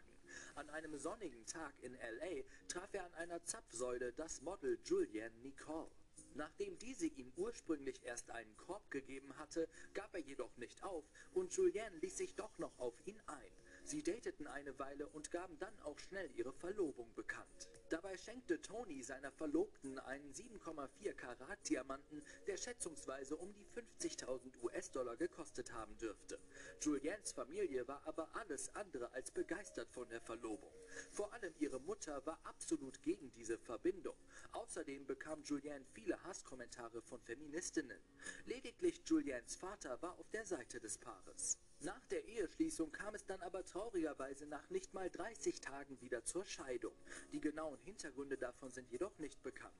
An 0.56 0.68
einem 0.72 0.98
sonnigen 0.98 1.46
Tag 1.46 1.76
in 1.84 1.94
LA 1.94 2.42
traf 2.68 2.92
er 2.94 3.06
an 3.06 3.14
einer 3.14 3.44
Zapfsäule 3.44 4.14
das 4.14 4.42
Model 4.42 4.80
Julianne 4.84 5.36
Nicole. 5.44 5.92
Nachdem 6.34 6.76
diese 6.80 7.06
ihm 7.06 7.32
ursprünglich 7.36 8.04
erst 8.04 8.32
einen 8.32 8.58
Korb 8.58 8.90
gegeben 8.90 9.38
hatte, 9.38 9.70
gab 9.94 10.16
er 10.16 10.22
jedoch 10.22 10.58
nicht 10.58 10.82
auf 10.82 11.06
und 11.36 11.54
Julianne 11.54 11.98
ließ 11.98 12.18
sich 12.18 12.34
doch 12.34 12.58
noch 12.58 12.76
auf 12.80 12.96
ihn 13.06 13.22
ein. 13.28 13.52
Sie 13.86 14.02
dateten 14.02 14.48
eine 14.48 14.80
Weile 14.80 15.08
und 15.10 15.30
gaben 15.30 15.60
dann 15.60 15.80
auch 15.84 16.00
schnell 16.00 16.32
ihre 16.36 16.54
Verlobung 16.54 17.14
bekannt. 17.14 17.70
Dabei 17.90 18.18
schenkte 18.18 18.60
Tony 18.60 19.04
seiner 19.04 19.32
Verlobten 19.32 20.00
einen 20.00 20.34
7,4 20.34 21.14
Karat 21.14 21.70
Diamanten, 21.70 22.24
der 22.48 22.58
schätzungsweise 22.58 23.38
um 23.38 23.54
die 23.54 23.68
50.000 23.68 24.64
US-Dollar 24.64 25.16
gekostet 25.18 25.72
haben 25.72 25.96
dürfte. 25.98 26.40
Julians 26.82 27.32
Familie 27.32 27.88
war 27.88 28.02
aber 28.08 28.28
alles 28.36 28.74
andere 28.74 29.12
als 29.12 29.30
begeistert 29.30 29.92
von 29.92 30.10
der 30.10 30.22
Verlobung. 30.22 30.74
Vor 31.12 31.32
allem 31.34 31.54
ihre 31.60 31.80
Mutter 31.80 32.26
war 32.26 32.40
absolut 32.44 33.04
gegen 33.04 33.32
diese 33.34 33.60
Verbindung. 33.60 34.18
Außerdem 34.54 35.06
bekam 35.06 35.44
Julianne 35.44 35.86
viele 35.94 36.24
Hasskommentare 36.24 37.04
von 37.04 37.22
Feministinnen. 37.22 38.00
Lediglich 38.48 39.04
Julians 39.06 39.56
Vater 39.56 40.02
war 40.02 40.18
auf 40.18 40.32
der 40.32 40.46
Seite 40.46 40.80
des 40.80 40.98
Paares. 40.98 41.60
Nach 41.82 42.06
der 42.06 42.26
Eheschließung 42.26 42.92
kam 42.92 43.14
es 43.16 43.26
dann 43.26 43.42
aber 43.42 43.64
traurigerweise 43.64 44.46
nach 44.48 44.70
nicht 44.70 44.94
mal 44.94 45.10
30 45.10 45.60
Tagen 45.60 46.00
wieder 46.02 46.24
zur 46.24 46.46
Scheidung. 46.46 46.94
Die 47.32 47.42
genauen 47.42 47.80
Hintergründe 47.84 48.38
davon 48.38 48.72
sind 48.72 48.90
jedoch 48.92 49.18
nicht 49.20 49.44
bekannt. 49.44 49.74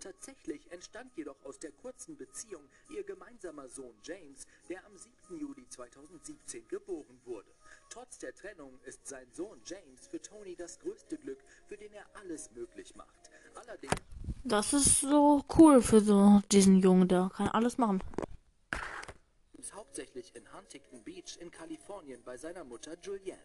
Tatsächlich 0.00 0.70
entstand 0.72 1.14
jedoch 1.16 1.42
aus 1.44 1.58
der 1.58 1.72
kurzen 1.72 2.16
Beziehung 2.16 2.62
ihr 2.88 3.04
gemeinsamer 3.04 3.68
Sohn 3.68 3.94
James, 4.02 4.46
der 4.68 4.84
am 4.86 4.96
7. 4.96 5.38
Juli 5.38 5.68
2017 5.68 6.66
geboren 6.68 7.20
wurde. 7.24 7.50
Trotz 7.90 8.18
der 8.18 8.34
Trennung 8.34 8.78
ist 8.84 9.06
sein 9.06 9.26
Sohn 9.32 9.60
James 9.64 10.06
für 10.06 10.22
Tony 10.22 10.56
das 10.56 10.78
größte 10.78 11.18
Glück, 11.18 11.42
für 11.66 11.76
den 11.76 11.92
er 11.92 12.06
alles 12.14 12.50
möglich 12.52 12.94
macht. 12.94 13.30
Allerdings 13.54 13.94
Das 14.44 14.72
ist 14.72 15.00
so 15.00 15.44
cool 15.58 15.82
für 15.82 16.00
so 16.00 16.40
diesen 16.50 16.78
Jungen, 16.78 17.08
der 17.08 17.30
kann 17.34 17.48
alles 17.48 17.76
machen. 17.76 18.00
Hauptsächlich 19.74 20.34
in 20.34 20.52
Huntington 20.52 21.02
Beach 21.04 21.36
in 21.38 21.50
Kalifornien 21.50 22.22
bei 22.24 22.36
seiner 22.36 22.64
Mutter 22.64 22.96
Julianne. 23.02 23.42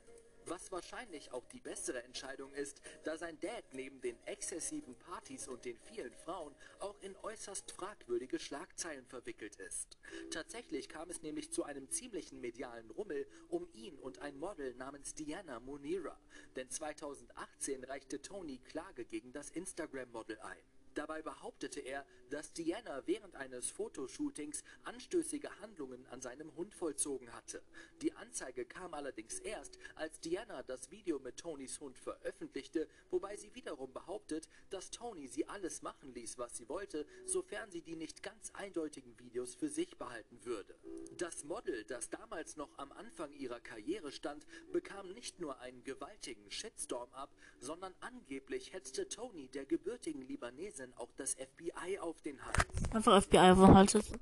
Was 0.48 0.72
wahrscheinlich 0.72 1.32
auch 1.32 1.46
die 1.48 1.60
bessere 1.60 2.04
Entscheidung 2.04 2.54
ist, 2.54 2.80
da 3.04 3.18
sein 3.18 3.40
Dad 3.40 3.64
neben 3.72 4.00
den 4.02 4.16
exzessiven 4.26 4.96
Partys 4.96 5.48
und 5.48 5.66
den 5.66 5.80
vielen 5.80 6.14
Frauen 6.14 6.56
auch 6.80 7.00
in 7.02 7.16
äußerst 7.24 7.72
fragwürdige 7.72 8.38
Schlagzeilen 8.38 9.08
verwickelt 9.08 9.56
ist. 9.56 9.98
Tatsächlich 10.30 10.88
kam 10.88 11.10
es 11.10 11.24
nämlich 11.24 11.52
zu 11.52 11.64
einem 11.64 11.90
ziemlichen 11.90 12.42
medialen 12.42 12.92
Rummel 12.92 13.26
um 13.50 13.68
ihn 13.74 13.98
und 13.98 14.20
ein 14.20 14.38
Model 14.38 14.76
namens 14.76 15.16
Diana 15.16 15.60
Munira, 15.60 16.20
denn 16.56 16.70
2018 16.70 17.84
reichte 17.84 18.22
Tony 18.22 18.60
Klage 18.60 19.06
gegen 19.06 19.34
das 19.34 19.50
Instagram-Model 19.50 20.40
ein. 20.42 20.75
Dabei 20.96 21.22
behauptete 21.22 21.82
er, 21.82 22.06
dass 22.30 22.54
Diana 22.54 23.04
während 23.06 23.36
eines 23.36 23.70
Fotoshootings 23.70 24.64
anstößige 24.84 25.50
Handlungen 25.60 26.06
an 26.08 26.22
seinem 26.22 26.56
Hund 26.56 26.74
vollzogen 26.74 27.34
hatte. 27.34 27.62
Die 28.02 28.14
Anzeige 28.14 28.66
kam 28.66 28.94
allerdings 28.94 29.40
erst, 29.40 29.78
als 29.96 30.22
Diana 30.22 30.64
das 30.64 30.92
Video 30.92 31.20
mit 31.20 31.38
Tonys 31.38 31.82
Hund 31.82 32.00
veröffentlichte, 32.00 32.88
wobei 33.12 33.36
sie 33.36 33.54
wiederum 33.54 33.92
behauptet, 33.94 34.48
dass 34.70 34.90
Tony 34.90 35.28
sie 35.28 35.48
alles 35.48 35.82
machen 35.82 36.14
ließ, 36.14 36.38
was 36.38 36.56
sie 36.56 36.70
wollte, 36.70 37.06
sofern 37.26 37.70
sie 37.72 37.82
die 37.82 37.98
nicht 37.98 38.24
ganz 38.24 38.52
eindeutigen 38.54 39.20
Videos 39.20 39.54
für 39.54 39.70
sich 39.70 39.98
behalten 39.98 40.46
würde. 40.46 40.76
Das 41.18 41.44
Model, 41.44 41.84
das 41.84 42.10
damals 42.10 42.56
noch 42.56 42.78
am 42.78 42.94
Anfang 42.94 43.34
ihrer 43.34 43.60
Karriere 43.60 44.14
stand, 44.14 44.46
bekam 44.72 45.12
nicht 45.14 45.42
nur 45.42 45.60
einen 45.60 45.84
gewaltigen 45.84 46.50
Shitstorm 46.50 47.12
ab, 47.14 47.36
sondern 47.60 47.94
angeblich 48.00 48.72
hetzte 48.72 49.10
Tony 49.10 49.50
der 49.50 49.66
gebürtigen 49.66 50.22
Libanesin 50.22 50.85
auch 50.98 51.12
das 51.18 51.34
FBI 51.34 52.00
auf 52.00 52.22
den 52.22 52.44
Hals. 52.46 52.94
Einfach 52.94 53.24
FBI 53.24 53.38
auf 53.38 53.60
den 53.60 53.74
Hals 53.76 53.92
setzen. 53.94 54.20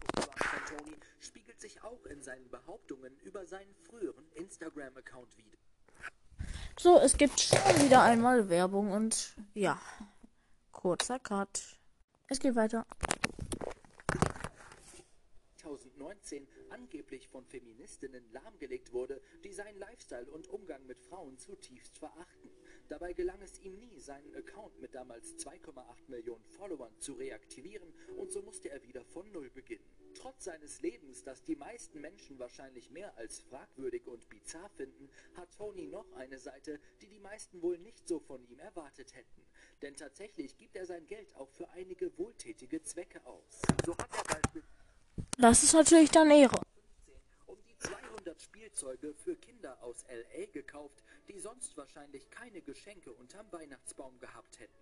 Tony 0.67 0.95
spiegelt 1.19 1.59
sich 1.59 1.83
auch 1.83 2.05
in 2.05 2.21
seinen 2.21 2.49
Behauptungen 2.49 3.17
über 3.23 3.45
seinen 3.45 3.73
früheren 3.75 4.25
Instagram-Account 4.33 5.37
wider. 5.37 5.57
So, 6.79 6.99
es 6.99 7.17
gibt 7.17 7.39
schon 7.39 7.59
wieder 7.83 8.01
einmal 8.01 8.49
Werbung 8.49 8.91
und 8.91 9.35
ja, 9.53 9.79
kurzer 10.71 11.19
Cut. 11.19 11.61
Es 12.27 12.39
geht 12.39 12.55
weiter. 12.55 12.85
2019 15.57 16.47
angeblich 16.69 17.29
von 17.29 17.45
Feministinnen 17.45 18.23
lahmgelegt 18.31 18.91
wurde, 18.91 19.21
die 19.43 19.53
seinen 19.53 19.77
Lifestyle 19.77 20.29
und 20.31 20.47
Umgang 20.47 20.85
mit 20.85 20.99
Frauen 20.99 21.37
zutiefst 21.37 21.97
verachten. 21.97 22.49
Dabei 22.89 23.13
gelang 23.13 23.41
es 23.41 23.59
ihm 23.61 23.77
nie, 23.79 23.99
seinen 23.99 24.35
Account 24.35 24.79
mit 24.79 24.93
damals 24.93 25.37
2,8 25.37 26.09
Millionen 26.09 26.45
Followern 26.45 26.93
zu 26.99 27.13
reaktivieren 27.13 27.93
und 28.17 28.31
so 28.31 28.41
musste 28.41 28.69
er 28.69 28.83
wieder 28.83 29.03
von 29.05 29.31
Null 29.31 29.49
beginnen. 29.49 29.85
Trotz 30.15 30.43
seines 30.43 30.81
Lebens, 30.81 31.23
das 31.23 31.43
die 31.43 31.55
meisten 31.55 31.99
Menschen 32.01 32.37
wahrscheinlich 32.39 32.91
mehr 32.91 33.17
als 33.17 33.39
fragwürdig 33.39 34.07
und 34.07 34.29
bizarr 34.29 34.69
finden, 34.69 35.09
hat 35.35 35.51
Tony 35.55 35.87
noch 35.87 36.11
eine 36.13 36.37
Seite, 36.39 36.79
die 37.01 37.07
die 37.07 37.19
meisten 37.19 37.61
wohl 37.61 37.77
nicht 37.79 38.07
so 38.07 38.19
von 38.19 38.43
ihm 38.49 38.59
erwartet 38.59 39.15
hätten. 39.15 39.41
Denn 39.81 39.95
tatsächlich 39.95 40.57
gibt 40.57 40.75
er 40.75 40.85
sein 40.85 41.07
Geld 41.07 41.35
auch 41.35 41.49
für 41.49 41.69
einige 41.69 42.17
wohltätige 42.17 42.81
Zwecke 42.83 43.25
aus. 43.25 43.61
So 43.85 43.97
hat 43.97 44.09
er 44.29 44.61
Das 45.37 45.63
ist 45.63 45.73
natürlich 45.73 46.11
dann 46.11 46.29
Ehre. 46.31 46.61
Um 47.85 47.89
die 47.89 48.23
200 48.23 48.41
Spielzeuge 48.41 49.13
für 49.13 49.35
Kinder 49.35 49.81
aus 49.81 50.05
LA 50.07 50.45
gekauft, 50.51 51.03
die 51.27 51.39
sonst 51.39 51.75
wahrscheinlich 51.75 52.29
keine 52.29 52.61
Geschenke 52.61 53.11
unterm 53.11 53.51
Weihnachtsbaum 53.51 54.19
gehabt 54.19 54.59
hätten. 54.59 54.73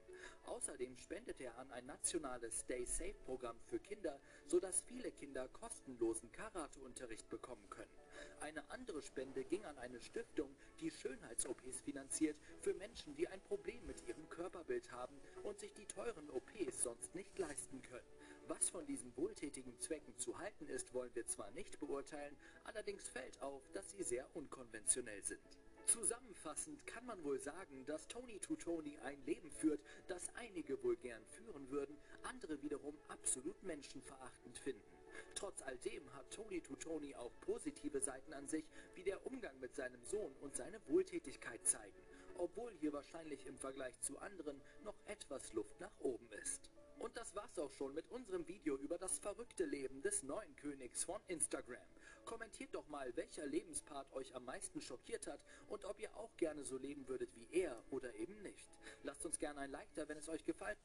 Außerdem 0.46 0.98
spendet 0.98 1.40
er 1.40 1.58
an 1.58 1.72
ein 1.72 1.86
nationales 1.86 2.60
Stay 2.62 2.86
Safe 2.86 3.16
Programm 3.26 3.60
für 3.66 3.80
Kinder, 3.80 4.20
sodass 4.48 4.82
viele 4.82 5.12
Kinder 5.12 5.48
kostenlosen 5.50 6.32
Karateunterricht 6.32 7.30
bekommen 7.30 7.68
können. 7.70 7.92
Eine 8.40 8.70
andere 8.70 9.02
Spende 9.02 9.44
ging 9.44 9.64
an 9.66 9.78
eine 9.78 10.00
Stiftung, 10.02 10.56
die 10.80 10.92
Schönheits-OPs 10.92 11.82
finanziert 11.82 12.38
für 12.60 12.74
Menschen, 12.74 13.16
die 13.16 13.28
ein 13.28 13.42
Problem 13.42 13.86
mit 13.86 14.08
ihrem 14.08 14.28
Körperbild 14.30 14.92
haben 14.92 15.20
und 15.44 15.60
sich 15.60 15.74
die 15.74 15.86
teuren 15.86 16.30
OPs 16.30 16.84
sonst 16.84 17.14
nicht 17.16 17.38
leisten 17.38 17.82
können. 17.82 18.08
Was 18.52 18.70
von 18.70 18.86
diesen 18.86 19.16
wohltätigen 19.16 19.80
Zwecken 19.80 20.18
zu 20.18 20.38
halten 20.38 20.68
ist, 20.68 20.94
wollen 20.94 21.16
wir 21.16 21.26
zwar 21.26 21.50
nicht 21.52 21.80
beurteilen, 21.80 22.36
allerdings 22.66 23.08
fällt 23.08 23.42
auf, 23.42 23.64
dass 23.72 23.90
sie 23.92 24.04
sehr 24.04 24.28
unkonventionell 24.36 25.24
sind. 25.24 25.40
Zusammenfassend 25.86 26.86
kann 26.86 27.06
man 27.06 27.24
wohl 27.24 27.40
sagen, 27.40 27.86
dass 27.86 28.10
Tony 28.10 28.40
to 28.40 28.58
Tony 28.58 28.98
ein 29.06 29.24
Leben 29.26 29.50
führt, 29.52 29.80
das 30.10 30.28
einige 30.36 30.84
wohl 30.84 30.98
gern 30.98 31.26
führen 31.28 31.72
würden, 31.72 31.98
andere 32.24 32.62
wiederum 32.62 32.98
absolut 33.08 33.64
menschenverachtend 33.64 34.60
finden. 34.60 34.98
Trotz 35.34 35.62
all 35.62 35.78
dem 35.78 36.14
hat 36.14 36.30
Tony 36.30 36.60
to 36.60 36.76
Tony 36.76 37.16
auch 37.16 37.32
positive 37.40 38.02
Seiten 38.02 38.34
an 38.34 38.50
sich, 38.50 38.66
wie 38.96 39.04
der 39.04 39.26
Umgang 39.26 39.58
mit 39.62 39.78
seinem 39.78 40.04
Sohn 40.04 40.36
und 40.42 40.58
seine 40.58 40.86
Wohltätigkeit 40.88 41.66
zeigen, 41.66 42.04
obwohl 42.38 42.74
hier 42.82 42.92
wahrscheinlich 42.92 43.46
im 43.46 43.58
Vergleich 43.58 43.98
zu 44.02 44.20
anderen 44.20 44.62
noch 44.84 45.00
etwas 45.06 45.54
Luft 45.54 45.80
nach 45.80 45.98
oben 46.02 46.30
ist. 46.44 46.70
Und 47.02 47.18
das 47.18 47.36
war's 47.36 47.58
auch 47.58 47.72
schon 47.72 47.96
mit 47.96 48.08
unserem 48.12 48.48
Video 48.48 48.78
über 48.78 49.00
das 49.00 49.18
verrückte 49.18 49.66
Leben 49.66 50.04
des 50.04 50.22
neuen 50.22 50.56
Königs 50.56 51.04
von 51.04 51.20
Instagram. 51.28 51.82
Kommentiert 52.26 52.76
doch 52.76 52.88
mal, 52.90 53.12
welcher 53.16 53.48
Lebenspart 53.48 54.14
euch 54.14 54.36
am 54.36 54.46
meisten 54.46 54.80
schockiert 54.82 55.26
hat 55.26 55.40
und 55.68 55.84
ob 55.86 56.00
ihr 56.00 56.16
auch 56.16 56.30
gerne 56.38 56.64
so 56.64 56.78
leben 56.78 57.08
würdet 57.08 57.34
wie 57.36 57.48
er 57.52 57.76
oder 57.90 58.14
eben 58.14 58.40
nicht. 58.44 58.70
Lasst 59.02 59.26
uns 59.26 59.40
gerne 59.40 59.62
ein 59.62 59.72
Like 59.72 59.92
da, 59.96 60.08
wenn 60.08 60.18
es 60.18 60.30
euch 60.30 60.46
gefallen 60.46 60.78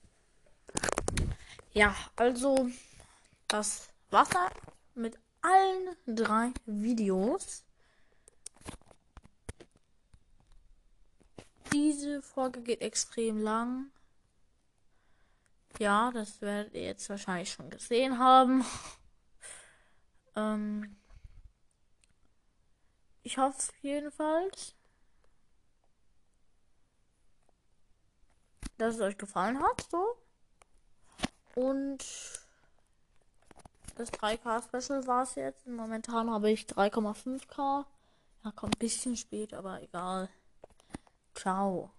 Ja, 1.74 1.94
also 2.16 2.70
das 3.46 3.90
war's 4.08 4.30
mit 4.94 5.18
allen 5.42 5.96
drei 6.06 6.52
Videos. 6.64 7.62
Diese 11.74 12.22
Folge 12.22 12.62
geht 12.62 12.80
extrem 12.80 13.42
lang. 13.42 13.90
Ja, 15.78 16.10
das 16.10 16.40
werdet 16.40 16.74
ihr 16.74 16.84
jetzt 16.84 17.08
wahrscheinlich 17.10 17.52
schon 17.52 17.68
gesehen 17.68 18.18
haben. 18.18 18.64
ähm, 20.36 20.96
ich 23.22 23.36
hoffe 23.36 23.72
jedenfalls, 23.82 24.74
dass 28.78 28.94
es 28.94 29.00
euch 29.00 29.18
gefallen 29.18 29.60
hat. 29.60 29.86
So. 29.90 30.16
Und 31.54 32.04
das 33.96 34.12
3K-Special 34.12 35.06
war 35.06 35.22
es 35.24 35.34
jetzt. 35.34 35.66
Momentan 35.66 36.30
habe 36.30 36.50
ich 36.50 36.66
3,5K. 36.66 37.84
Ja, 38.44 38.52
kommt 38.52 38.76
ein 38.76 38.78
bisschen 38.78 39.16
spät, 39.16 39.52
aber 39.54 39.82
egal. 39.82 40.28
Ciao. 41.34 41.95